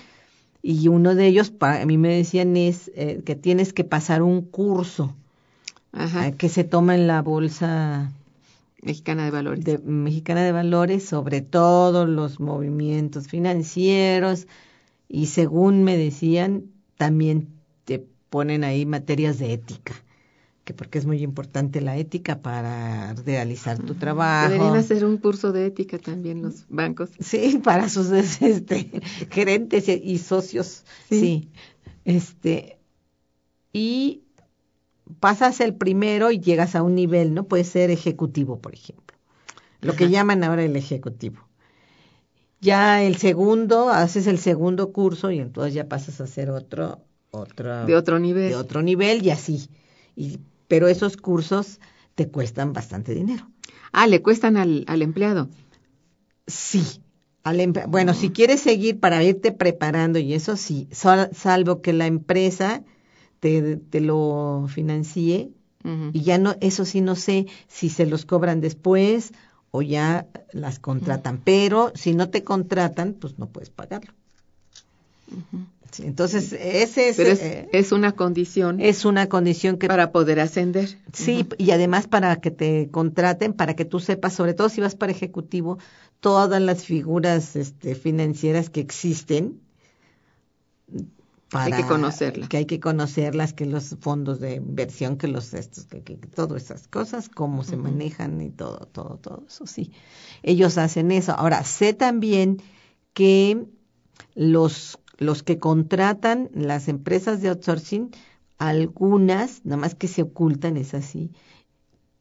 y 0.61 0.87
uno 0.87 1.15
de 1.15 1.27
ellos, 1.27 1.51
pa- 1.51 1.81
a 1.81 1.85
mí 1.85 1.97
me 1.97 2.15
decían, 2.15 2.55
es 2.57 2.91
eh, 2.95 3.21
que 3.25 3.35
tienes 3.35 3.73
que 3.73 3.83
pasar 3.83 4.21
un 4.23 4.41
curso 4.41 5.15
Ajá. 5.91 6.27
eh, 6.27 6.33
que 6.35 6.49
se 6.49 6.63
toma 6.63 6.95
en 6.95 7.07
la 7.07 7.21
bolsa 7.21 8.11
Mexicana 8.81 9.25
de 9.25 9.31
Valores. 9.31 9.63
de, 9.65 9.77
mexicana 9.79 10.43
de 10.43 10.51
valores 10.51 11.05
sobre 11.05 11.41
todos 11.41 12.07
los 12.07 12.39
movimientos 12.39 13.27
financieros 13.27 14.47
y 15.07 15.27
según 15.27 15.83
me 15.83 15.97
decían 15.97 16.65
también 16.97 17.47
te 17.85 18.05
ponen 18.29 18.63
ahí 18.63 18.85
materias 18.85 19.39
de 19.39 19.53
ética 19.53 20.02
que 20.63 20.73
porque 20.73 20.97
es 20.97 21.05
muy 21.05 21.21
importante 21.21 21.81
la 21.81 21.97
ética 21.97 22.41
para 22.41 23.13
realizar 23.25 23.77
tu 23.79 23.95
trabajo 23.95 24.49
Deberían 24.49 24.75
hacer 24.77 25.03
un 25.03 25.17
curso 25.17 25.51
de 25.51 25.65
ética 25.65 25.97
también 25.99 26.41
los 26.41 26.65
bancos. 26.69 27.09
sí 27.19 27.59
para 27.63 27.89
sus 27.89 28.09
este, 28.41 28.89
gerentes 29.29 29.89
y, 29.89 30.17
socios 30.19 30.83
Sí. 31.09 31.19
sí 31.19 31.49
este 32.05 32.77
y 33.73 34.23
pasas 35.19 35.59
el 35.59 35.75
primero 35.75 36.31
y 36.31 36.39
llegas 36.39 36.75
a 36.75 36.83
un 36.83 36.95
nivel, 36.95 37.33
¿no? 37.33 37.45
Puede 37.45 37.63
ser 37.63 37.89
ejecutivo, 37.91 38.59
por 38.59 38.73
ejemplo. 38.73 39.17
Lo 39.81 39.95
que 39.95 40.09
llaman 40.09 40.43
ahora 40.43 40.63
el 40.63 40.75
ejecutivo. 40.75 41.41
Ya 42.61 43.03
el 43.03 43.17
segundo, 43.17 43.89
haces 43.89 44.27
el 44.27 44.37
segundo 44.39 44.93
curso 44.93 45.29
y 45.31 45.39
entonces 45.39 45.73
ya 45.73 45.89
pasas 45.89 46.21
a 46.21 46.23
hacer 46.23 46.49
otro, 46.49 46.99
otro, 47.31 47.85
De 47.85 47.95
otro 47.95 48.19
nivel. 48.19 48.49
de 48.49 48.55
otro 48.55 48.81
nivel 48.81 49.25
y 49.25 49.31
así. 49.31 49.69
Y, 50.15 50.39
pero 50.73 50.87
esos 50.87 51.17
cursos 51.17 51.79
te 52.15 52.29
cuestan 52.29 52.73
bastante 52.73 53.13
dinero. 53.13 53.47
Ah, 53.91 54.07
le 54.07 54.23
cuestan 54.23 54.57
al, 54.57 54.85
al 54.87 55.03
empleado. 55.03 55.49
Sí. 56.47 56.81
Al 57.43 57.71
bueno, 57.89 58.15
si 58.15 58.31
quieres 58.31 58.61
seguir 58.61 58.99
para 58.99 59.23
irte 59.23 59.51
preparando 59.51 60.17
y 60.17 60.33
eso 60.33 60.57
sí, 60.57 60.87
sal- 60.91 61.29
salvo 61.31 61.83
que 61.83 61.93
la 61.93 62.07
empresa 62.07 62.83
te, 63.39 63.77
te 63.77 64.01
lo 64.01 64.65
financie 64.67 65.51
y 66.11 66.21
ya 66.23 66.39
no, 66.39 66.55
eso 66.59 66.85
sí 66.85 67.01
no 67.01 67.15
sé 67.15 67.45
si 67.67 67.89
se 67.89 68.07
los 68.07 68.25
cobran 68.25 68.59
después 68.59 69.31
o 69.69 69.83
ya 69.83 70.25
las 70.53 70.79
contratan, 70.79 71.39
pero 71.43 71.91
si 71.93 72.15
no 72.15 72.31
te 72.31 72.43
contratan, 72.43 73.13
pues 73.13 73.37
no 73.37 73.45
puedes 73.47 73.69
pagarlo. 73.69 74.11
Sí, 75.91 76.05
entonces, 76.07 76.53
ese 76.53 77.09
es, 77.09 77.19
es, 77.19 77.39
eh, 77.41 77.69
es 77.71 77.91
una 77.91 78.13
condición 78.13 78.79
es 78.79 79.05
una 79.05 79.29
condición 79.29 79.77
que 79.77 79.87
para 79.87 80.11
poder 80.11 80.39
ascender. 80.39 80.97
Sí, 81.13 81.47
y 81.59 81.69
además 81.69 82.07
para 82.07 82.37
que 82.37 82.49
te 82.49 82.89
contraten, 82.89 83.53
para 83.53 83.75
que 83.75 83.85
tú 83.85 83.99
sepas, 83.99 84.33
sobre 84.33 84.55
todo 84.55 84.69
si 84.69 84.81
vas 84.81 84.95
para 84.95 85.11
ejecutivo, 85.11 85.77
todas 86.19 86.61
las 86.61 86.83
figuras 86.85 87.55
este, 87.55 87.93
financieras 87.93 88.71
que 88.71 88.79
existen. 88.79 89.59
Hay 91.51 91.71
que 91.73 91.85
conocerlas. 91.85 92.49
Que 92.49 92.57
hay 92.57 92.65
que 92.65 92.79
conocerlas, 92.79 93.53
que 93.53 93.67
los 93.67 93.95
fondos 93.99 94.39
de 94.39 94.55
inversión, 94.55 95.17
que 95.17 95.27
los 95.27 95.53
estos, 95.53 95.85
que, 95.85 96.01
que, 96.01 96.17
que 96.17 96.27
todas 96.27 96.63
esas 96.63 96.87
cosas, 96.87 97.29
cómo 97.29 97.63
se 97.63 97.77
manejan 97.77 98.41
y 98.41 98.49
todo, 98.49 98.87
todo, 98.91 99.19
todo 99.21 99.43
eso, 99.47 99.67
sí. 99.67 99.91
Ellos 100.41 100.79
hacen 100.79 101.11
eso. 101.11 101.33
Ahora, 101.33 101.63
sé 101.63 101.93
también 101.93 102.61
que 103.13 103.67
los, 104.33 104.97
los 105.17 105.43
que 105.43 105.59
contratan 105.59 106.49
las 106.53 106.87
empresas 106.87 107.41
de 107.41 107.49
outsourcing, 107.49 108.11
algunas, 108.57 109.65
nada 109.65 109.77
más 109.77 109.95
que 109.95 110.07
se 110.07 110.21
ocultan, 110.21 110.77
es 110.77 110.93
así, 110.93 111.31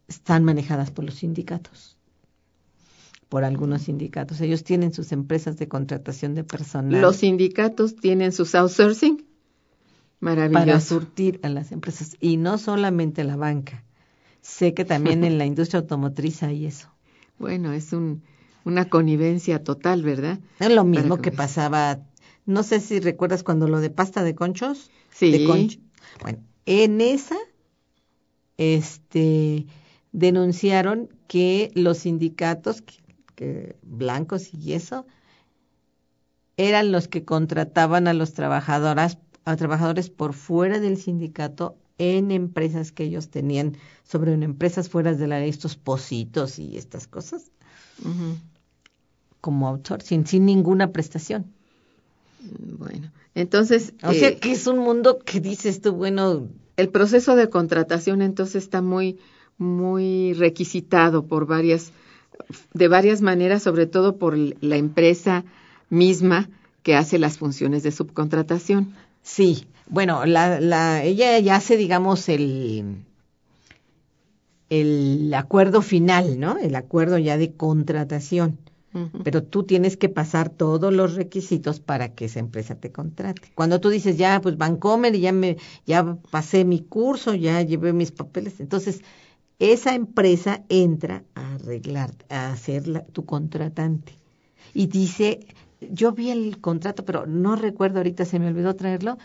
están 0.08 0.44
manejadas 0.44 0.90
por 0.90 1.04
los 1.04 1.14
sindicatos. 1.14 1.96
Por 3.28 3.44
algunos 3.44 3.82
sindicatos. 3.82 4.40
Ellos 4.42 4.62
tienen 4.62 4.92
sus 4.92 5.10
empresas 5.12 5.56
de 5.56 5.66
contratación 5.66 6.34
de 6.34 6.44
personal 6.44 7.00
Los 7.00 7.16
sindicatos 7.16 7.96
tienen 7.96 8.30
sus 8.32 8.54
outsourcing. 8.54 9.24
para 10.20 10.48
Maravilloso. 10.50 10.96
surtir 11.00 11.40
a 11.42 11.48
las 11.48 11.72
empresas. 11.72 12.16
Y 12.20 12.36
no 12.36 12.58
solamente 12.58 13.24
la 13.24 13.36
banca. 13.36 13.84
Sé 14.42 14.74
que 14.74 14.84
también 14.84 15.24
en 15.24 15.38
la 15.38 15.46
industria 15.52 15.80
automotriz 15.80 16.42
hay 16.42 16.66
eso. 16.66 16.88
Bueno, 17.38 17.72
es 17.72 17.92
un, 17.94 18.22
una 18.64 18.84
connivencia 18.90 19.64
total, 19.64 20.02
¿verdad? 20.02 20.38
Es 20.60 20.70
lo 20.70 20.84
mismo 20.84 21.16
Para 21.16 21.22
que 21.22 21.32
pasaba, 21.32 22.00
no 22.44 22.62
sé 22.62 22.80
si 22.80 23.00
recuerdas 23.00 23.42
cuando 23.42 23.68
lo 23.68 23.80
de 23.80 23.90
pasta 23.90 24.22
de 24.24 24.34
conchos. 24.34 24.90
Sí. 25.10 25.30
De 25.30 25.44
conch- 25.46 25.80
Bueno, 26.22 26.38
en 26.66 27.00
esa, 27.00 27.36
este, 28.56 29.66
denunciaron 30.12 31.08
que 31.28 31.70
los 31.74 31.98
sindicatos, 31.98 32.82
que, 32.82 32.94
que 33.34 33.76
blancos 33.82 34.52
y 34.54 34.74
eso, 34.74 35.06
eran 36.56 36.92
los 36.92 37.08
que 37.08 37.24
contrataban 37.24 38.06
a 38.08 38.12
los 38.14 38.34
trabajadoras, 38.34 39.18
a 39.44 39.56
trabajadores 39.56 40.10
por 40.10 40.34
fuera 40.34 40.78
del 40.80 40.96
sindicato 40.98 41.76
en 41.98 42.30
empresas 42.30 42.92
que 42.92 43.04
ellos 43.04 43.30
tenían 43.30 43.76
sobre 44.04 44.32
en 44.34 44.42
empresas 44.42 44.88
fuera 44.88 45.14
de 45.14 45.26
la 45.26 45.40
ley, 45.40 45.48
estos 45.48 45.76
positos 45.76 46.58
y 46.58 46.76
estas 46.76 47.06
cosas, 47.06 47.50
como 49.40 49.68
outsourcing, 49.68 50.26
sin 50.26 50.44
ninguna 50.46 50.92
prestación. 50.92 51.52
Bueno, 52.78 53.12
entonces, 53.34 53.94
O 54.02 54.12
sea 54.12 54.30
eh, 54.30 54.38
que 54.38 54.52
es 54.52 54.66
un 54.66 54.78
mundo 54.78 55.18
que 55.18 55.40
dices 55.40 55.80
tú, 55.80 55.92
bueno, 55.92 56.48
el 56.76 56.88
proceso 56.88 57.36
de 57.36 57.48
contratación 57.48 58.22
entonces 58.22 58.64
está 58.64 58.82
muy, 58.82 59.18
muy 59.58 60.32
requisitado 60.34 61.26
por 61.26 61.46
varias, 61.46 61.92
de 62.74 62.88
varias 62.88 63.20
maneras, 63.20 63.62
sobre 63.62 63.86
todo 63.86 64.16
por 64.16 64.36
la 64.36 64.76
empresa 64.76 65.44
misma 65.88 66.48
que 66.82 66.96
hace 66.96 67.18
las 67.18 67.38
funciones 67.38 67.82
de 67.82 67.92
subcontratación. 67.92 68.94
sí, 69.22 69.66
bueno, 69.88 70.24
la, 70.24 70.58
la, 70.60 71.04
ella 71.04 71.38
ya 71.38 71.56
hace, 71.56 71.76
digamos, 71.76 72.28
el, 72.28 73.04
el 74.70 75.34
acuerdo 75.34 75.82
final, 75.82 76.40
¿no? 76.40 76.56
El 76.56 76.74
acuerdo 76.76 77.18
ya 77.18 77.36
de 77.36 77.52
contratación. 77.52 78.58
Pero 79.24 79.42
tú 79.42 79.62
tienes 79.62 79.96
que 79.96 80.08
pasar 80.08 80.50
todos 80.50 80.92
los 80.92 81.14
requisitos 81.14 81.80
para 81.80 82.14
que 82.14 82.26
esa 82.26 82.40
empresa 82.40 82.74
te 82.74 82.92
contrate. 82.92 83.50
Cuando 83.54 83.80
tú 83.80 83.88
dices, 83.88 84.18
ya, 84.18 84.40
pues 84.40 84.58
Vancomer, 84.58 85.16
ya 85.18 85.32
me, 85.32 85.56
ya 85.86 86.16
pasé 86.30 86.64
mi 86.64 86.80
curso, 86.80 87.34
ya 87.34 87.62
llevé 87.62 87.92
mis 87.92 88.12
papeles, 88.12 88.60
entonces 88.60 89.02
esa 89.58 89.94
empresa 89.94 90.64
entra 90.68 91.24
a 91.34 91.54
arreglar, 91.54 92.12
a 92.28 92.54
ser 92.56 93.06
tu 93.12 93.24
contratante. 93.24 94.12
Y 94.74 94.88
dice, 94.88 95.46
yo 95.80 96.12
vi 96.12 96.30
el 96.30 96.60
contrato, 96.60 97.04
pero 97.04 97.26
no 97.26 97.56
recuerdo 97.56 97.98
ahorita, 97.98 98.24
se 98.24 98.38
me 98.38 98.48
olvidó 98.48 98.76
traerlo, 98.76 99.16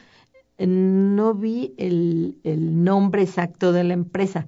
no 0.60 1.34
vi 1.34 1.74
el 1.78 2.36
nombre 2.84 3.24
exacto 3.24 3.74
de 3.74 3.84
la 3.84 3.94
empresa, 3.94 4.48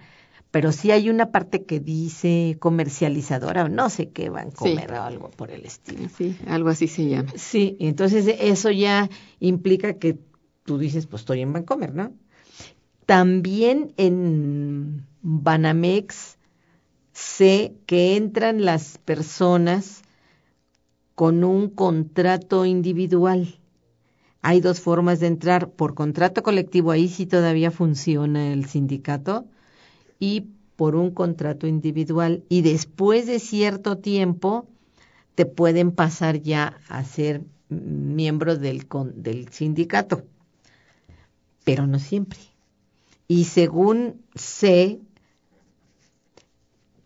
pero 0.51 0.71
sí 0.71 0.91
hay 0.91 1.09
una 1.09 1.31
parte 1.31 1.63
que 1.63 1.79
dice 1.79 2.57
comercializadora, 2.59 3.65
o 3.65 3.69
no 3.69 3.89
sé 3.89 4.09
qué 4.09 4.29
van 4.29 4.49
a 4.49 4.51
comer 4.51 4.93
o 4.93 5.01
algo 5.01 5.29
por 5.29 5.51
el 5.51 5.65
estilo. 5.65 6.09
Sí, 6.15 6.35
algo 6.47 6.69
así 6.69 6.87
se 6.87 7.07
llama. 7.07 7.31
Sí, 7.35 7.77
entonces 7.79 8.25
eso 8.39 8.71
ya 8.71 9.09
implica 9.39 9.93
que 9.93 10.17
tú 10.63 10.77
dices, 10.77 11.05
pues 11.05 11.21
estoy 11.21 11.41
en 11.41 11.53
Bancomer, 11.53 11.93
¿no? 11.93 12.13
También 13.05 13.93
en 13.97 15.05
Banamex 15.21 16.37
sé 17.11 17.75
que 17.85 18.15
entran 18.15 18.63
las 18.65 18.97
personas 18.99 20.03
con 21.15 21.43
un 21.43 21.69
contrato 21.69 22.65
individual. 22.65 23.59
Hay 24.41 24.61
dos 24.61 24.79
formas 24.79 25.19
de 25.19 25.27
entrar. 25.27 25.71
Por 25.71 25.93
contrato 25.95 26.43
colectivo, 26.43 26.91
ahí 26.91 27.07
sí 27.09 27.25
todavía 27.25 27.71
funciona 27.71 28.53
el 28.53 28.65
sindicato, 28.65 29.45
y 30.19 30.47
por 30.75 30.95
un 30.95 31.11
contrato 31.11 31.67
individual. 31.67 32.43
Y 32.49 32.61
después 32.61 33.25
de 33.25 33.39
cierto 33.39 33.97
tiempo, 33.97 34.67
te 35.35 35.45
pueden 35.45 35.91
pasar 35.91 36.41
ya 36.41 36.79
a 36.87 37.03
ser 37.03 37.43
miembro 37.69 38.57
del, 38.57 38.87
del 39.15 39.49
sindicato, 39.49 40.23
pero 41.63 41.87
no 41.87 41.99
siempre. 41.99 42.39
Y 43.27 43.45
según 43.45 44.21
sé, 44.35 44.99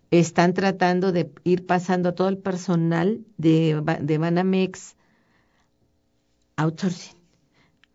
están 0.09 0.53
tratando 0.53 1.11
de 1.11 1.31
ir 1.43 1.65
pasando 1.65 2.09
a 2.09 2.15
todo 2.15 2.29
el 2.29 2.37
personal 2.37 3.25
de, 3.37 3.81
de 4.01 4.17
Banamex 4.17 4.95
outsourcing. 6.55 7.22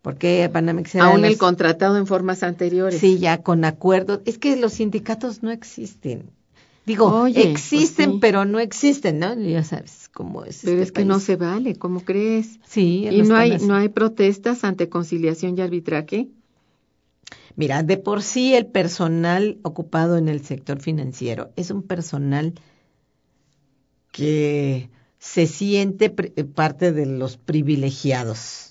Porque 0.08 0.48
Banamex 0.48 0.94
era 0.94 1.04
Aún 1.04 1.26
el 1.26 1.36
contratado 1.36 1.98
en 1.98 2.06
formas 2.06 2.42
anteriores. 2.42 2.98
Sí, 2.98 3.18
ya 3.18 3.42
con 3.42 3.66
acuerdos. 3.66 4.20
Es 4.24 4.38
que 4.38 4.56
los 4.56 4.72
sindicatos 4.72 5.42
no 5.42 5.50
existen. 5.50 6.30
Digo, 6.86 7.08
Oye, 7.08 7.42
pues 7.42 7.46
existen, 7.48 8.12
sí. 8.12 8.18
pero 8.18 8.46
no 8.46 8.58
existen, 8.58 9.18
¿no? 9.18 9.38
Ya 9.38 9.62
sabes 9.64 10.08
cómo 10.10 10.46
es. 10.46 10.60
Pero 10.64 10.80
este 10.80 10.84
es 10.84 10.92
que 10.92 11.04
no 11.04 11.20
se 11.20 11.36
vale, 11.36 11.76
¿cómo 11.76 12.00
crees? 12.00 12.58
Sí, 12.66 13.06
¿Y 13.06 13.20
no 13.20 13.36
hay, 13.36 13.52
así. 13.52 13.66
no 13.66 13.74
hay 13.74 13.90
protestas 13.90 14.64
ante 14.64 14.88
conciliación 14.88 15.58
y 15.58 15.60
arbitraje? 15.60 16.30
Mira, 17.54 17.82
de 17.82 17.98
por 17.98 18.22
sí 18.22 18.54
el 18.54 18.64
personal 18.64 19.58
ocupado 19.62 20.16
en 20.16 20.28
el 20.28 20.42
sector 20.42 20.80
financiero 20.80 21.50
es 21.56 21.70
un 21.70 21.82
personal 21.82 22.54
que 24.10 24.88
se 25.18 25.46
siente 25.46 26.14
eh, 26.36 26.44
parte 26.44 26.92
de 26.92 27.04
los 27.04 27.36
privilegiados, 27.36 28.67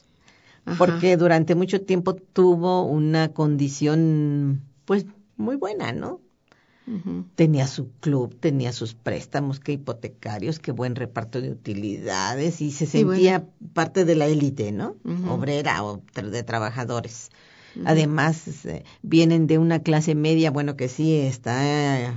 Ajá. 0.67 0.77
porque 0.77 1.15
durante 1.15 1.55
mucho 1.55 1.81
tiempo 1.81 2.13
tuvo 2.13 2.83
una 2.83 3.29
condición, 3.29 4.61
pues, 4.83 5.05
muy 5.37 5.55
buena, 5.55 5.93
¿no? 5.93 6.19
Tenía 7.35 7.67
su 7.67 7.91
club, 7.99 8.37
tenía 8.39 8.71
sus 8.71 8.93
préstamos, 8.93 9.59
que 9.59 9.73
hipotecarios, 9.73 10.59
qué 10.59 10.71
buen 10.71 10.95
reparto 10.95 11.41
de 11.41 11.51
utilidades 11.51 12.61
y 12.61 12.71
se 12.71 12.85
sentía 12.85 13.45
parte 13.73 14.05
de 14.05 14.15
la 14.15 14.25
élite, 14.27 14.71
¿no? 14.71 14.95
Obrera 15.29 15.83
o 15.83 16.01
de 16.13 16.43
trabajadores. 16.43 17.29
Además, 17.85 18.65
eh, 18.65 18.83
vienen 19.01 19.47
de 19.47 19.57
una 19.57 19.79
clase 19.79 20.15
media, 20.15 20.49
bueno, 20.49 20.75
que 20.77 20.87
sí 20.87 21.15
está 21.15 21.99
eh, 21.99 22.13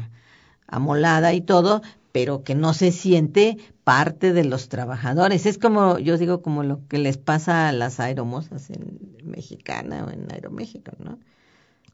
amolada 0.68 1.34
y 1.34 1.40
todo, 1.40 1.82
pero 2.12 2.42
que 2.42 2.54
no 2.54 2.74
se 2.74 2.92
siente 2.92 3.56
parte 3.84 4.32
de 4.32 4.44
los 4.44 4.68
trabajadores. 4.68 5.46
Es 5.46 5.58
como, 5.58 5.98
yo 5.98 6.18
digo, 6.18 6.42
como 6.42 6.62
lo 6.62 6.86
que 6.88 6.98
les 6.98 7.18
pasa 7.18 7.68
a 7.68 7.72
las 7.72 8.00
aeromosas 8.00 8.70
en 8.70 8.98
Mexicana 9.24 10.04
o 10.06 10.10
en 10.10 10.30
Aeroméxico, 10.32 10.92
¿no? 10.98 11.18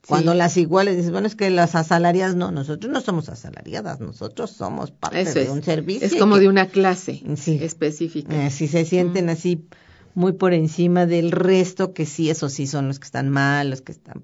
Cuando 0.06 0.32
Sí. 0.32 0.38
las 0.38 0.56
iguales 0.56 0.96
dices, 0.96 1.10
bueno, 1.10 1.26
es 1.26 1.34
que 1.34 1.50
las 1.50 1.74
asalariadas 1.74 2.36
no, 2.36 2.52
nosotros 2.52 2.92
no 2.92 3.00
somos 3.00 3.28
asalariadas, 3.28 3.98
nosotros 4.00 4.52
somos 4.52 4.92
parte 4.92 5.22
Eso 5.22 5.34
de 5.40 5.46
es. 5.46 5.50
un 5.50 5.62
servicio. 5.64 6.06
Es 6.06 6.14
como 6.14 6.36
que- 6.36 6.42
de 6.42 6.48
una 6.48 6.68
clase 6.68 7.22
Sí. 7.36 7.58
específica. 7.60 8.46
eh, 8.46 8.50
si 8.50 8.68
se 8.68 8.84
sienten 8.84 9.28
así 9.30 9.66
muy 10.14 10.32
por 10.32 10.54
encima 10.54 11.06
del 11.06 11.32
resto, 11.32 11.92
que 11.92 12.06
sí, 12.06 12.30
esos 12.30 12.52
sí 12.52 12.66
son 12.68 12.86
los 12.88 12.98
que 13.00 13.04
están 13.06 13.28
mal, 13.30 13.68
los 13.70 13.82
que 13.82 13.90
están, 13.92 14.22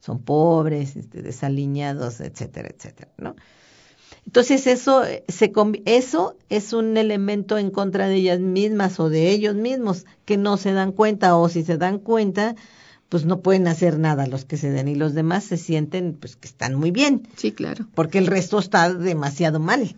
son 0.00 0.22
pobres, 0.22 0.94
este, 0.96 1.20
desaliñados, 1.22 2.20
etcétera, 2.20 2.68
etcétera, 2.74 3.10
¿no? 3.18 3.34
Entonces 4.26 4.66
eso, 4.66 5.04
eh, 5.04 5.24
se, 5.28 5.52
eso 5.84 6.36
es 6.48 6.72
un 6.72 6.96
elemento 6.96 7.58
en 7.58 7.70
contra 7.70 8.08
de 8.08 8.16
ellas 8.16 8.40
mismas 8.40 8.98
o 8.98 9.08
de 9.10 9.30
ellos 9.30 9.54
mismos 9.54 10.06
que 10.24 10.36
no 10.36 10.56
se 10.56 10.72
dan 10.72 10.92
cuenta 10.92 11.36
o 11.36 11.48
si 11.48 11.62
se 11.62 11.76
dan 11.76 11.98
cuenta, 11.98 12.56
pues 13.08 13.24
no 13.26 13.40
pueden 13.40 13.68
hacer 13.68 13.98
nada 13.98 14.26
los 14.26 14.44
que 14.44 14.56
se 14.56 14.70
den 14.70 14.88
y 14.88 14.94
los 14.94 15.14
demás 15.14 15.44
se 15.44 15.56
sienten 15.56 16.14
pues 16.14 16.36
que 16.36 16.48
están 16.48 16.74
muy 16.74 16.90
bien 16.90 17.28
Sí, 17.36 17.52
claro. 17.52 17.86
porque 17.94 18.18
el 18.18 18.26
resto 18.26 18.58
está 18.58 18.92
demasiado 18.92 19.60
mal 19.60 19.94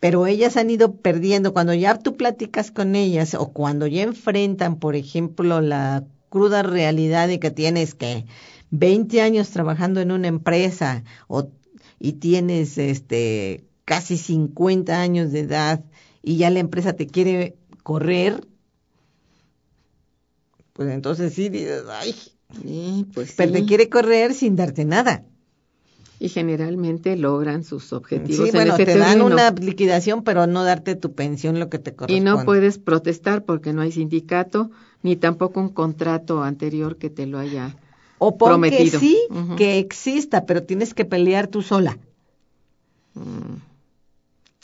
pero 0.00 0.26
ellas 0.26 0.56
han 0.56 0.70
ido 0.70 0.94
perdiendo. 0.94 1.52
Cuando 1.52 1.74
ya 1.74 1.98
tú 1.98 2.16
platicas 2.16 2.70
con 2.70 2.94
ellas 2.94 3.34
o 3.34 3.48
cuando 3.52 3.86
ya 3.86 4.02
enfrentan, 4.02 4.76
por 4.76 4.96
ejemplo, 4.96 5.60
la 5.60 6.04
cruda 6.28 6.62
realidad 6.62 7.28
de 7.28 7.38
que 7.38 7.50
tienes 7.50 7.94
que 7.94 8.24
20 8.70 9.20
años 9.22 9.50
trabajando 9.50 10.00
en 10.00 10.12
una 10.12 10.28
empresa 10.28 11.04
o, 11.26 11.48
y 11.98 12.14
tienes 12.14 12.78
este 12.78 13.64
casi 13.84 14.16
50 14.18 15.00
años 15.00 15.32
de 15.32 15.40
edad 15.40 15.84
y 16.22 16.36
ya 16.38 16.50
la 16.50 16.60
empresa 16.60 16.94
te 16.94 17.06
quiere 17.06 17.56
correr, 17.82 18.46
pues 20.72 20.90
entonces 20.90 21.34
sí 21.34 21.48
dices, 21.48 21.84
ay, 21.88 22.14
Sí, 22.62 23.06
pues 23.14 23.36
pero 23.36 23.52
te 23.52 23.64
quiere 23.64 23.88
correr 23.88 24.32
sin 24.34 24.56
darte 24.56 24.84
nada. 24.84 25.24
Y 26.20 26.28
generalmente 26.28 27.16
logran 27.16 27.62
sus 27.62 27.92
objetivos 27.92 28.46
Sí, 28.46 28.50
en 28.50 28.56
bueno, 28.56 28.74
ese 28.74 28.86
te 28.86 28.98
dan 28.98 29.22
una 29.22 29.50
liquidación, 29.50 30.24
pero 30.24 30.46
no 30.46 30.64
darte 30.64 30.96
tu 30.96 31.14
pensión 31.14 31.60
lo 31.60 31.68
que 31.68 31.78
te 31.78 31.92
Y 31.92 31.96
corresponde. 31.96 32.30
no 32.30 32.44
puedes 32.44 32.78
protestar 32.78 33.44
porque 33.44 33.72
no 33.72 33.82
hay 33.82 33.92
sindicato 33.92 34.70
ni 35.02 35.14
tampoco 35.16 35.60
un 35.60 35.68
contrato 35.68 36.42
anterior 36.42 36.96
que 36.96 37.10
te 37.10 37.26
lo 37.26 37.38
haya. 37.38 37.76
O 38.18 38.36
pon 38.36 38.48
prometido. 38.50 38.98
que 39.00 39.06
sí, 39.06 39.18
que 39.56 39.78
exista, 39.78 40.44
pero 40.46 40.62
tienes 40.62 40.94
que 40.94 41.04
pelear 41.04 41.46
tú 41.46 41.62
sola. 41.62 41.98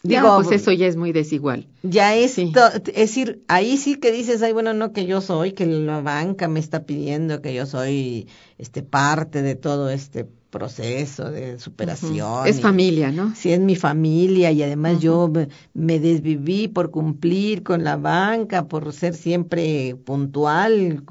Ya, 0.02 0.20
Digo, 0.20 0.36
pues 0.36 0.60
eso 0.60 0.70
ya 0.70 0.86
es 0.86 0.96
muy 0.96 1.12
desigual. 1.12 1.66
ya 1.82 2.14
es, 2.14 2.32
sí. 2.32 2.52
es 2.88 2.94
decir, 2.94 3.42
ahí 3.48 3.78
sí 3.78 3.96
que 3.96 4.12
dices, 4.12 4.42
ay, 4.42 4.52
bueno, 4.52 4.74
no, 4.74 4.92
que 4.92 5.06
yo 5.06 5.22
soy, 5.22 5.52
que 5.52 5.64
la 5.64 6.02
banca 6.02 6.46
me 6.46 6.60
está 6.60 6.84
pidiendo 6.84 7.40
que 7.40 7.54
yo 7.54 7.64
soy 7.64 8.28
este 8.58 8.82
parte 8.82 9.40
de 9.40 9.54
todo 9.54 9.88
este 9.88 10.26
proceso 10.54 11.32
de 11.32 11.58
superación. 11.58 12.46
Es 12.46 12.60
familia, 12.60 13.10
¿no? 13.10 13.34
Si 13.34 13.52
es 13.52 13.58
mi 13.58 13.74
familia 13.74 14.52
y 14.52 14.62
además 14.62 15.00
yo 15.00 15.28
me, 15.74 15.98
desviví 15.98 16.68
por 16.68 16.92
cumplir 16.92 17.64
con 17.64 17.82
la 17.82 17.96
banca, 17.96 18.68
por 18.68 18.92
ser 18.92 19.14
siempre 19.14 19.96
puntual. 19.96 21.02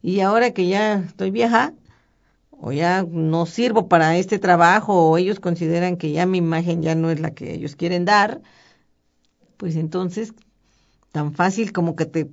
Y 0.00 0.20
ahora 0.20 0.52
que 0.52 0.66
ya 0.66 0.94
estoy 0.94 1.30
vieja, 1.30 1.74
o 2.50 2.72
ya 2.72 3.04
no 3.06 3.44
sirvo 3.44 3.86
para 3.86 4.16
este 4.16 4.38
trabajo, 4.38 5.10
o 5.10 5.18
ellos 5.18 5.40
consideran 5.40 5.98
que 5.98 6.12
ya 6.12 6.24
mi 6.24 6.38
imagen 6.38 6.80
ya 6.80 6.94
no 6.94 7.10
es 7.10 7.20
la 7.20 7.32
que 7.32 7.52
ellos 7.52 7.76
quieren 7.76 8.06
dar, 8.06 8.40
pues 9.58 9.76
entonces, 9.76 10.32
tan 11.12 11.34
fácil 11.34 11.72
como 11.72 11.96
que 11.96 12.06
te, 12.06 12.30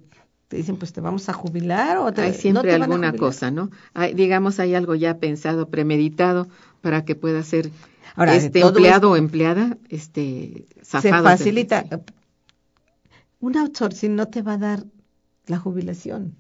te 0.48 0.58
dicen, 0.58 0.78
pues 0.78 0.94
te 0.94 1.02
vamos 1.02 1.28
a 1.30 1.34
jubilar 1.34 1.98
o 1.98 2.12
te, 2.14 2.22
Hay 2.22 2.32
no 2.32 2.38
siempre 2.38 2.72
te 2.72 2.80
van 2.80 2.82
a 2.82 2.86
alguna 2.86 3.14
cosa, 3.14 3.52
¿no? 3.52 3.70
Hay, 3.94 4.14
digamos, 4.14 4.60
hay 4.60 4.76
algo 4.76 4.96
ya 4.96 5.18
pensado, 5.18 5.70
premeditado, 5.70 6.48
para 6.82 7.04
que 7.04 7.16
pueda 7.16 7.44
ser 7.44 7.72
Ahora, 8.16 8.36
este 8.36 8.62
empleado 8.62 9.12
o 9.12 9.16
empleada 9.16 9.78
este, 9.90 10.66
se 10.82 11.02
zafado 11.02 11.24
facilita. 11.26 11.86
Un 13.40 13.58
outsourcing 13.58 14.16
no 14.16 14.28
te 14.28 14.42
va 14.42 14.54
a 14.54 14.58
dar 14.58 14.86
la 15.46 15.60
jubilación. 15.60 16.36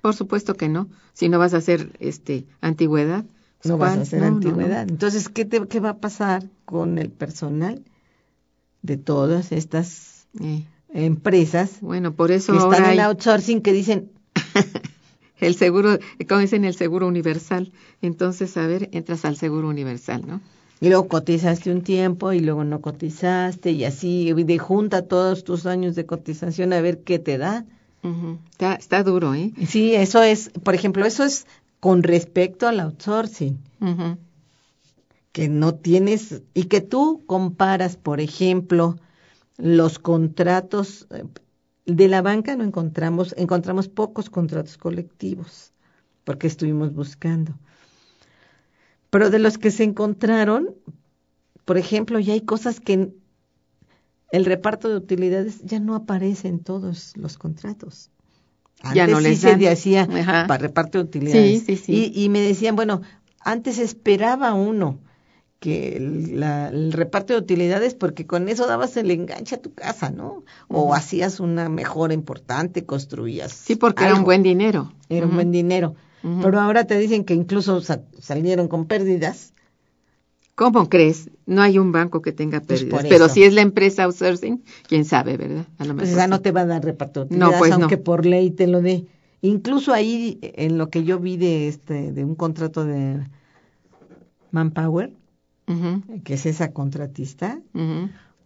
Por 0.00 0.14
supuesto 0.14 0.54
que 0.54 0.68
no. 0.68 0.88
Si 1.12 1.28
no 1.28 1.38
vas 1.38 1.54
a 1.54 1.58
hacer 1.58 1.92
este 2.00 2.46
antigüedad. 2.60 3.24
pues, 3.60 3.70
No 3.70 3.78
vas 3.78 3.96
a 3.96 4.00
hacer 4.00 4.20
No, 4.20 4.26
no, 4.26 4.30
no. 4.32 4.36
antigüedad. 4.36 4.88
Entonces, 4.88 5.28
¿qué, 5.28 5.44
te, 5.44 5.66
¿qué 5.68 5.78
va 5.78 5.90
a 5.90 5.98
pasar 5.98 6.48
con 6.64 6.98
el 6.98 7.10
personal 7.10 7.84
de 8.82 8.96
todas 8.96 9.52
estas 9.52 10.26
Eh, 10.40 10.66
empresas 11.04 11.80
bueno, 11.80 12.14
por 12.14 12.30
eso 12.30 12.52
que 12.52 12.58
ahora 12.58 12.76
están 12.76 12.90
hay 12.90 12.98
en 12.98 13.04
outsourcing 13.04 13.60
que 13.60 13.72
dicen, 13.72 14.10
el 15.40 15.54
seguro, 15.54 15.98
como 16.28 16.40
dicen 16.40 16.64
el 16.64 16.74
seguro 16.74 17.06
universal. 17.06 17.72
Entonces, 18.02 18.56
a 18.56 18.66
ver, 18.66 18.88
entras 18.92 19.24
al 19.24 19.36
seguro 19.36 19.68
universal, 19.68 20.24
¿no? 20.26 20.40
y 20.80 20.88
luego 20.88 21.08
cotizaste 21.08 21.72
un 21.72 21.82
tiempo 21.82 22.32
y 22.32 22.40
luego 22.40 22.64
no 22.64 22.80
cotizaste 22.80 23.70
y 23.70 23.84
así 23.84 24.32
de 24.32 24.58
junta 24.58 25.02
todos 25.02 25.44
tus 25.44 25.66
años 25.66 25.94
de 25.94 26.04
cotización 26.06 26.72
a 26.72 26.80
ver 26.80 27.02
qué 27.02 27.18
te 27.18 27.38
da. 27.38 27.64
Está, 28.52 28.74
está 28.74 29.02
duro, 29.02 29.34
¿eh? 29.34 29.52
Sí, 29.66 29.94
eso 29.94 30.22
es, 30.22 30.50
por 30.62 30.76
ejemplo, 30.76 31.04
eso 31.04 31.24
es 31.24 31.46
con 31.80 32.04
respecto 32.04 32.68
al 32.68 32.78
outsourcing. 32.78 33.58
Que 35.32 35.48
no 35.48 35.74
tienes 35.74 36.42
y 36.54 36.64
que 36.64 36.80
tú 36.80 37.22
comparas, 37.26 37.96
por 37.96 38.20
ejemplo, 38.20 38.96
los 39.58 39.98
contratos 39.98 41.06
eh, 41.10 41.24
de 41.86 42.08
la 42.08 42.20
banca 42.22 42.56
no 42.56 42.64
encontramos 42.64 43.34
encontramos 43.38 43.88
pocos 43.88 44.28
contratos 44.28 44.76
colectivos 44.76 45.72
porque 46.24 46.46
estuvimos 46.48 46.92
buscando. 46.92 47.54
Pero 49.10 49.30
de 49.30 49.38
los 49.38 49.56
que 49.58 49.70
se 49.70 49.84
encontraron, 49.84 50.74
por 51.64 51.78
ejemplo, 51.78 52.18
ya 52.18 52.32
hay 52.32 52.40
cosas 52.40 52.80
que 52.80 53.12
el 54.32 54.44
reparto 54.44 54.88
de 54.88 54.96
utilidades 54.96 55.60
ya 55.62 55.78
no 55.78 55.94
aparece 55.94 56.48
en 56.48 56.58
todos 56.58 57.16
los 57.16 57.38
contratos. 57.38 58.10
Ya 58.92 59.04
Antes 59.04 59.08
no 59.10 59.18
sí 59.20 59.28
les 59.28 59.38
se 59.38 59.56
dan. 59.56 59.72
hacía 59.72 60.06
para 60.48 60.58
reparto 60.58 60.98
de 60.98 61.04
utilidades. 61.04 61.60
Sí, 61.62 61.76
sí, 61.76 61.82
sí. 61.82 62.12
Y, 62.14 62.24
y 62.24 62.28
me 62.28 62.40
decían, 62.40 62.74
bueno, 62.76 63.02
antes 63.40 63.78
esperaba 63.78 64.52
uno 64.52 64.98
que 65.66 65.96
el, 65.96 66.38
la- 66.38 66.68
el 66.68 66.92
reparto 66.92 67.32
de 67.32 67.40
utilidades 67.40 67.94
porque 67.94 68.24
con 68.24 68.48
eso 68.48 68.68
dabas 68.68 68.96
el 68.96 69.10
enganche 69.10 69.56
a 69.56 69.60
tu 69.60 69.72
casa, 69.74 70.10
¿no? 70.10 70.44
O 70.68 70.94
hacías 70.94 71.40
una 71.40 71.68
mejora 71.68 72.14
importante, 72.14 72.84
construías. 72.86 73.50
Sí, 73.52 73.74
porque 73.74 74.04
era 74.04 74.14
un 74.14 74.22
buen 74.22 74.44
dinero. 74.44 74.92
Era 75.08 75.26
un 75.26 75.34
buen 75.34 75.50
dinero. 75.50 75.96
Pero 76.22 76.60
ahora 76.60 76.84
te 76.84 76.96
dicen 76.98 77.24
que 77.24 77.34
incluso 77.34 77.80
sa- 77.80 78.02
salieron 78.20 78.68
con 78.68 78.86
pérdidas. 78.86 79.52
¿Cómo 80.54 80.88
crees? 80.88 81.30
No 81.46 81.62
hay 81.62 81.78
un 81.78 81.90
banco 81.90 82.22
que 82.22 82.32
tenga 82.32 82.60
Pues 82.60 82.84
pérdidas. 82.84 83.06
Pero 83.08 83.28
si 83.28 83.42
es 83.42 83.52
la 83.52 83.62
empresa 83.62 84.04
outsourcing, 84.04 84.62
quién 84.88 85.04
sabe, 85.04 85.36
¿verdad? 85.36 85.66
A 85.78 85.84
lo 85.84 85.94
Pues 85.96 86.08
mejor 86.10 86.18
esa 86.20 86.28
no 86.28 86.40
te 86.42 86.52
va 86.52 86.60
a 86.60 86.66
dar 86.66 86.84
reparto 86.84 87.24
de 87.24 87.36
No, 87.36 87.46
utilidades, 87.48 87.58
pues 87.58 87.70
no. 87.70 87.76
aunque 87.76 87.98
por 87.98 88.24
ley 88.24 88.50
te 88.52 88.66
lo 88.68 88.80
dé. 88.82 89.06
Incluso 89.42 89.92
ahí, 89.92 90.38
en 90.42 90.78
lo 90.78 90.90
que 90.90 91.02
yo 91.02 91.18
vi 91.18 91.36
de 91.36 91.66
este, 91.68 92.12
de 92.12 92.24
un 92.24 92.36
contrato 92.36 92.84
de 92.84 93.20
Manpower, 94.52 95.12
Que 96.24 96.34
es 96.34 96.46
esa 96.46 96.72
contratista, 96.72 97.60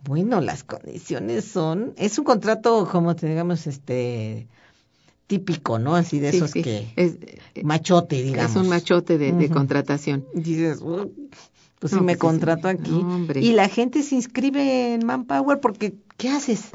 bueno, 0.05 0.41
las 0.41 0.65
condiciones 0.65 1.45
son, 1.45 1.93
es 1.97 2.19
un 2.19 2.25
contrato 2.25 2.89
como 2.91 3.15
te 3.15 3.29
digamos, 3.29 3.67
este, 3.67 4.49
típico, 5.27 5.79
¿no? 5.79 5.95
Así 5.97 6.19
de 6.21 6.31
Sí, 6.31 6.37
esos 6.39 6.51
sí. 6.53 6.63
que, 6.63 6.93
Es, 6.97 7.19
machote, 7.63 8.23
digamos. 8.23 8.53
es 8.53 8.57
un 8.57 8.69
machote 8.69 9.19
de, 9.19 9.49
contratación. 9.51 10.25
Dices, 10.35 10.81
"Uh, 10.81 11.13
pues 11.79 11.93
No, 11.93 11.99
si 11.99 12.05
me 12.05 12.13
pues, 12.17 12.19
contrato 12.19 12.69
sí. 12.71 12.77
aquí. 12.79 12.93
Hombre. 12.93 13.41
y 13.43 13.53
la 13.53 13.69
gente 13.69 14.03
se 14.03 14.15
inscribe 14.15 14.95
en 14.95 15.05
Manpower 15.07 15.61
porque, 15.61 15.95
¿qué 16.17 16.31
haces? 16.31 16.71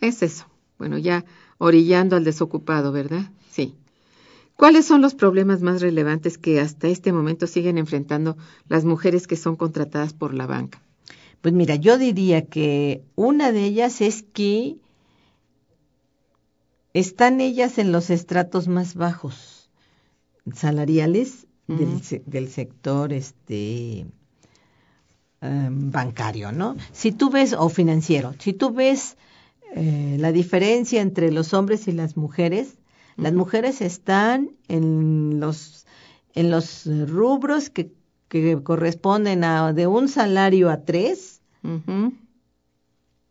Es 0.00 0.22
eso. 0.22 0.46
Bueno, 0.78 0.96
ya 0.98 1.24
orillando 1.58 2.16
al 2.16 2.24
desocupado, 2.24 2.90
¿verdad? 2.92 3.30
¿Cuáles 4.56 4.86
son 4.86 5.00
los 5.00 5.14
problemas 5.14 5.62
más 5.62 5.80
relevantes 5.80 6.38
que 6.38 6.60
hasta 6.60 6.88
este 6.88 7.12
momento 7.12 7.46
siguen 7.46 7.76
enfrentando 7.76 8.36
las 8.68 8.84
mujeres 8.84 9.26
que 9.26 9.36
son 9.36 9.56
contratadas 9.56 10.12
por 10.12 10.32
la 10.32 10.46
banca? 10.46 10.80
Pues 11.40 11.52
mira, 11.52 11.74
yo 11.74 11.98
diría 11.98 12.46
que 12.46 13.02
una 13.16 13.52
de 13.52 13.64
ellas 13.64 14.00
es 14.00 14.22
que 14.22 14.76
están 16.94 17.40
ellas 17.40 17.78
en 17.78 17.92
los 17.92 18.08
estratos 18.08 18.68
más 18.68 18.94
bajos 18.94 19.68
salariales 20.54 21.46
del 21.66 22.48
sector 22.48 23.12
este 23.12 24.06
em, 25.40 25.90
bancario, 25.90 26.52
¿no? 26.52 26.76
Si 26.92 27.12
tú 27.12 27.30
ves, 27.30 27.54
o 27.54 27.68
financiero, 27.68 28.34
si 28.38 28.52
tú 28.52 28.72
ves 28.72 29.16
eh, 29.74 30.16
la 30.20 30.30
diferencia 30.30 31.00
entre 31.00 31.32
los 31.32 31.52
hombres 31.52 31.88
y 31.88 31.92
las 31.92 32.16
mujeres, 32.16 32.76
las 33.16 33.32
mujeres 33.32 33.80
están 33.80 34.50
en 34.68 35.38
los, 35.40 35.86
en 36.34 36.50
los 36.50 36.86
rubros 37.08 37.70
que, 37.70 37.90
que 38.28 38.62
corresponden 38.62 39.44
a 39.44 39.72
de 39.72 39.86
un 39.86 40.08
salario 40.08 40.70
a 40.70 40.84
tres. 40.84 41.40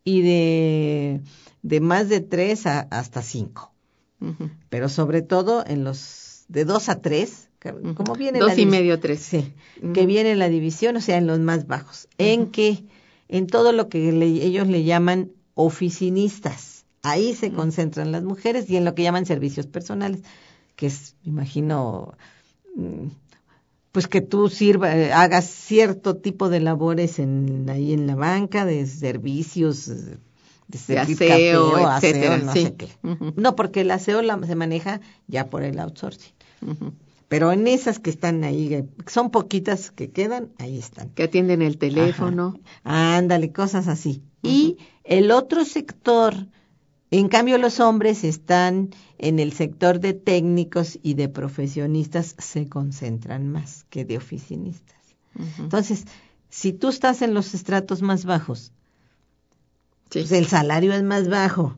Y 0.05 0.21
de, 0.21 1.21
de 1.61 1.79
más 1.79 2.09
de 2.09 2.19
tres 2.19 2.65
a, 2.65 2.81
hasta 2.81 3.21
cinco. 3.21 3.71
Pero 4.69 4.89
sobre 4.89 5.21
todo 5.21 5.63
en 5.67 5.83
los 5.83 6.45
de 6.47 6.65
dos 6.65 6.89
a 6.89 7.01
tres, 7.01 7.49
como 7.95 8.15
viene 8.15 8.39
Dos 8.39 8.49
la 8.55 8.61
y 8.61 8.65
medio, 8.65 8.99
tres. 8.99 9.21
Sí, 9.21 9.53
que 9.93 10.05
viene 10.05 10.35
la 10.35 10.49
división, 10.49 10.95
o 10.97 11.01
sea, 11.01 11.17
en 11.17 11.27
los 11.27 11.39
más 11.39 11.67
bajos. 11.67 12.07
En 12.17 12.47
que, 12.51 12.85
en 13.29 13.47
todo 13.47 13.71
lo 13.71 13.87
que 13.89 14.11
le- 14.11 14.45
ellos 14.45 14.67
le 14.67 14.83
llaman 14.83 15.31
oficinistas. 15.55 16.72
Ahí 17.03 17.33
se 17.35 17.51
concentran 17.51 18.11
las 18.11 18.23
mujeres 18.23 18.69
y 18.69 18.77
en 18.77 18.85
lo 18.85 18.95
que 18.95 19.03
llaman 19.03 19.25
servicios 19.25 19.67
personales, 19.67 20.21
que 20.75 20.87
es, 20.87 21.15
me 21.23 21.31
imagino, 21.31 22.13
mm, 22.75 23.07
pues 23.91 24.07
que 24.07 24.21
tú 24.21 24.49
sirva, 24.49 24.95
eh, 24.97 25.11
hagas 25.13 25.45
cierto 25.45 26.15
tipo 26.15 26.49
de 26.49 26.59
labores 26.61 27.19
en, 27.19 27.69
ahí 27.69 27.93
en 27.93 28.07
la 28.07 28.15
banca, 28.15 28.65
de 28.65 28.87
servicios, 28.87 29.87
eh, 29.89 29.93
de, 29.95 30.17
De 30.69 30.77
servir 30.77 31.15
aseo, 31.15 31.77
etcétera, 31.97 32.35
aseo, 32.35 32.45
no 32.45 32.53
sí. 32.53 32.63
sé 32.63 32.75
qué. 32.75 32.87
No, 33.35 33.55
porque 33.55 33.81
el 33.81 33.91
aseo 33.91 34.21
la- 34.21 34.39
se 34.47 34.55
maneja 34.55 35.01
ya 35.27 35.49
por 35.49 35.63
el 35.63 35.79
outsourcing. 35.79 36.33
Pero 37.27 37.51
en 37.51 37.67
esas 37.67 37.99
que 37.99 38.09
están 38.11 38.43
ahí, 38.43 38.85
son 39.07 39.29
poquitas 39.29 39.91
que 39.91 40.09
quedan, 40.11 40.49
ahí 40.59 40.77
están. 40.77 41.09
Que 41.09 41.23
atienden 41.23 41.61
el 41.61 41.77
teléfono. 41.77 42.55
Ajá. 42.83 43.17
Ándale, 43.17 43.51
cosas 43.51 43.87
así. 43.87 44.21
Y 44.41 44.77
el 45.03 45.31
otro 45.31 45.65
sector, 45.65 46.47
en 47.19 47.27
cambio 47.29 47.57
los 47.57 47.79
hombres 47.79 48.23
están 48.23 48.89
en 49.17 49.39
el 49.39 49.53
sector 49.53 49.99
de 49.99 50.13
técnicos 50.13 50.97
y 51.03 51.13
de 51.13 51.29
profesionistas, 51.29 52.35
se 52.39 52.67
concentran 52.67 53.47
más 53.49 53.85
que 53.89 54.03
de 54.05 54.17
oficinistas. 54.17 54.97
Entonces, 55.59 56.05
si 56.49 56.73
tú 56.73 56.89
estás 56.89 57.21
en 57.21 57.33
los 57.33 57.53
estratos 57.53 58.01
más 58.01 58.25
bajos, 58.25 58.71
Sí. 60.09 60.19
pues 60.19 60.31
el 60.31 60.45
salario 60.47 60.93
es 60.93 61.03
más 61.03 61.27
bajo. 61.27 61.77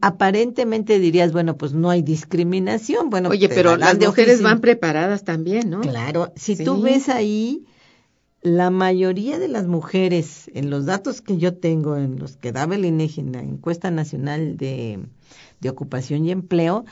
Aparentemente 0.00 0.98
dirías, 0.98 1.32
bueno, 1.32 1.56
pues 1.56 1.72
no 1.72 1.90
hay 1.90 2.02
discriminación. 2.02 3.10
Bueno, 3.10 3.30
Oye, 3.30 3.48
te 3.48 3.54
pero 3.54 3.76
las 3.76 3.98
mujeres 3.98 4.42
van 4.42 4.60
preparadas 4.60 5.24
también, 5.24 5.70
¿no? 5.70 5.80
Claro, 5.80 6.32
si 6.36 6.54
Sí. 6.56 6.64
tú 6.64 6.80
ves 6.82 7.08
ahí, 7.08 7.64
la 8.42 8.70
mayoría 8.70 9.38
de 9.38 9.48
las 9.48 9.66
mujeres, 9.66 10.50
en 10.54 10.68
los 10.68 10.84
datos 10.84 11.22
que 11.22 11.38
yo 11.38 11.54
tengo, 11.54 11.96
en 11.96 12.18
los 12.18 12.36
que 12.36 12.50
daba 12.52 12.74
el 12.74 12.84
INEGI, 12.84 13.20
en 13.20 13.32
la 13.32 13.40
encuesta 13.42 13.90
nacional 13.90 14.56
de, 14.56 14.98
de 15.60 15.70
ocupación 15.70 16.24
y 16.24 16.32
empleo, 16.32 16.84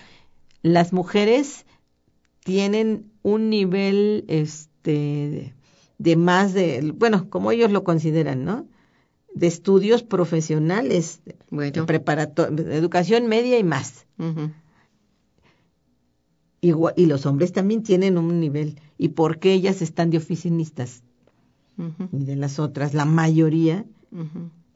las 0.62 0.92
mujeres 0.92 1.66
tienen 2.44 3.10
un 3.22 3.50
nivel, 3.50 4.24
este, 4.28 5.52
de 5.98 6.16
más 6.16 6.54
de, 6.54 6.92
bueno, 6.96 7.28
como 7.28 7.50
ellos 7.50 7.72
lo 7.72 7.82
consideran, 7.82 8.44
¿no? 8.44 8.66
De 9.34 9.46
estudios 9.48 10.02
profesionales, 10.02 11.20
Bueno. 11.50 11.84
de 11.84 12.76
educación 12.76 13.26
media 13.26 13.58
y 13.58 13.64
más. 13.64 14.06
Igual- 16.60 16.94
y 16.96 17.06
los 17.06 17.26
hombres 17.26 17.52
también 17.52 17.82
tienen 17.82 18.18
un 18.18 18.38
nivel. 18.38 18.78
¿Y 18.98 19.10
por 19.10 19.38
qué 19.38 19.52
ellas 19.52 19.82
están 19.82 20.10
de 20.10 20.18
oficinistas? 20.18 21.02
Y 22.12 22.24
de 22.24 22.36
las 22.36 22.58
otras, 22.58 22.94
la 22.94 23.04
mayoría, 23.04 23.84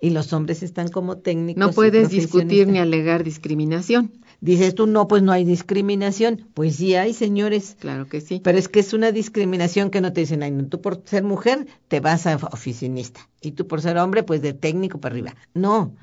y 0.01 0.11
los 0.11 0.33
hombres 0.33 0.63
están 0.63 0.89
como 0.89 1.19
técnicos. 1.19 1.59
No 1.59 1.71
puedes 1.73 2.11
discutir 2.11 2.69
ni 2.69 2.79
alegar 2.79 3.25
discriminación. 3.25 4.13
Dices 4.41 4.75
tú, 4.75 4.87
no, 4.87 5.09
pues 5.09 5.23
no 5.23 5.33
hay 5.33 5.45
discriminación. 5.45 6.47
Pues 6.53 6.77
sí 6.77 6.95
hay, 6.95 7.15
señores. 7.15 7.77
Claro 7.81 8.07
que 8.07 8.21
sí. 8.21 8.41
Pero 8.45 8.59
es 8.59 8.69
que 8.69 8.81
es 8.81 8.93
una 8.93 9.13
discriminación 9.13 9.91
que 9.91 10.01
no 10.03 10.13
te 10.13 10.21
dicen, 10.21 10.43
ay, 10.43 10.51
no, 10.51 10.67
tú 10.67 10.81
por 10.83 11.03
ser 11.07 11.25
mujer 11.25 11.67
te 11.89 12.01
vas 12.01 12.27
a 12.27 12.37
oficinista. 12.37 13.29
Y 13.41 13.53
tú 13.53 13.67
por 13.67 13.81
ser 13.81 13.97
hombre, 13.97 14.23
pues 14.23 14.43
de 14.43 14.53
técnico 14.53 14.99
para 15.01 15.15
arriba. 15.15 15.35
No, 15.55 15.95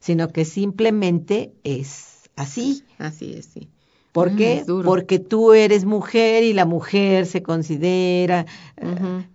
sino 0.00 0.28
que 0.28 0.44
simplemente 0.44 1.52
es 1.62 2.30
así. 2.34 2.82
Así 2.98 3.34
es, 3.34 3.46
sí. 3.46 3.68
¿Por 4.10 4.32
Mm, 4.32 4.36
qué? 4.36 4.64
Porque 4.84 5.18
tú 5.18 5.52
eres 5.52 5.84
mujer 5.84 6.42
y 6.42 6.52
la 6.54 6.64
mujer 6.64 7.26
se 7.26 7.42
considera 7.42 8.46
eh. 8.78 9.26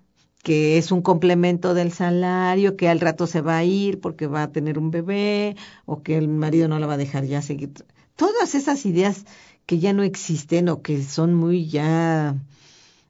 Que 0.43 0.77
es 0.77 0.91
un 0.91 1.01
complemento 1.01 1.73
del 1.73 1.91
salario, 1.91 2.75
que 2.75 2.89
al 2.89 2.99
rato 2.99 3.27
se 3.27 3.41
va 3.41 3.57
a 3.57 3.63
ir 3.63 3.99
porque 3.99 4.27
va 4.27 4.43
a 4.43 4.51
tener 4.51 4.79
un 4.79 4.91
bebé 4.91 5.55
o 5.85 6.01
que 6.01 6.17
el 6.17 6.27
marido 6.27 6.67
no 6.67 6.79
la 6.79 6.87
va 6.87 6.93
a 6.93 6.97
dejar 6.97 7.25
ya 7.25 7.41
seguir. 7.41 7.71
Todas 8.15 8.55
esas 8.55 8.85
ideas 8.85 9.25
que 9.65 9.79
ya 9.79 9.93
no 9.93 10.03
existen 10.03 10.69
o 10.69 10.81
que 10.81 11.03
son 11.03 11.33
muy 11.33 11.67
ya, 11.67 12.35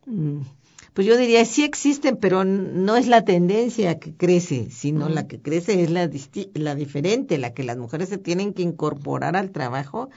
mm, 0.05 0.41
pues 0.93 1.07
yo 1.07 1.17
diría 1.17 1.45
sí 1.45 1.63
existen, 1.63 2.17
pero 2.17 2.43
no 2.43 2.97
es 2.97 3.07
la 3.07 3.23
tendencia 3.23 3.97
que 3.99 4.13
crece, 4.13 4.69
sino 4.69 5.07
la 5.07 5.27
que 5.27 5.41
crece 5.41 5.81
es 5.81 5.89
la, 5.89 6.09
la 6.53 6.75
diferente, 6.75 7.37
la 7.37 7.53
que 7.53 7.63
las 7.63 7.77
mujeres 7.77 8.09
se 8.09 8.17
tienen 8.17 8.53
que 8.53 8.61
incorporar 8.61 9.37
al 9.37 9.51
trabajo 9.51 10.09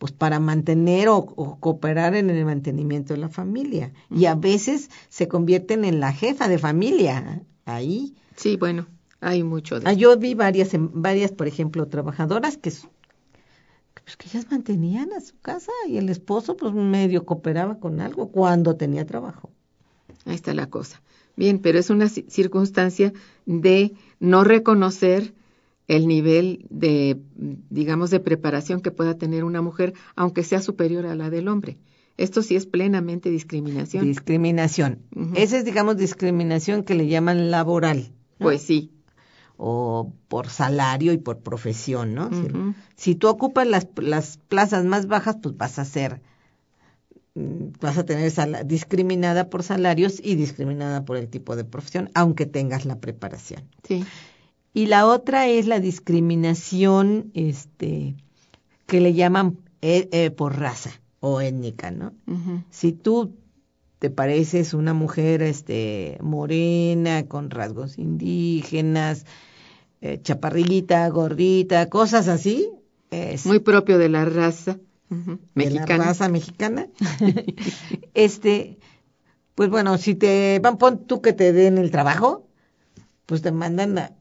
pues 0.00 0.12
para 0.12 0.40
mantener 0.40 1.08
o, 1.10 1.18
o 1.18 1.60
cooperar 1.60 2.14
en 2.14 2.30
el 2.30 2.42
mantenimiento 2.46 3.12
de 3.12 3.20
la 3.20 3.28
familia. 3.28 3.92
Y 4.10 4.24
a 4.24 4.34
veces 4.34 4.88
se 5.10 5.28
convierten 5.28 5.84
en 5.84 6.00
la 6.00 6.14
jefa 6.14 6.48
de 6.48 6.56
familia. 6.58 7.42
Ahí. 7.66 8.16
Sí, 8.34 8.56
bueno, 8.56 8.86
hay 9.20 9.42
mucho 9.42 9.78
de 9.78 9.86
Ah, 9.86 9.92
yo 9.92 10.16
vi 10.16 10.32
varias, 10.32 10.72
em- 10.72 10.88
varias, 10.94 11.32
por 11.32 11.46
ejemplo, 11.48 11.86
trabajadoras 11.86 12.56
que, 12.56 12.72
pues, 14.04 14.16
que 14.16 14.28
ellas 14.28 14.46
mantenían 14.50 15.12
a 15.12 15.20
su 15.20 15.38
casa 15.40 15.70
y 15.86 15.98
el 15.98 16.08
esposo 16.08 16.56
pues 16.56 16.72
medio 16.72 17.26
cooperaba 17.26 17.78
con 17.78 18.00
algo 18.00 18.30
cuando 18.30 18.76
tenía 18.76 19.04
trabajo. 19.04 19.50
Ahí 20.24 20.34
está 20.34 20.54
la 20.54 20.68
cosa. 20.70 21.02
Bien, 21.36 21.58
pero 21.58 21.78
es 21.78 21.90
una 21.90 22.06
ci- 22.06 22.26
circunstancia 22.28 23.12
de 23.44 23.92
no 24.18 24.44
reconocer 24.44 25.34
el 25.90 26.06
nivel 26.06 26.66
de, 26.70 27.20
digamos, 27.68 28.10
de 28.10 28.20
preparación 28.20 28.80
que 28.80 28.92
pueda 28.92 29.18
tener 29.18 29.42
una 29.42 29.60
mujer, 29.60 29.92
aunque 30.14 30.44
sea 30.44 30.62
superior 30.62 31.04
a 31.04 31.16
la 31.16 31.30
del 31.30 31.48
hombre. 31.48 31.78
Esto 32.16 32.42
sí 32.42 32.54
es 32.54 32.64
plenamente 32.64 33.28
discriminación. 33.28 34.04
Discriminación. 34.04 35.00
Esa 35.34 35.58
es, 35.58 35.64
digamos, 35.64 35.96
discriminación 35.96 36.84
que 36.84 36.94
le 36.94 37.08
llaman 37.08 37.50
laboral. 37.50 38.12
¿no? 38.38 38.44
Pues 38.44 38.62
sí. 38.62 38.92
o 39.56 40.12
por 40.28 40.48
salario 40.48 41.12
y 41.12 41.18
por 41.18 41.40
profesión, 41.40 42.14
¿no? 42.14 42.30
Si-. 42.30 42.74
Si, 42.94 43.14
tú 43.16 43.26
ocupas 43.26 43.66
las, 43.66 43.88
las 43.96 44.36
plazas 44.36 44.84
más 44.84 45.08
bajas, 45.08 45.38
pues 45.42 45.56
vas 45.56 45.80
a 45.80 45.84
ser, 45.84 46.22
mm, 47.34 47.70
vas 47.80 47.98
a 47.98 48.04
tener 48.04 48.32
discriminada 48.64 49.50
por 49.50 49.64
salarios 49.64 50.20
y 50.22 50.36
discriminada 50.36 51.04
por 51.04 51.16
el 51.16 51.28
tipo 51.28 51.56
de 51.56 51.64
profesión, 51.64 52.10
aunque 52.14 52.46
tengas 52.46 52.84
la 52.84 53.00
preparación. 53.00 53.64
Sí. 53.82 54.04
Y 54.72 54.86
la 54.86 55.06
otra 55.06 55.48
es 55.48 55.66
la 55.66 55.80
discriminación, 55.80 57.30
este, 57.34 58.14
que 58.86 59.00
le 59.00 59.14
llaman 59.14 59.58
eh, 59.82 60.08
eh, 60.12 60.30
por 60.30 60.58
raza 60.58 60.90
o 61.20 61.40
étnica, 61.40 61.90
¿no? 61.90 62.12
Si 62.70 62.92
tú 62.92 63.34
te 63.98 64.10
pareces 64.10 64.72
una 64.74 64.94
mujer 64.94 65.42
este 65.42 66.16
morena 66.22 67.26
con 67.26 67.50
rasgos 67.50 67.98
indígenas 67.98 69.26
eh, 70.00 70.18
chaparrita 70.22 71.06
gordita 71.10 71.90
cosas 71.90 72.26
así 72.28 72.70
es 73.10 73.44
Muy 73.44 73.58
propio 73.58 73.98
de 73.98 74.08
la 74.08 74.24
raza 74.24 74.78
ujú, 75.10 75.32
de 75.32 75.38
mexicana. 75.54 75.98
la 75.98 76.04
raza 76.06 76.28
mexicana 76.30 76.86
este 78.14 78.78
pues 79.54 79.68
bueno 79.68 79.98
si 79.98 80.14
te 80.14 80.58
van 80.62 80.78
pon 80.78 81.06
tú 81.06 81.20
que 81.20 81.34
te 81.34 81.52
den 81.52 81.76
el 81.76 81.90
trabajo 81.90 82.46
pues 83.26 83.42
te 83.42 83.52
mandan 83.52 83.98
a 83.98 84.12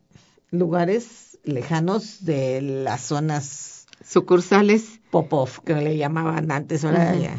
lugares 0.52 1.40
lejanos 1.44 2.26
de 2.26 2.62
las 2.62 3.02
zonas 3.02 3.80
Sucursales. 4.04 5.00
Popov, 5.12 5.62
que 5.64 5.76
le 5.76 5.98
llamaban 5.98 6.52
antes, 6.52 6.86
ahora 6.86 7.16
ya, 7.16 7.38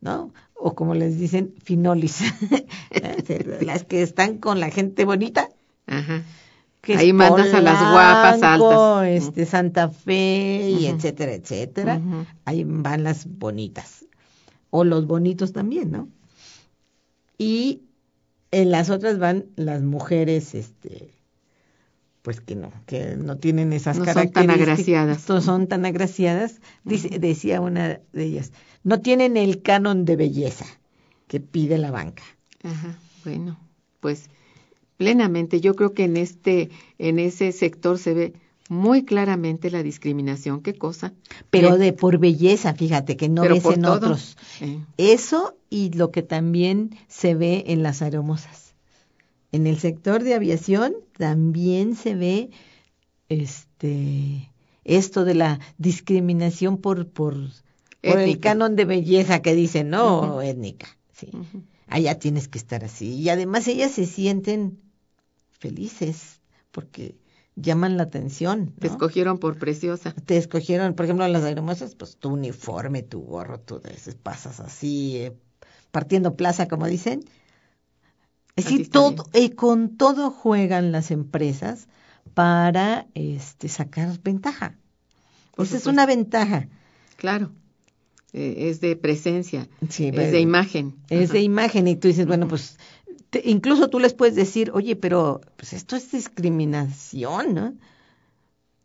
¿no? 0.00 0.32
O 0.54 0.74
como 0.74 0.94
les 0.94 1.18
dicen, 1.18 1.54
finolis, 1.62 2.20
las 3.60 3.84
que 3.84 4.02
están 4.02 4.38
con 4.38 4.60
la 4.60 4.70
gente 4.70 5.04
bonita. 5.04 5.48
Ajá. 5.86 6.22
que 6.80 6.96
Ahí 6.96 7.12
mandas 7.12 7.52
a 7.52 7.60
las 7.60 7.78
guapas 7.80 8.42
altas. 8.42 9.08
este 9.08 9.44
Santa 9.46 9.88
Fe 9.88 10.70
y 10.70 10.86
etcétera, 10.86 11.34
etcétera. 11.34 12.00
Ahí 12.44 12.64
van 12.64 13.02
las 13.04 13.26
bonitas 13.26 14.06
o 14.70 14.84
los 14.84 15.06
bonitos 15.06 15.52
también, 15.52 15.90
¿no? 15.90 16.08
Y 17.38 17.82
en 18.50 18.70
las 18.70 18.88
otras 18.90 19.18
van 19.18 19.46
las 19.56 19.82
mujeres, 19.82 20.54
este, 20.54 21.10
pues 22.26 22.40
que 22.40 22.56
no, 22.56 22.72
que 22.86 23.14
no 23.14 23.36
tienen 23.36 23.72
esas 23.72 23.98
No 23.98 24.04
son 24.04 24.14
tan 24.14 24.30
características, 24.30 24.60
agraciadas. 24.60 25.28
No 25.28 25.40
son 25.40 25.68
tan 25.68 25.86
agraciadas. 25.86 26.60
Dice, 26.82 27.20
decía 27.20 27.60
una 27.60 28.00
de 28.12 28.24
ellas, 28.24 28.50
no 28.82 29.00
tienen 29.00 29.36
el 29.36 29.62
canon 29.62 30.04
de 30.04 30.16
belleza 30.16 30.66
que 31.28 31.38
pide 31.38 31.78
la 31.78 31.92
banca. 31.92 32.24
Ajá. 32.64 32.98
Bueno, 33.24 33.56
pues 34.00 34.28
plenamente. 34.96 35.60
Yo 35.60 35.76
creo 35.76 35.92
que 35.94 36.02
en 36.02 36.16
este, 36.16 36.70
en 36.98 37.20
ese 37.20 37.52
sector 37.52 37.96
se 37.96 38.12
ve 38.12 38.32
muy 38.68 39.04
claramente 39.04 39.70
la 39.70 39.84
discriminación. 39.84 40.62
¿Qué 40.62 40.74
cosa? 40.74 41.12
Pero 41.50 41.78
de 41.78 41.92
por 41.92 42.18
belleza, 42.18 42.74
fíjate, 42.74 43.16
que 43.16 43.28
no 43.28 43.42
ves 43.42 43.64
en 43.66 43.82
todo. 43.82 43.92
otros. 43.92 44.36
Eh, 44.60 44.80
Eso 44.96 45.56
y 45.70 45.92
lo 45.92 46.10
que 46.10 46.22
también 46.22 46.90
se 47.06 47.36
ve 47.36 47.62
en 47.68 47.84
las 47.84 48.02
aeromosas. 48.02 48.65
En 49.56 49.66
el 49.66 49.78
sector 49.78 50.22
de 50.22 50.34
aviación 50.34 50.94
también 51.16 51.96
se 51.96 52.14
ve 52.14 52.50
este 53.30 54.52
esto 54.84 55.24
de 55.24 55.34
la 55.34 55.60
discriminación 55.78 56.76
por 56.76 57.08
por, 57.08 57.34
por 58.02 58.18
el 58.18 58.38
canon 58.38 58.76
de 58.76 58.84
belleza 58.84 59.40
que 59.40 59.54
dicen, 59.54 59.88
no, 59.88 60.42
étnica. 60.42 60.88
Sí. 61.14 61.30
Allá 61.86 62.18
tienes 62.18 62.48
que 62.48 62.58
estar 62.58 62.84
así. 62.84 63.14
Y 63.14 63.30
además 63.30 63.66
ellas 63.66 63.92
se 63.92 64.04
sienten 64.04 64.78
felices 65.52 66.42
porque 66.70 67.16
llaman 67.54 67.96
la 67.96 68.02
atención. 68.02 68.74
Te 68.78 68.88
escogieron 68.88 69.38
por 69.38 69.58
preciosa. 69.58 70.12
te 70.26 70.36
escogieron, 70.36 70.92
por 70.92 71.06
ejemplo, 71.06 71.26
las 71.28 71.44
aeromosas, 71.44 71.94
pues 71.94 72.18
tu 72.18 72.28
uniforme, 72.28 73.02
tu 73.02 73.22
gorro, 73.22 73.58
tú 73.58 73.80
pasas 74.22 74.60
así, 74.60 75.16
eh, 75.16 75.36
partiendo 75.92 76.36
plaza, 76.36 76.68
como 76.68 76.86
dicen. 76.86 77.24
Es 78.56 78.64
decir, 78.64 78.90
todo, 78.90 79.26
y 79.34 79.50
con 79.50 79.96
todo 79.96 80.30
juegan 80.30 80.90
las 80.90 81.10
empresas 81.10 81.88
para 82.34 83.06
este, 83.14 83.68
sacar 83.68 84.18
ventaja. 84.22 84.76
Por 85.54 85.66
Esa 85.66 85.76
es 85.76 85.86
una 85.86 86.06
ventaja. 86.06 86.68
Claro. 87.16 87.52
Eh, 88.32 88.68
es 88.70 88.80
de 88.80 88.96
presencia. 88.96 89.68
Sí, 89.88 90.06
es 90.08 90.14
pero- 90.14 90.30
de 90.30 90.40
imagen. 90.40 90.94
Es 91.08 91.30
de 91.32 91.40
imagen 91.40 91.86
y 91.88 91.96
tú 91.96 92.08
dices, 92.08 92.26
bueno, 92.26 92.48
pues 92.48 92.78
te- 93.30 93.42
incluso 93.48 93.88
tú 93.88 93.98
les 93.98 94.14
puedes 94.14 94.34
decir, 94.34 94.70
oye, 94.72 94.96
pero 94.96 95.40
pues 95.56 95.72
esto 95.72 95.96
es 95.96 96.10
discriminación, 96.10 97.54
¿no? 97.54 97.74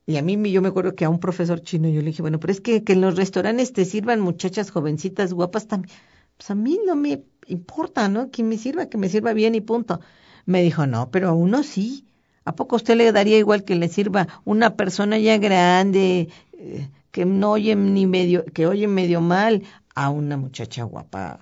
Y 0.05 0.17
a 0.17 0.21
mí 0.21 0.51
yo 0.51 0.61
me 0.61 0.69
acuerdo 0.69 0.95
que 0.95 1.05
a 1.05 1.09
un 1.09 1.19
profesor 1.19 1.61
chino 1.61 1.87
yo 1.87 2.01
le 2.01 2.07
dije, 2.07 2.21
bueno, 2.21 2.39
pero 2.39 2.51
es 2.51 2.59
que, 2.59 2.83
que 2.83 2.93
en 2.93 3.01
los 3.01 3.15
restaurantes 3.15 3.71
te 3.71 3.85
sirvan 3.85 4.19
muchachas 4.19 4.71
jovencitas 4.71 5.31
guapas 5.33 5.67
también. 5.67 5.95
Pues 6.41 6.49
a 6.49 6.55
mí 6.55 6.79
no 6.87 6.95
me 6.95 7.21
importa, 7.45 8.09
¿no? 8.09 8.31
Que 8.31 8.41
me 8.41 8.57
sirva, 8.57 8.87
que 8.87 8.97
me 8.97 9.09
sirva 9.09 9.31
bien 9.33 9.53
y 9.53 9.61
punto. 9.61 10.01
Me 10.47 10.63
dijo, 10.63 10.87
no, 10.87 11.11
pero 11.11 11.29
a 11.29 11.33
uno 11.33 11.61
sí. 11.61 12.07
¿A 12.45 12.55
poco 12.55 12.77
usted 12.77 12.95
le 12.95 13.11
daría 13.11 13.37
igual 13.37 13.63
que 13.63 13.75
le 13.75 13.87
sirva 13.89 14.27
una 14.43 14.75
persona 14.75 15.19
ya 15.19 15.37
grande, 15.37 16.29
eh, 16.53 16.89
que 17.11 17.25
no 17.25 17.51
oye 17.51 17.75
ni 17.75 18.07
medio, 18.07 18.43
que 18.45 18.65
oye 18.65 18.87
medio 18.87 19.21
mal, 19.21 19.61
a 19.93 20.09
una 20.09 20.35
muchacha 20.35 20.81
guapa? 20.81 21.41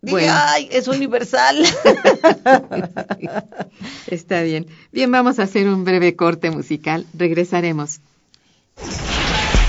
Dije, 0.00 0.12
Bueno. 0.12 0.32
ay, 0.36 0.68
es 0.70 0.86
universal. 0.86 1.56
Está 4.06 4.42
bien. 4.42 4.68
Bien, 4.92 5.10
vamos 5.10 5.40
a 5.40 5.42
hacer 5.42 5.68
un 5.68 5.84
breve 5.84 6.14
corte 6.14 6.52
musical. 6.52 7.04
Regresaremos. 7.14 7.98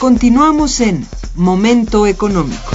Continuamos 0.00 0.80
en 0.80 1.06
Momento 1.34 2.06
Económico. 2.06 2.70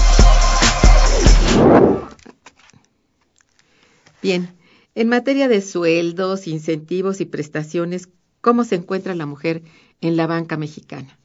Bien, 4.22 4.56
en 4.94 5.10
materia 5.10 5.48
de 5.48 5.62
sueldos, 5.62 6.48
incentivos 6.48 7.22
y 7.22 7.26
prestaciones, 7.26 8.10
¿cómo 8.42 8.64
se 8.64 8.76
encuentra 8.76 9.16
la 9.16 9.26
mujer 9.26 9.64
en 10.02 10.18
la 10.18 10.28
banca 10.28 10.56
mexicana? 10.58 11.18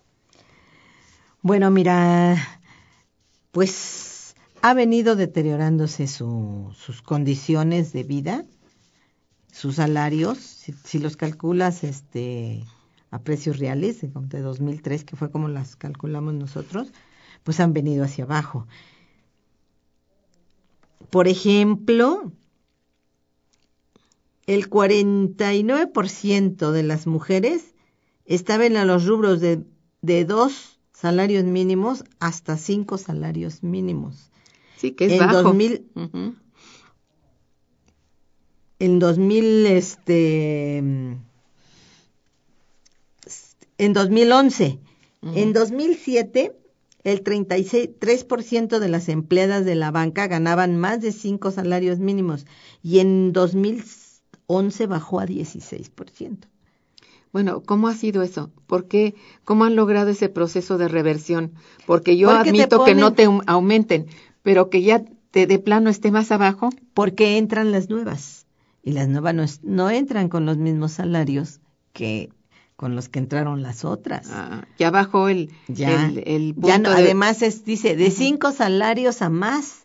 Bueno, 1.42 1.70
mira, 1.70 2.60
pues 3.52 4.34
ha 4.62 4.74
venido 4.74 5.16
deteriorándose 5.16 6.06
su- 6.06 6.74
sus 6.78 7.02
condiciones 7.02 7.92
de 7.92 8.04
vida, 8.04 8.44
sus 9.52 9.76
salarios, 9.76 10.38
si, 10.38 10.72
si 10.84 10.98
los 10.98 11.16
calculas 11.16 11.84
este, 11.84 12.64
a 13.10 13.22
precios 13.22 13.58
reales 13.58 14.00
de, 14.00 14.10
de 14.14 14.40
2003, 14.40 15.04
que 15.04 15.16
fue 15.16 15.30
como 15.30 15.48
las 15.48 15.76
calculamos 15.76 16.34
nosotros, 16.34 16.92
pues 17.42 17.60
han 17.60 17.72
venido 17.72 18.04
hacia 18.04 18.24
abajo. 18.24 18.66
Por 21.10 21.26
ejemplo, 21.26 22.32
el 24.46 24.68
49% 24.68 26.72
de 26.72 26.82
las 26.82 27.06
mujeres 27.06 27.74
estaban 28.26 28.76
en 28.76 28.86
los 28.86 29.06
rubros 29.06 29.40
de, 29.40 29.64
de 30.02 30.24
dos 30.24 30.78
salarios 30.92 31.44
mínimos 31.44 32.04
hasta 32.20 32.56
cinco 32.56 32.98
salarios 32.98 33.62
mínimos. 33.62 34.30
Sí, 34.76 34.92
que 34.92 35.06
es 35.06 35.12
en 35.12 35.18
bajo. 35.18 35.42
2000 35.42 35.90
Ujú. 35.94 36.34
en 38.80 38.98
2000, 38.98 39.66
este, 39.66 40.82
en 43.84 43.92
2011. 43.92 44.78
En 45.34 45.52
2007, 45.52 46.56
el 47.04 47.22
33% 47.24 48.78
de 48.78 48.88
las 48.88 49.08
empleadas 49.08 49.64
de 49.64 49.74
la 49.74 49.90
banca 49.90 50.26
ganaban 50.28 50.76
más 50.78 51.00
de 51.00 51.12
cinco 51.12 51.50
salarios 51.50 51.98
mínimos 51.98 52.46
y 52.82 53.00
en 53.00 53.32
2011 53.32 54.86
bajó 54.86 55.20
a 55.20 55.26
16%. 55.26 56.48
Bueno, 57.32 57.62
¿cómo 57.62 57.88
ha 57.88 57.94
sido 57.94 58.22
eso? 58.22 58.50
¿Por 58.66 58.88
qué? 58.88 59.14
¿Cómo 59.44 59.64
han 59.64 59.76
logrado 59.76 60.10
ese 60.10 60.28
proceso 60.28 60.78
de 60.78 60.88
reversión? 60.88 61.52
Porque 61.86 62.16
yo 62.16 62.28
Porque 62.28 62.48
admito 62.50 62.84
que 62.84 62.94
no 62.94 63.12
te 63.12 63.26
aum- 63.28 63.44
aumenten, 63.46 64.06
pero 64.42 64.68
que 64.68 64.82
ya 64.82 65.04
te 65.30 65.46
de 65.46 65.58
plano 65.58 65.90
esté 65.90 66.10
más 66.10 66.32
abajo. 66.32 66.70
Porque 66.92 67.38
entran 67.38 67.70
las 67.72 67.88
nuevas 67.88 68.46
y 68.82 68.92
las 68.92 69.06
nuevas 69.08 69.34
no, 69.34 69.44
no 69.62 69.90
entran 69.90 70.28
con 70.28 70.44
los 70.44 70.56
mismos 70.56 70.92
salarios 70.92 71.60
que 71.92 72.30
con 72.80 72.96
los 72.96 73.10
que 73.10 73.18
entraron 73.18 73.60
las 73.60 73.84
otras. 73.84 74.28
Ah, 74.30 74.64
ya 74.78 74.90
bajó 74.90 75.28
el, 75.28 75.52
Ya, 75.68 76.06
el, 76.06 76.22
el 76.26 76.54
ya 76.56 76.78
no, 76.78 76.88
de- 76.88 76.96
además 76.96 77.42
es, 77.42 77.66
dice, 77.66 77.94
de 77.94 78.10
cinco 78.10 78.52
salarios 78.52 79.20
a 79.20 79.28
más. 79.28 79.82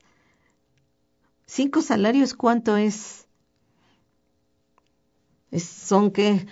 ¿Cinco 1.46 1.82
salarios 1.82 2.34
cuánto 2.34 2.78
es? 2.78 3.28
es 5.52 5.66
son 5.66 6.12
que, 6.12 6.46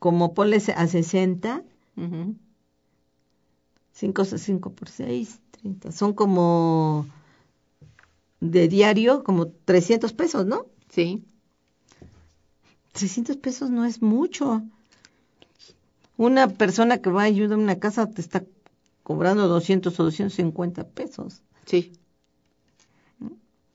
como 0.00 0.34
ponle 0.34 0.56
a 0.74 0.86
60, 0.88 1.62
Ujú. 1.96 2.34
cinco, 3.92 4.24
cinco 4.24 4.72
por 4.72 4.88
seis, 4.88 5.38
30, 5.52 5.92
son 5.92 6.12
como 6.12 7.06
de 8.40 8.66
diario, 8.66 9.22
como 9.22 9.46
300 9.46 10.12
pesos, 10.12 10.44
¿no? 10.44 10.66
Sí, 10.88 11.24
300 12.90 13.36
pesos 13.36 13.70
no 13.70 13.84
es 13.84 14.02
mucho. 14.02 14.64
Una 16.18 16.48
persona 16.48 16.98
que 16.98 17.08
va 17.08 17.22
a 17.22 17.24
ayudar 17.24 17.58
a 17.58 17.62
una 17.62 17.78
casa 17.78 18.10
te 18.10 18.20
está 18.20 18.44
cobrando 19.02 19.48
200 19.48 19.98
o 19.98 20.04
250 20.04 20.84
pesos. 20.88 21.40
sí. 21.64 21.92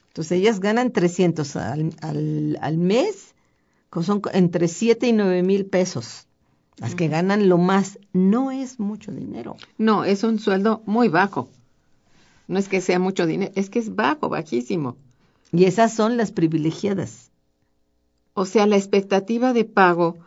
Entonces 0.09 0.37
ellas 0.37 0.59
ganan 0.59 0.91
300 0.91 1.55
al, 1.55 1.95
al, 2.01 2.59
al 2.61 2.77
mes, 2.77 3.33
que 3.91 4.03
son 4.03 4.21
entre 4.33 4.67
7 4.67 5.07
y 5.07 5.11
9 5.11 5.41
mil 5.41 5.65
pesos. 5.65 6.27
Las 6.77 6.93
que 6.93 7.07
ganan 7.07 7.49
lo 7.49 7.57
más 7.57 7.97
no 8.13 8.51
es 8.51 8.79
mucho 8.79 9.11
dinero. 9.11 9.55
No, 9.79 10.03
es 10.05 10.23
un 10.23 10.37
sueldo 10.37 10.83
muy 10.85 11.07
bajo. 11.07 11.49
No 12.47 12.59
es 12.59 12.69
que 12.69 12.79
sea 12.79 12.99
mucho 12.99 13.25
dinero, 13.25 13.51
es 13.55 13.71
que 13.71 13.79
es 13.79 13.95
bajo, 13.95 14.29
bajísimo. 14.29 14.97
Y 15.51 15.65
esas 15.65 15.93
son 15.93 16.15
las 16.15 16.31
privilegiadas. 16.31 17.31
O 18.35 18.45
sea, 18.45 18.67
la 18.67 18.75
expectativa 18.75 19.51
de 19.51 19.65
pago, 19.65 20.17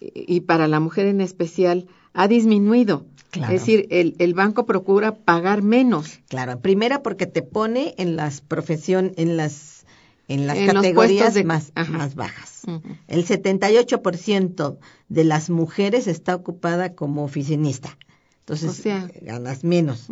y 0.00 0.40
para 0.40 0.66
la 0.68 0.80
mujer 0.80 1.06
en 1.06 1.20
especial, 1.20 1.86
ha 2.14 2.26
disminuido. 2.26 3.06
Claro. 3.30 3.54
Es 3.54 3.60
decir, 3.60 3.86
el, 3.90 4.16
el 4.18 4.34
banco 4.34 4.66
procura 4.66 5.14
pagar 5.14 5.62
menos. 5.62 6.18
Claro, 6.28 6.58
primera 6.60 7.02
porque 7.02 7.26
te 7.26 7.42
pone 7.42 7.94
en 7.98 8.16
las 8.16 8.40
profesión, 8.40 9.12
en 9.16 9.36
las 9.36 9.84
en 10.26 10.46
las 10.46 10.56
En 10.58 10.66
categorías 10.68 11.34
de- 11.34 11.42
más, 11.44 11.72
más 11.90 12.14
bajas. 12.14 12.62
Ujú. 12.66 12.82
El 13.08 13.26
78% 13.26 14.78
de 15.08 15.24
las 15.24 15.50
mujeres 15.50 16.06
está 16.06 16.34
ocupada 16.36 16.94
como 16.94 17.24
oficinista. 17.24 17.98
Entonces, 18.40 18.70
O 18.70 18.74
sea- 18.74 19.10
ganas 19.22 19.64
menos. 19.64 20.06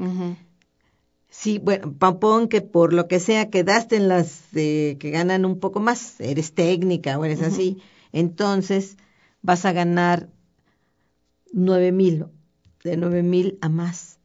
Sí, 1.31 1.59
bueno, 1.59 1.93
papón 1.93 2.49
que 2.49 2.63
por 2.63 2.93
lo 2.93 3.07
que 3.07 3.21
sea 3.21 3.51
quedaste 3.51 3.97
en 3.97 4.09
las 4.09 4.51
de 4.51 4.97
que 4.99 5.11
ganan 5.11 5.45
un 5.45 5.61
poco 5.61 5.79
más, 5.79 6.21
eres 6.21 6.53
técnica 6.53 7.19
o 7.19 7.25
eres 7.25 7.43
así, 7.43 7.79
entonces 8.13 8.97
vas 9.49 9.65
a 9.65 9.73
ganar 9.73 10.29
nueve 11.55 11.91
mil, 11.91 12.27
de 12.85 12.99
nueve 12.99 13.23
mil 13.23 13.57
a 13.63 13.71
más. 13.71 14.19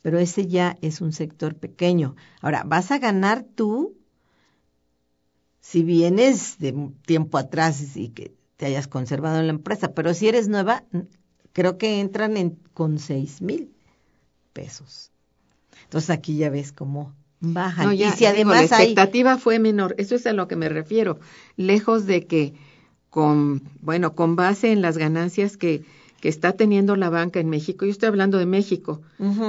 Pero 0.00 0.18
ese 0.18 0.46
ya 0.46 0.78
es 0.80 1.02
un 1.02 1.12
sector 1.12 1.54
pequeño. 1.56 2.16
Ahora, 2.40 2.62
vas 2.64 2.90
a 2.90 2.98
ganar 2.98 3.42
tú 3.42 3.98
si 5.60 5.82
vienes 5.82 6.58
de 6.58 6.90
tiempo 7.04 7.36
atrás 7.36 7.98
y 7.98 8.08
que 8.08 8.34
te 8.56 8.64
hayas 8.64 8.88
conservado 8.88 9.40
en 9.40 9.48
la 9.48 9.52
empresa, 9.52 9.92
pero 9.92 10.14
si 10.14 10.26
eres 10.26 10.48
nueva, 10.48 10.84
creo 11.52 11.76
que 11.76 12.00
entran 12.00 12.38
en, 12.38 12.58
con 12.72 12.98
seis 12.98 13.42
mil 13.42 13.74
pesos. 14.54 15.12
Entonces 15.82 16.08
aquí 16.08 16.38
ya 16.38 16.48
ves 16.48 16.72
cómo 16.72 17.14
bajan. 17.40 17.84
No, 17.84 17.92
ya, 17.92 18.08
y 18.08 18.12
si 18.12 18.20
digo, 18.20 18.30
además 18.30 18.70
la 18.70 18.76
hay 18.78 18.84
expectativa 18.84 19.36
fue 19.36 19.58
menor, 19.58 19.94
eso 19.98 20.14
es 20.14 20.26
a 20.26 20.32
lo 20.32 20.48
que 20.48 20.56
me 20.56 20.70
refiero, 20.70 21.20
lejos 21.56 22.06
de 22.06 22.26
que 22.26 22.54
con, 23.10 23.62
bueno, 23.80 24.14
con 24.14 24.36
base 24.36 24.72
en 24.72 24.82
las 24.82 24.98
ganancias 24.98 25.56
que, 25.56 25.84
que 26.20 26.28
está 26.28 26.52
teniendo 26.52 26.96
la 26.96 27.10
banca 27.10 27.40
en 27.40 27.48
México, 27.48 27.84
yo 27.84 27.90
estoy 27.90 28.08
hablando 28.08 28.38
de 28.38 28.46
México, 28.46 29.00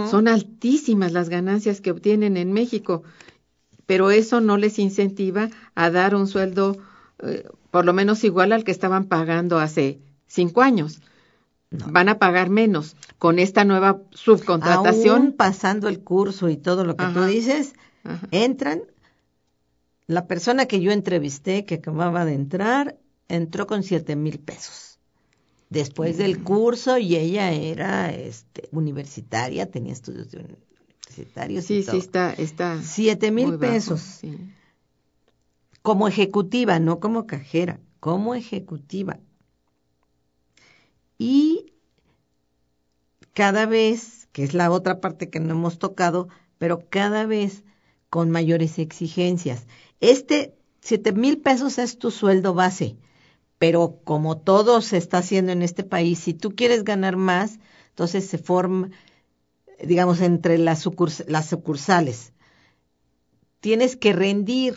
son 0.09 0.27
altísimas 0.27 1.11
las 1.11 1.29
ganancias 1.29 1.81
que 1.81 1.91
obtienen 1.91 2.37
en 2.37 2.53
México, 2.53 3.03
pero 3.85 4.11
eso 4.11 4.41
no 4.41 4.57
les 4.57 4.79
incentiva 4.79 5.49
a 5.75 5.89
dar 5.89 6.15
un 6.15 6.27
sueldo 6.27 6.77
eh, 7.23 7.47
por 7.71 7.85
lo 7.85 7.93
menos 7.93 8.23
igual 8.23 8.51
al 8.51 8.63
que 8.63 8.71
estaban 8.71 9.05
pagando 9.05 9.59
hace 9.59 9.99
cinco 10.27 10.61
años. 10.61 11.01
Van 11.71 12.09
a 12.09 12.17
pagar 12.17 12.49
menos 12.49 12.95
con 13.19 13.37
esta 13.37 13.63
nueva 13.63 14.01
subcontratación. 14.09 15.21
Aún 15.21 15.31
pasando 15.33 15.87
el 15.87 15.99
curso 15.99 16.49
y 16.49 16.57
todo 16.57 16.83
lo 16.83 16.95
que 16.95 17.05
tú 17.13 17.23
dices, 17.25 17.73
Ajá. 18.03 18.27
entran. 18.31 18.81
La 20.07 20.25
persona 20.25 20.65
que 20.65 20.81
yo 20.81 20.91
entrevisté, 20.91 21.65
que 21.65 21.75
acababa 21.75 22.25
de 22.25 22.33
entrar, 22.33 22.97
entró 23.29 23.67
con 23.67 23.83
siete 23.83 24.15
mil 24.15 24.39
pesos. 24.39 24.99
Después 25.69 26.17
del 26.17 26.43
curso, 26.43 26.97
y 26.97 27.15
ella 27.15 27.51
era 27.51 28.11
este, 28.11 28.67
universitaria, 28.71 29.69
tenía 29.69 29.93
estudios 29.93 30.31
de 30.31 30.39
universitarios. 30.39 31.65
Sí, 31.65 31.77
y 31.77 31.83
sí, 31.83 31.97
está, 31.97 32.33
está. 32.33 32.81
Siete 32.81 33.31
mil 33.31 33.51
bajo, 33.51 33.59
pesos. 33.59 34.01
sí. 34.01 34.35
Como 35.83 36.07
ejecutiva, 36.07 36.79
no 36.79 36.99
como 36.99 37.25
cajera, 37.27 37.79
como 37.99 38.35
ejecutiva. 38.35 39.19
Y 41.17 41.73
cada 43.33 43.65
vez, 43.65 44.27
que 44.31 44.43
es 44.43 44.53
la 44.53 44.71
otra 44.71 44.99
parte 44.99 45.29
que 45.29 45.39
no 45.39 45.51
hemos 45.51 45.77
tocado, 45.77 46.29
pero 46.57 46.89
cada 46.89 47.25
vez 47.25 47.63
con 48.09 48.31
mayores 48.31 48.79
exigencias. 48.79 49.67
Este 49.99 50.55
siete 50.81 51.11
mil 51.11 51.39
pesos 51.39 51.77
es 51.77 51.97
tu 51.99 52.11
sueldo 52.11 52.53
base, 52.53 52.97
pero 53.59 53.99
como 54.03 54.37
todo 54.39 54.81
se 54.81 54.97
está 54.97 55.19
haciendo 55.19 55.51
en 55.51 55.61
este 55.61 55.83
país, 55.83 56.17
si 56.19 56.33
tú 56.33 56.55
quieres 56.55 56.83
ganar 56.83 57.15
más, 57.17 57.59
entonces 57.89 58.25
se 58.25 58.37
forma, 58.37 58.89
digamos, 59.83 60.21
entre 60.21 60.57
las, 60.57 60.85
sucurs- 60.85 61.25
las 61.27 61.47
sucursales. 61.49 62.33
Tienes 63.59 63.95
que 63.97 64.13
rendir. 64.13 64.75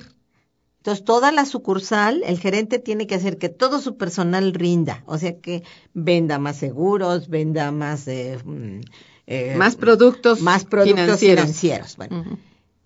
Entonces, 0.79 1.05
toda 1.05 1.31
la 1.31 1.47
sucursal, 1.47 2.23
el 2.27 2.41
gerente 2.41 2.81
tiene 2.81 3.07
que 3.07 3.15
hacer 3.15 3.39
que 3.39 3.49
todo 3.49 3.81
su 3.81 3.97
personal 3.97 4.53
rinda, 4.53 5.05
o 5.07 5.17
sea, 5.17 5.39
que 5.41 5.63
venda 5.95 6.41
más 6.41 6.57
seguros, 6.57 7.29
venda 7.29 7.71
más... 7.71 8.09
eh, 8.09 8.39
mm, 8.45 8.81
eh, 9.29 9.55
Más 9.57 9.77
productos 9.77 10.41
más 10.41 10.65
productos 10.65 11.21
financieros. 11.21 11.45
financieros. 11.45 11.97
Bueno. 11.97 12.39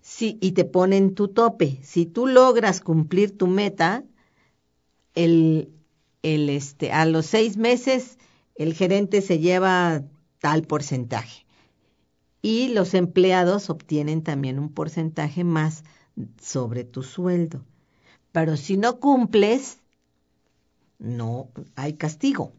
Sí, 0.02 0.36
y 0.42 0.52
te 0.52 0.66
ponen 0.66 1.14
tu 1.14 1.28
tope. 1.28 1.78
Si 1.82 2.04
tú 2.04 2.26
logras 2.26 2.82
cumplir 2.82 3.36
tu 3.38 3.46
meta, 3.46 4.04
el, 5.14 5.70
el 6.22 6.48
este, 6.50 6.92
a 6.92 7.04
los 7.06 7.26
seis 7.26 7.56
meses 7.56 8.18
el 8.56 8.74
gerente 8.74 9.22
se 9.22 9.38
lleva 9.38 10.02
tal 10.40 10.62
porcentaje. 10.62 11.46
Y 12.42 12.68
los 12.68 12.94
empleados 12.94 13.70
obtienen 13.70 14.22
también 14.22 14.58
un 14.58 14.72
porcentaje 14.72 15.44
más 15.44 15.84
sobre 16.40 16.84
tu 16.84 17.02
sueldo. 17.02 17.64
Pero 18.32 18.56
si 18.56 18.76
no 18.76 19.00
cumples, 19.00 19.78
no 20.98 21.50
hay 21.74 21.94
castigo. 21.94 22.52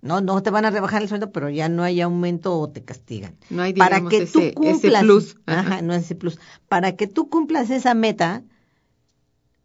No, 0.00 0.20
no 0.20 0.42
te 0.42 0.50
van 0.50 0.64
a 0.64 0.70
rebajar 0.70 1.02
el 1.02 1.08
sueldo, 1.08 1.32
pero 1.32 1.50
ya 1.50 1.68
no 1.68 1.82
hay 1.82 2.00
aumento 2.00 2.56
o 2.58 2.68
te 2.70 2.84
castigan 2.84 3.36
No 3.50 3.62
hay, 3.62 3.72
para 3.72 4.00
que 4.08 4.26
tú 4.26 4.38
ese, 4.38 4.54
cumplas 4.54 4.84
ese 4.84 5.00
plus. 5.00 5.36
Ajá. 5.46 5.82
no 5.82 5.92
ese 5.92 6.14
plus 6.14 6.38
para 6.68 6.94
que 6.94 7.08
tú 7.08 7.28
cumplas 7.28 7.70
esa 7.70 7.94
meta 7.94 8.44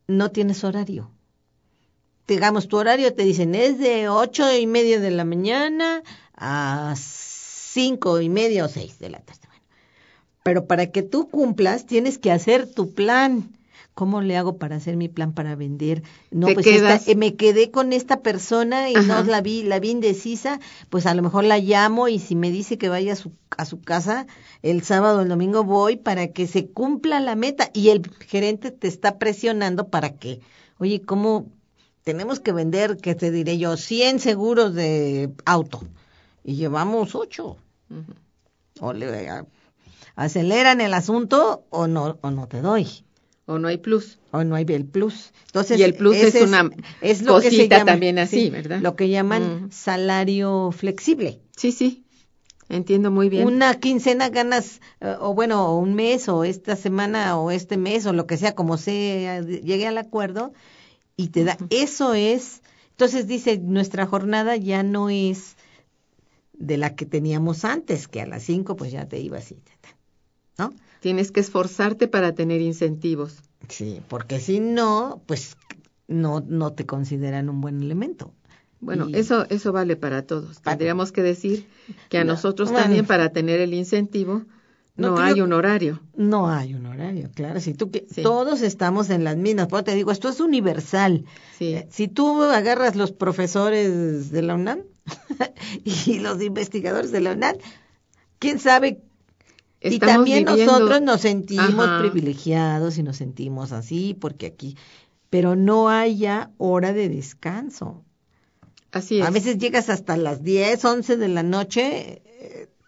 no 0.08 0.32
tienes 0.32 0.64
horario 0.64 1.12
digamos 2.28 2.68
tu 2.68 2.78
horario 2.78 3.14
te 3.14 3.24
dicen 3.24 3.56
es 3.56 3.78
de 3.80 4.10
ocho 4.10 4.52
y 4.56 4.68
media 4.68 5.00
de 5.00 5.12
la 5.12 5.26
mañana 5.26 6.04
a 6.36 6.94
cinco 6.98 8.22
y 8.22 8.30
media 8.30 8.66
o 8.66 8.68
seis 8.68 9.00
de 9.00 9.10
la 9.10 9.20
tarde. 9.20 9.42
Bueno, 9.48 9.64
pero 10.44 10.66
para 10.68 10.88
que 10.92 11.04
tú 11.04 11.30
cumplas, 11.30 11.86
tienes 11.86 12.18
que 12.18 12.32
hacer 12.32 12.68
tu 12.68 12.94
plan. 12.94 13.52
¿Cómo 13.96 14.22
le 14.22 14.36
hago 14.38 14.58
para 14.58 14.78
hacer 14.78 14.98
mi 14.98 15.08
plan 15.08 15.34
para 15.34 15.56
vender? 15.56 16.02
No, 16.32 16.48
pues 16.56 16.66
esta- 16.78 17.12
eh, 17.12 17.16
me 17.16 17.36
quedé 17.36 17.70
con 17.70 17.94
esta 17.94 18.22
persona 18.22 18.90
y 18.90 18.96
no 18.96 19.22
la 19.24 19.42
vi, 19.42 19.62
la 19.62 19.80
vi 19.80 19.92
indecisa, 19.92 20.60
pues 20.90 21.06
a 21.06 21.14
lo 21.14 21.22
mejor 21.22 21.44
la 21.44 21.60
llamo 21.60 22.08
y 22.08 22.18
si 22.18 22.36
me 22.36 22.50
dice 22.50 22.80
que 22.80 22.90
vaya 22.90 23.14
a 23.14 23.16
su, 23.16 23.34
a 23.56 23.66
su 23.66 23.82
casa 23.82 24.26
el 24.64 24.82
sábado 24.82 25.20
o 25.20 25.22
el 25.22 25.30
domingo 25.30 25.64
voy 25.64 25.96
para 25.96 26.30
que 26.30 26.48
se 26.48 26.68
cumpla 26.72 27.20
la 27.20 27.36
meta 27.36 27.70
y 27.72 27.90
el 27.90 28.02
gerente 28.28 28.72
te 28.72 28.88
está 28.88 29.20
presionando 29.20 29.90
para 29.90 30.18
que, 30.18 30.40
oye, 30.80 31.02
¿cómo 31.04 31.46
tenemos 32.04 32.40
que 32.40 32.52
vender, 32.52 32.98
que 32.98 33.16
te 33.16 33.32
diré 33.32 33.58
yo, 33.58 33.78
100 33.78 34.20
seguros 34.20 34.74
de 34.74 35.32
auto 35.46 35.82
y 36.44 36.56
llevamos 36.56 37.16
8? 37.16 37.58
Ujú. 37.90 38.14
O 38.80 38.94
le 38.94 39.30
a- 39.30 39.46
aceleran 40.16 40.82
el 40.82 40.94
asunto 40.94 41.66
o 41.70 41.88
no, 41.88 42.18
o 42.22 42.32
no 42.32 42.48
te 42.48 42.62
doy. 42.62 42.88
O 43.46 43.60
no 43.60 43.68
hay 43.68 43.78
plus. 43.78 44.20
O 44.32 44.44
no 44.44 44.56
hay 44.56 44.66
el 44.70 44.86
plus. 44.86 45.34
Entonces, 45.48 45.78
Y 45.80 45.84
el 45.84 45.96
plus 45.96 46.16
es 46.16 46.36
una 46.42 46.70
es 47.02 47.22
lo 47.24 47.36
que 47.42 47.50
se 47.52 47.58
cosita 47.58 47.78
llama- 47.80 47.92
también 47.92 48.18
así, 48.20 48.50
¿verdad? 48.50 48.80
Lo 48.82 48.96
que 48.96 49.10
llaman 49.10 49.66
Mm. 49.66 49.72
salario 49.72 50.72
flexible. 50.72 51.40
Sí, 51.58 51.72
sí. 51.72 52.04
Entiendo 52.70 53.12
muy 53.12 53.28
bien. 53.30 53.46
Una 53.46 53.76
quincena 53.80 54.30
ganas, 54.30 54.80
eh, 55.02 55.16
o 55.20 55.34
bueno, 55.34 55.78
un 55.78 55.94
mes, 55.94 56.30
o 56.30 56.46
esta 56.46 56.76
semana, 56.78 57.38
o 57.38 57.52
este 57.52 57.76
mes, 57.78 58.06
o 58.06 58.14
lo 58.14 58.26
que 58.26 58.38
sea, 58.38 58.56
como 58.56 58.78
sea, 58.78 59.42
llegue 59.42 59.86
al 59.88 59.98
acuerdo, 59.98 60.54
y 61.16 61.30
te 61.30 61.44
da, 61.44 61.58
eso 61.70 62.14
es, 62.14 62.62
entonces 62.92 63.28
dice, 63.28 63.58
nuestra 63.60 64.06
jornada 64.06 64.56
ya 64.56 64.84
no 64.84 65.10
es 65.10 65.56
de 66.54 66.78
la 66.78 66.96
que 66.96 67.06
teníamos 67.06 67.66
antes, 67.66 68.08
que 68.08 68.22
a 68.22 68.26
las 68.28 68.44
cinco 68.44 68.76
pues 68.76 68.92
ya 68.92 69.08
te 69.08 69.20
ibas 69.20 69.52
y, 69.52 69.58
¿no? 70.58 70.74
Tienes 71.00 71.32
que 71.32 71.40
esforzarte 71.42 72.08
para 72.08 72.34
tener 72.34 72.62
incentivos. 72.62 73.42
Sí, 73.68 74.02
porque 74.08 74.40
si 74.40 74.60
no, 74.60 75.22
pues 75.26 75.58
no, 76.08 76.42
no 76.48 76.74
te 76.74 76.86
consideran 76.86 77.50
un 77.50 77.62
buen 77.62 77.82
elemento. 77.82 78.34
Bueno, 78.80 79.08
Y- 79.10 79.16
eso 79.18 79.46
eso 79.50 79.72
vale 79.72 79.96
para 79.96 80.26
todos. 80.26 80.62
Tendríamos 80.62 81.12
que 81.12 81.22
decir 81.24 81.68
que 82.10 82.18
a 82.20 82.24
No, 82.24 82.34
nosotros 82.34 82.70
bueno. 82.70 82.84
también 82.84 83.06
para 83.06 83.30
tener 83.30 83.60
el 83.62 83.74
incentivo 83.74 84.44
No, 84.96 85.10
no, 85.10 85.16
creo- 85.16 85.26
hay 85.28 85.42
un 85.42 85.54
horario. 85.54 86.00
No 86.16 86.50
hay 86.50 86.76
un 86.76 86.86
horario, 86.86 87.30
claro. 87.34 87.60
Si 87.60 87.74
tú 87.74 87.90
que 87.90 88.06
Sí. 88.12 88.22
todos 88.22 88.62
estamos 88.62 89.10
en 89.10 89.24
las 89.24 89.38
mismas, 89.38 89.68
por 89.68 89.80
eso 89.80 89.86
te 89.86 89.96
digo, 89.96 90.12
esto 90.12 90.30
es 90.30 90.40
universal. 90.40 91.26
Sí. 91.58 91.74
Eh, 91.76 91.88
Si 91.90 92.08
tú 92.08 92.42
agarras 92.44 92.96
los 92.96 93.12
profesores 93.12 94.30
de 94.32 94.42
la 94.44 94.56
UNAM 94.56 94.82
y 95.84 96.20
los 96.20 96.42
investigadores 96.42 97.12
de 97.12 97.22
la 97.22 97.34
UNAM, 97.34 97.56
quién 98.40 98.60
sabe. 98.60 99.02
y 99.82 99.96
Estamos 99.96 100.16
también 100.16 100.46
viviendo- 100.46 100.72
nosotros 100.74 101.02
nos 101.02 101.20
sentimos 101.22 101.86
Ajá. 101.88 102.00
privilegiados 102.00 102.98
y 102.98 103.04
nos 103.04 103.18
sentimos 103.18 103.74
así, 103.74 104.14
porque 104.18 104.46
aquí, 104.46 104.78
pero 105.30 105.58
no 105.58 105.90
hay 105.90 106.18
ya 106.20 106.52
hora 106.58 106.94
de 106.94 107.10
descanso. 107.10 108.02
Así 108.94 109.20
es. 109.20 109.26
A 109.26 109.30
veces 109.32 109.58
llegas 109.58 109.90
hasta 109.90 110.16
las 110.16 110.42
10, 110.44 110.86
11 110.86 111.18
de 111.18 111.28
la 111.28 111.44
noche, 111.44 112.22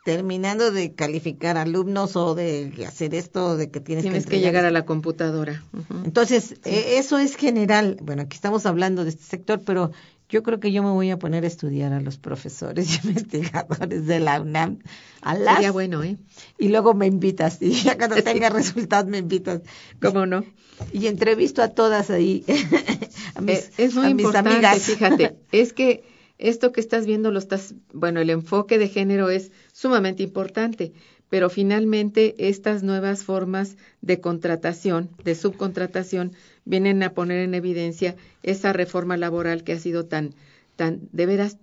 terminando 0.06 0.70
de 0.70 0.94
calificar 0.94 1.58
alumnos 1.58 2.16
o 2.16 2.36
de 2.36 2.72
hacer 2.88 3.16
esto, 3.16 3.58
de 3.58 3.72
que 3.72 3.80
tienes, 3.80 4.04
Tienes 4.04 4.28
que 4.28 4.40
llegar 4.40 4.64
a 4.64 4.70
la 4.70 4.86
computadora. 4.86 5.64
Entonces, 6.06 6.58
eh, 6.64 6.98
eso 7.00 7.18
es 7.18 7.36
general. 7.36 7.98
Bueno, 8.04 8.22
aquí 8.22 8.36
estamos 8.36 8.68
hablando 8.68 9.04
de 9.04 9.10
este 9.10 9.24
sector, 9.24 9.62
pero 9.66 9.92
yo 10.30 10.44
creo 10.44 10.60
que 10.60 10.72
yo 10.72 10.84
me 10.84 10.92
voy 10.92 11.10
a 11.10 11.18
poner 11.18 11.44
a 11.44 11.48
estudiar 11.48 11.92
a 11.92 12.02
los 12.02 12.18
profesores 12.18 12.88
y 13.04 13.08
investigadores 13.08 14.06
de 14.06 14.20
la 14.20 14.40
UNAM. 14.40 14.78
A 15.22 15.34
las, 15.34 15.56
Sería 15.56 15.72
bueno, 15.72 16.04
¿eh? 16.04 16.18
Y 16.60 16.68
luego 16.68 16.94
me 16.94 17.08
invitas. 17.08 17.58
Y 17.62 17.72
ya 17.72 17.98
cuando 17.98 18.22
tenga 18.22 18.50
resultados 18.52 19.10
me 19.10 19.18
invitas. 19.18 19.62
¿Cómo 20.00 20.28
no? 20.28 20.46
Y 20.94 21.08
entrevisto 21.08 21.64
a 21.64 21.70
todas 21.70 22.12
ahí. 22.12 22.46
a 23.34 23.42
mis, 23.42 23.58
Eh, 23.58 23.72
es 23.80 23.96
muy 23.96 24.06
a 24.06 24.14
mis 24.14 24.24
importante, 24.24 24.52
amigas. 24.52 24.84
fíjate, 24.84 25.36
es 25.52 25.74
que 25.74 26.04
esto 26.38 26.72
que 26.72 26.82
estás 26.82 27.06
viendo 27.06 27.32
lo 27.32 27.40
estás, 27.40 27.76
bueno, 27.94 28.20
el 28.20 28.30
enfoque 28.30 28.78
de 28.78 28.90
género 28.90 29.30
es 29.30 29.52
sumamente 29.74 30.24
importante, 30.24 30.92
pero 31.30 31.50
finalmente 31.50 32.36
estas 32.38 32.84
nuevas 32.84 33.24
formas 33.24 33.78
de 34.02 34.20
contratación, 34.20 35.10
de 35.24 35.36
subcontratación, 35.36 36.34
vienen 36.66 37.02
a 37.04 37.14
poner 37.14 37.40
en 37.40 37.54
evidencia 37.56 38.16
esa 38.44 38.74
reforma 38.74 39.18
laboral 39.18 39.64
que 39.64 39.74
ha 39.74 39.80
sido 39.80 40.06
tan, 40.06 40.36
tan, 40.76 41.08
de 41.12 41.26
veras, 41.26 41.58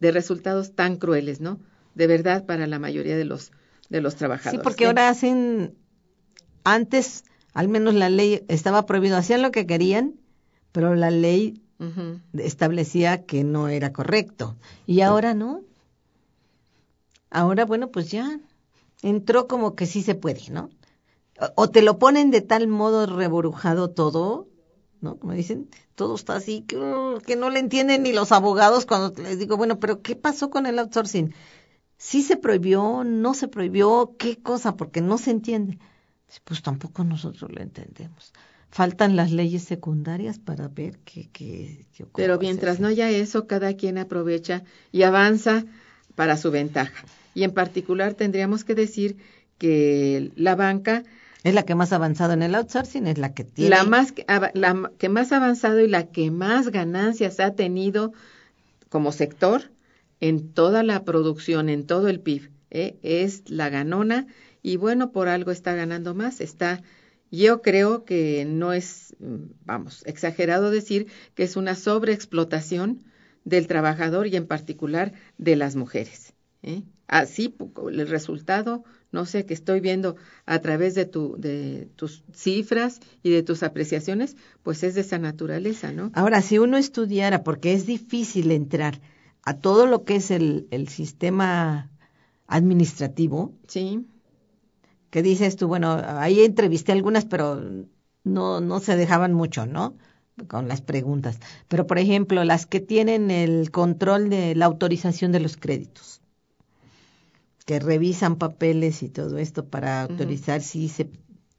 de 0.00 0.12
resultados 0.12 0.72
tan 0.74 0.96
crueles, 0.96 1.40
¿no? 1.40 1.58
De 1.94 2.06
verdad 2.06 2.46
para 2.46 2.66
la 2.66 2.78
mayoría 2.78 3.16
de 3.16 3.24
los, 3.24 3.50
de 3.88 4.00
los 4.00 4.14
Sí, 4.14 4.18
trabajadores. 4.20 4.62
porque 4.62 4.86
ahora 4.86 5.08
hacen, 5.08 5.74
antes, 6.64 7.24
al 7.52 7.68
menos 7.68 7.94
la 7.94 8.10
ley 8.10 8.44
estaba 8.48 8.86
prohibido, 8.86 9.16
hacían 9.16 9.42
lo 9.42 9.50
que 9.50 9.66
querían, 9.66 10.14
pero 10.72 10.94
la 10.94 11.10
ley 11.10 11.60
Establecía 12.32 13.24
que 13.24 13.44
no 13.44 13.68
era 13.68 13.92
correcto. 13.92 14.56
Y 14.86 15.00
ahora 15.02 15.34
no. 15.34 15.62
Ahora, 17.30 17.64
bueno, 17.64 17.90
pues 17.90 18.10
ya 18.10 18.40
entró 19.02 19.46
como 19.46 19.74
que 19.74 19.86
sí 19.86 20.02
se 20.02 20.14
puede, 20.14 20.50
¿no? 20.50 20.70
O, 21.40 21.62
o 21.62 21.70
te 21.70 21.82
lo 21.82 21.98
ponen 21.98 22.30
de 22.30 22.40
tal 22.40 22.66
modo 22.68 23.06
reborujado 23.06 23.90
todo, 23.90 24.48
¿no? 25.00 25.16
Como 25.18 25.34
dicen, 25.34 25.68
todo 25.94 26.14
está 26.14 26.36
así 26.36 26.62
que, 26.62 26.76
uh, 26.76 27.20
que 27.24 27.36
no 27.36 27.50
le 27.50 27.60
entienden 27.60 28.02
ni 28.02 28.12
los 28.12 28.32
abogados 28.32 28.86
cuando 28.86 29.20
les 29.22 29.38
digo, 29.38 29.56
bueno, 29.56 29.78
pero 29.78 30.02
¿qué 30.02 30.16
pasó 30.16 30.50
con 30.50 30.66
el 30.66 30.78
outsourcing? 30.78 31.34
¿Sí 31.96 32.22
se 32.22 32.36
prohibió? 32.36 33.04
¿No 33.04 33.34
se 33.34 33.48
prohibió? 33.48 34.14
¿Qué 34.18 34.40
cosa? 34.40 34.76
Porque 34.76 35.00
no 35.00 35.18
se 35.18 35.30
entiende. 35.32 35.78
Pues 36.44 36.62
tampoco 36.62 37.04
nosotros 37.04 37.50
lo 37.52 37.60
entendemos. 37.60 38.32
Faltan 38.70 39.16
las 39.16 39.32
leyes 39.32 39.62
secundarias 39.64 40.38
para 40.38 40.68
ver 40.68 40.98
qué, 41.04 41.28
qué, 41.32 41.86
qué 41.94 42.02
ocurre. 42.04 42.24
Pero 42.24 42.38
mientras 42.38 42.80
no 42.80 42.88
haya 42.88 43.10
eso, 43.10 43.46
cada 43.46 43.74
quien 43.74 43.98
aprovecha 43.98 44.62
y 44.92 45.02
avanza 45.02 45.64
para 46.14 46.36
su 46.36 46.50
ventaja. 46.50 47.04
Y 47.34 47.44
en 47.44 47.52
particular 47.52 48.14
tendríamos 48.14 48.64
que 48.64 48.74
decir 48.74 49.16
que 49.58 50.32
la 50.36 50.54
banca, 50.54 51.02
Es 51.44 51.54
la 51.54 51.62
que 51.64 51.74
más 51.74 51.92
ha 51.92 51.96
avanzado 51.96 52.32
en 52.34 52.42
el 52.42 52.54
outsourcing, 52.54 53.06
es 53.06 53.16
la 53.18 53.32
que 53.32 53.44
tiene. 53.44 53.70
la 53.70 53.84
más 53.84 54.12
que- 54.12 54.26
ava- 54.26 54.50
la 54.54 54.90
que 54.98 55.08
más 55.08 55.32
ha 55.32 55.36
avanzado 55.38 55.80
y 55.80 55.88
la 55.88 56.08
que 56.10 56.30
más 56.30 56.68
ganancias 56.68 57.40
ha 57.40 57.54
tenido 57.54 58.12
como 58.90 59.12
sector 59.12 59.70
en 60.20 60.52
toda 60.52 60.82
la 60.82 61.04
producción, 61.04 61.68
en 61.68 61.86
todo 61.86 62.08
el 62.08 62.20
PIB, 62.20 62.50
¿eh? 62.70 62.96
es 63.02 63.48
la 63.48 63.68
ganona 63.70 64.26
y 64.62 64.76
bueno, 64.76 65.10
por 65.12 65.28
algo 65.28 65.52
está 65.52 65.74
ganando 65.74 66.14
más, 66.14 66.40
está 66.40 66.82
yo 67.30 67.62
creo 67.62 68.04
que 68.04 68.44
no 68.46 68.72
es, 68.72 69.14
vamos, 69.64 70.02
exagerado 70.06 70.70
decir 70.70 71.08
que 71.34 71.42
es 71.42 71.56
una 71.56 71.74
sobreexplotación 71.74 73.04
del 73.44 73.66
trabajador 73.66 74.26
y 74.26 74.36
en 74.36 74.46
particular 74.46 75.12
de 75.38 75.56
las 75.56 75.76
mujeres. 75.76 76.34
¿eh? 76.62 76.82
Así, 77.06 77.54
el 77.90 78.08
resultado, 78.08 78.84
no 79.12 79.24
sé, 79.24 79.46
que 79.46 79.54
estoy 79.54 79.80
viendo 79.80 80.16
a 80.44 80.58
través 80.60 80.94
de, 80.94 81.06
tu, 81.06 81.36
de 81.38 81.88
tus 81.96 82.24
cifras 82.34 83.00
y 83.22 83.30
de 83.30 83.42
tus 83.42 83.62
apreciaciones, 83.62 84.36
pues 84.62 84.82
es 84.82 84.94
de 84.94 85.00
esa 85.00 85.18
naturaleza, 85.18 85.92
¿no? 85.92 86.10
Ahora, 86.14 86.42
si 86.42 86.58
uno 86.58 86.76
estudiara, 86.76 87.42
porque 87.42 87.72
es 87.72 87.86
difícil 87.86 88.50
entrar 88.50 89.00
a 89.42 89.58
todo 89.58 89.86
lo 89.86 90.04
que 90.04 90.16
es 90.16 90.30
el, 90.30 90.68
el 90.70 90.88
sistema 90.88 91.90
administrativo, 92.46 93.54
Sí, 93.66 94.06
que 95.10 95.22
dices 95.22 95.56
tú, 95.56 95.68
bueno, 95.68 96.00
ahí 96.04 96.40
entrevisté 96.40 96.92
algunas, 96.92 97.24
pero 97.24 97.60
no, 98.24 98.60
no 98.60 98.80
se 98.80 98.96
dejaban 98.96 99.32
mucho, 99.32 99.66
¿no? 99.66 99.94
Con 100.46 100.68
las 100.68 100.80
preguntas. 100.80 101.38
Pero, 101.66 101.86
por 101.86 101.98
ejemplo, 101.98 102.44
las 102.44 102.66
que 102.66 102.80
tienen 102.80 103.30
el 103.30 103.70
control 103.70 104.28
de 104.30 104.54
la 104.54 104.66
autorización 104.66 105.32
de 105.32 105.40
los 105.40 105.56
créditos, 105.56 106.20
que 107.64 107.80
revisan 107.80 108.36
papeles 108.36 109.02
y 109.02 109.08
todo 109.08 109.36
esto 109.38 109.66
para 109.66 110.02
autorizar 110.02 110.62
si 110.62 110.88
se 110.88 111.10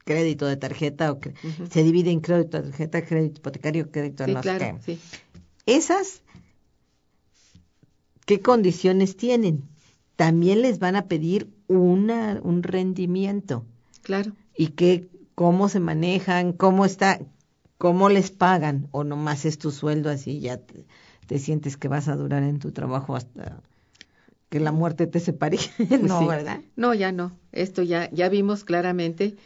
crédito 0.04 0.46
de 0.46 0.56
tarjeta 0.56 1.12
o 1.12 1.16
Ujú. 1.16 1.66
se 1.70 1.82
divide 1.84 2.10
en 2.10 2.20
crédito 2.20 2.60
de 2.60 2.70
tarjeta, 2.70 3.04
crédito 3.04 3.38
hipotecario, 3.38 3.90
crédito 3.92 4.24
sí, 4.24 4.32
no 4.32 4.40
claro, 4.40 4.80
sí. 4.84 4.98
Esas, 5.66 6.22
¿qué 8.26 8.40
condiciones 8.40 9.16
tienen? 9.16 9.68
También 10.16 10.62
les 10.62 10.80
van 10.80 10.96
a 10.96 11.06
pedir 11.06 11.48
una, 11.78 12.40
un 12.42 12.62
rendimiento 12.62 13.64
Claro. 14.02 14.32
y 14.56 14.68
que 14.68 15.08
cómo 15.34 15.68
se 15.68 15.80
manejan, 15.80 16.52
cómo 16.52 16.84
está, 16.84 17.20
cómo 17.78 18.08
les 18.08 18.30
pagan 18.30 18.88
o 18.90 19.04
nomás 19.04 19.44
es 19.44 19.58
tu 19.58 19.70
sueldo 19.70 20.10
así 20.10 20.40
ya 20.40 20.58
te, 20.58 20.84
te 21.26 21.38
sientes 21.38 21.76
que 21.76 21.88
vas 21.88 22.08
a 22.08 22.16
durar 22.16 22.42
en 22.42 22.58
tu 22.58 22.72
trabajo 22.72 23.14
hasta 23.16 23.62
que 24.48 24.58
la 24.60 24.72
muerte 24.72 25.06
te 25.06 25.20
separe. 25.20 25.58
no, 26.02 26.18
Sí. 26.20 26.26
¿verdad? 26.26 26.60
No, 26.76 26.92
ya 26.92 27.12
no. 27.12 27.32
Esto 27.52 27.82
ya, 27.82 28.10
ya 28.10 28.28
vimos 28.28 28.64
claramente 28.64 29.36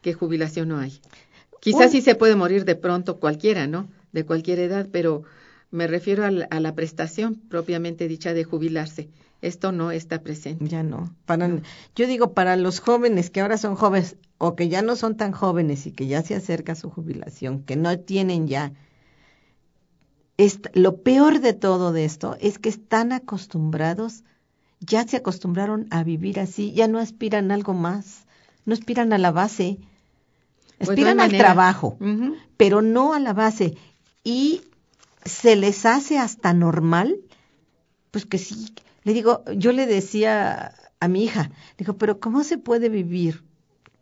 que 0.00 0.14
jubilación 0.14 0.68
no 0.68 0.78
hay. 0.78 0.98
Quizás 1.60 1.92
sí 1.92 2.00
se 2.00 2.14
puede 2.14 2.34
morir 2.34 2.64
de 2.64 2.74
pronto 2.76 3.18
cualquiera, 3.20 3.66
¿no? 3.66 3.88
De 4.12 4.24
cualquier 4.24 4.58
edad, 4.60 4.88
pero 4.90 5.22
me 5.70 5.86
refiero 5.86 6.24
a 6.24 6.30
la, 6.30 6.44
a 6.46 6.60
la 6.60 6.74
prestación 6.74 7.34
propiamente 7.48 8.08
dicha 8.08 8.32
de 8.32 8.44
jubilarse. 8.44 9.08
Esto 9.46 9.72
no 9.72 9.90
está 9.90 10.22
presente. 10.22 10.66
Ya 10.66 10.82
no. 10.82 11.14
Para, 11.26 11.48
Yo 11.94 12.06
digo, 12.06 12.32
para 12.32 12.56
los 12.56 12.80
jóvenes 12.80 13.30
que 13.30 13.40
ahora 13.40 13.58
son 13.58 13.74
jóvenes 13.74 14.16
o 14.38 14.56
que 14.56 14.68
ya 14.68 14.82
no 14.82 14.96
son 14.96 15.16
tan 15.16 15.32
jóvenes 15.32 15.86
y 15.86 15.92
que 15.92 16.06
ya 16.06 16.22
se 16.22 16.34
acerca 16.34 16.74
su 16.74 16.90
jubilación, 16.90 17.62
que 17.62 17.76
no 17.76 17.98
tienen 17.98 18.48
ya. 18.48 18.72
lo 20.72 20.96
peor 21.02 21.40
de 21.40 21.52
todo 21.52 21.92
de 21.92 22.04
esto 22.04 22.36
es 22.40 22.58
que 22.58 22.68
están 22.68 23.12
acostumbrados, 23.12 24.24
ya 24.80 25.06
se 25.06 25.16
acostumbraron 25.16 25.86
a 25.90 26.04
vivir 26.04 26.40
así, 26.40 26.72
ya 26.72 26.88
no 26.88 26.98
aspiran 26.98 27.50
a 27.50 27.54
algo 27.54 27.74
más, 27.74 28.26
no 28.64 28.74
aspiran 28.74 29.12
a 29.12 29.18
la 29.18 29.30
base, 29.30 29.78
pues 30.78 30.90
aspiran 30.90 31.20
al 31.20 31.30
trabajo, 31.36 31.98
pero 32.56 32.82
no 32.82 33.14
a 33.14 33.20
la 33.20 33.32
base. 33.32 33.76
Y 34.24 34.62
se 35.24 35.56
les 35.56 35.86
hace 35.86 36.18
hasta 36.18 36.52
normal, 36.52 37.16
pues 38.10 38.26
que 38.26 38.38
sí, 38.38 38.74
le 39.04 39.12
digo, 39.12 39.44
yo 39.54 39.72
le 39.72 39.86
decía 39.86 40.74
a 40.98 41.08
mi 41.08 41.24
hija, 41.24 41.50
digo, 41.78 41.96
pero 41.96 42.18
¿cómo 42.18 42.42
se 42.42 42.58
puede 42.58 42.88
vivir? 42.88 43.44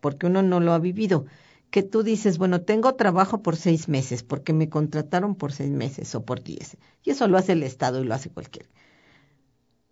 Porque 0.01 0.27
uno 0.27 0.43
no 0.43 0.61
lo 0.61 0.73
ha 0.73 0.79
vivido. 0.79 1.27
Que 1.71 1.83
tú 1.83 2.03
dices, 2.03 2.39
bueno, 2.39 2.63
tengo 2.63 2.95
trabajo 2.95 3.43
por 3.43 3.57
seis 3.57 3.89
meses, 3.89 4.23
porque 4.23 4.53
me 4.53 4.69
contrataron 4.69 5.35
por 5.35 5.53
seis 5.53 5.71
meses 5.71 6.15
o 6.15 6.25
por 6.25 6.43
diez. 6.43 6.77
Y 7.03 7.11
eso 7.11 7.27
lo 7.29 7.39
hace 7.39 7.53
el 7.53 7.63
Estado 7.63 8.03
y 8.03 8.05
lo 8.05 8.15
hace 8.15 8.31
cualquiera. 8.31 8.69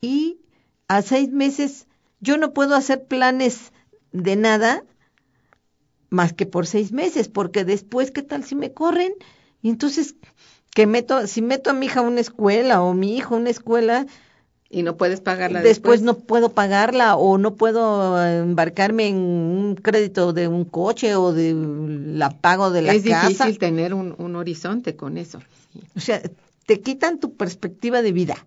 Y 0.01 0.41
a 0.89 1.03
seis 1.03 1.31
meses 1.31 1.87
yo 2.21 2.37
no 2.37 2.53
puedo 2.53 2.75
hacer 2.75 3.07
planes 3.07 3.73
de 4.13 4.37
nada 4.37 4.85
más 6.11 6.33
que 6.33 6.47
por 6.47 6.67
seis 6.67 6.93
meses, 6.93 7.29
porque 7.29 7.65
después, 7.65 8.11
¿qué 8.11 8.23
tal 8.23 8.45
si 8.45 8.55
me 8.55 8.73
corren? 8.73 9.13
Y 9.63 9.71
entonces, 9.71 10.17
que 10.75 10.87
meto, 10.87 11.27
si 11.27 11.43
meto 11.43 11.71
a 11.71 11.73
mi 11.73 11.87
hija 11.87 12.01
a 12.01 12.05
una 12.05 12.21
escuela 12.21 12.83
o 12.83 12.95
mi 12.95 13.17
hijo 13.17 13.35
a 13.35 13.39
una 13.39 13.51
escuela, 13.51 14.07
y 14.71 14.85
no 14.85 14.97
puedes 14.97 15.21
pagarla 15.21 15.61
después. 15.63 16.01
no 16.01 16.17
puedo 16.17 16.53
pagarla 16.53 17.17
o 17.17 17.39
no 17.39 17.57
puedo 17.57 18.25
embarcarme 18.25 19.09
en 19.09 19.17
un 19.17 19.75
crédito 19.75 20.33
de 20.33 20.47
un 20.47 20.65
coche 20.65 21.17
o 21.17 21.33
de 21.33 21.55
la 21.55 22.31
pago 22.31 22.71
de 22.71 22.83
la 22.83 22.95
casa. 22.95 23.27
Es 23.27 23.29
difícil 23.29 23.59
tener 23.59 23.93
un, 23.93 24.15
un 24.17 24.37
horizonte 24.37 24.95
con 24.95 25.19
eso. 25.19 25.41
O 25.97 26.01
sea, 26.01 26.23
te 26.67 26.81
quitan 26.81 27.19
tu 27.19 27.35
perspectiva 27.35 28.01
de 28.01 28.13
vida. 28.13 28.47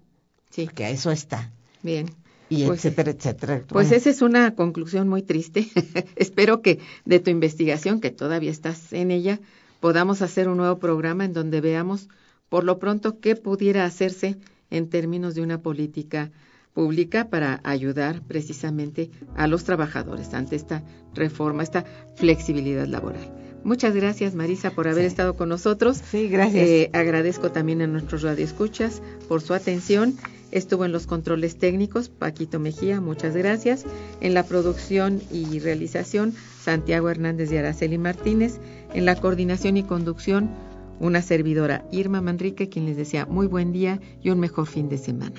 Sí. 0.49 0.67
Que 0.67 0.85
a 0.85 0.89
eso 0.89 1.11
está. 1.11 1.51
Bien. 1.81 2.09
Y 2.47 2.65
pues, 2.65 2.85
etcétera, 2.85 3.11
etcétera. 3.11 3.63
Pues 3.67 3.91
esa 3.91 4.09
es 4.09 4.21
una 4.21 4.55
conclusión 4.55 5.09
muy 5.09 5.23
triste. 5.23 5.67
Espero 6.15 6.61
que 6.61 6.79
de 7.03 7.19
tu 7.19 7.31
investigación, 7.31 7.99
que 7.99 8.11
todavía 8.11 8.51
estás 8.51 8.93
en 8.93 9.11
ella, 9.11 9.39
podamos 9.81 10.21
hacer 10.21 10.47
un 10.47 10.57
nuevo 10.57 10.79
programa 10.79 11.25
en 11.25 11.33
donde 11.33 11.59
veamos 11.59 12.07
por 12.47 12.63
lo 12.63 12.79
pronto 12.79 13.19
qué 13.19 13.35
pudiera 13.35 13.83
hacerse 13.83 14.37
en 14.73 14.89
términos 14.89 15.35
de 15.35 15.41
una 15.41 15.61
política 15.61 16.31
pública 16.73 17.29
para 17.29 17.61
ayudar 17.63 18.21
precisamente 18.27 19.11
a 19.35 19.47
los 19.47 19.63
trabajadores 19.63 20.33
ante 20.33 20.55
esta 20.55 20.83
reforma, 21.13 21.63
esta 21.63 21.85
flexibilidad 22.15 22.87
laboral. 22.87 23.31
Muchas 23.63 23.95
gracias, 23.95 24.35
Marisa, 24.35 24.71
por 24.71 24.87
haber 24.87 25.05
estado 25.05 25.37
con 25.37 25.47
nosotros. 25.47 26.01
Sí, 26.11 26.27
gracias. 26.27 26.67
Eh, 26.67 26.89
agradezco 26.91 27.51
también 27.51 27.81
a 27.81 27.87
nuestros 27.87 28.23
radioescuchas 28.23 29.01
por 29.29 29.41
su 29.41 29.53
atención. 29.53 30.15
Estuvo 30.51 30.85
en 30.85 30.91
los 30.91 31.07
controles 31.07 31.57
técnicos 31.57 32.09
Paquito 32.09 32.59
Mejía, 32.59 32.99
muchas 32.99 33.35
gracias. 33.35 33.85
En 34.21 34.33
la 34.33 34.43
producción 34.43 35.21
y 35.31 35.59
realización, 35.59 36.33
Santiago 36.61 37.09
Hernández 37.09 37.51
y 37.51 37.57
Araceli 37.57 37.97
Martínez. 37.97 38.59
En 38.93 39.05
la 39.05 39.15
coordinación 39.15 39.77
y 39.77 39.83
conducción, 39.83 40.49
una 41.03 41.21
servidora, 41.21 41.85
Irma 41.91 42.21
Manrique, 42.21 42.69
quien 42.69 42.85
les 42.85 42.95
desea 42.95 43.25
muy 43.25 43.45
buen 43.45 43.73
día 43.73 43.99
y 44.21 44.29
un 44.29 44.39
mejor 44.39 44.67
fin 44.67 44.87
de 44.87 44.97
semana. 44.97 45.35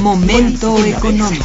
Momento 0.00 0.78
económico. 0.84 1.44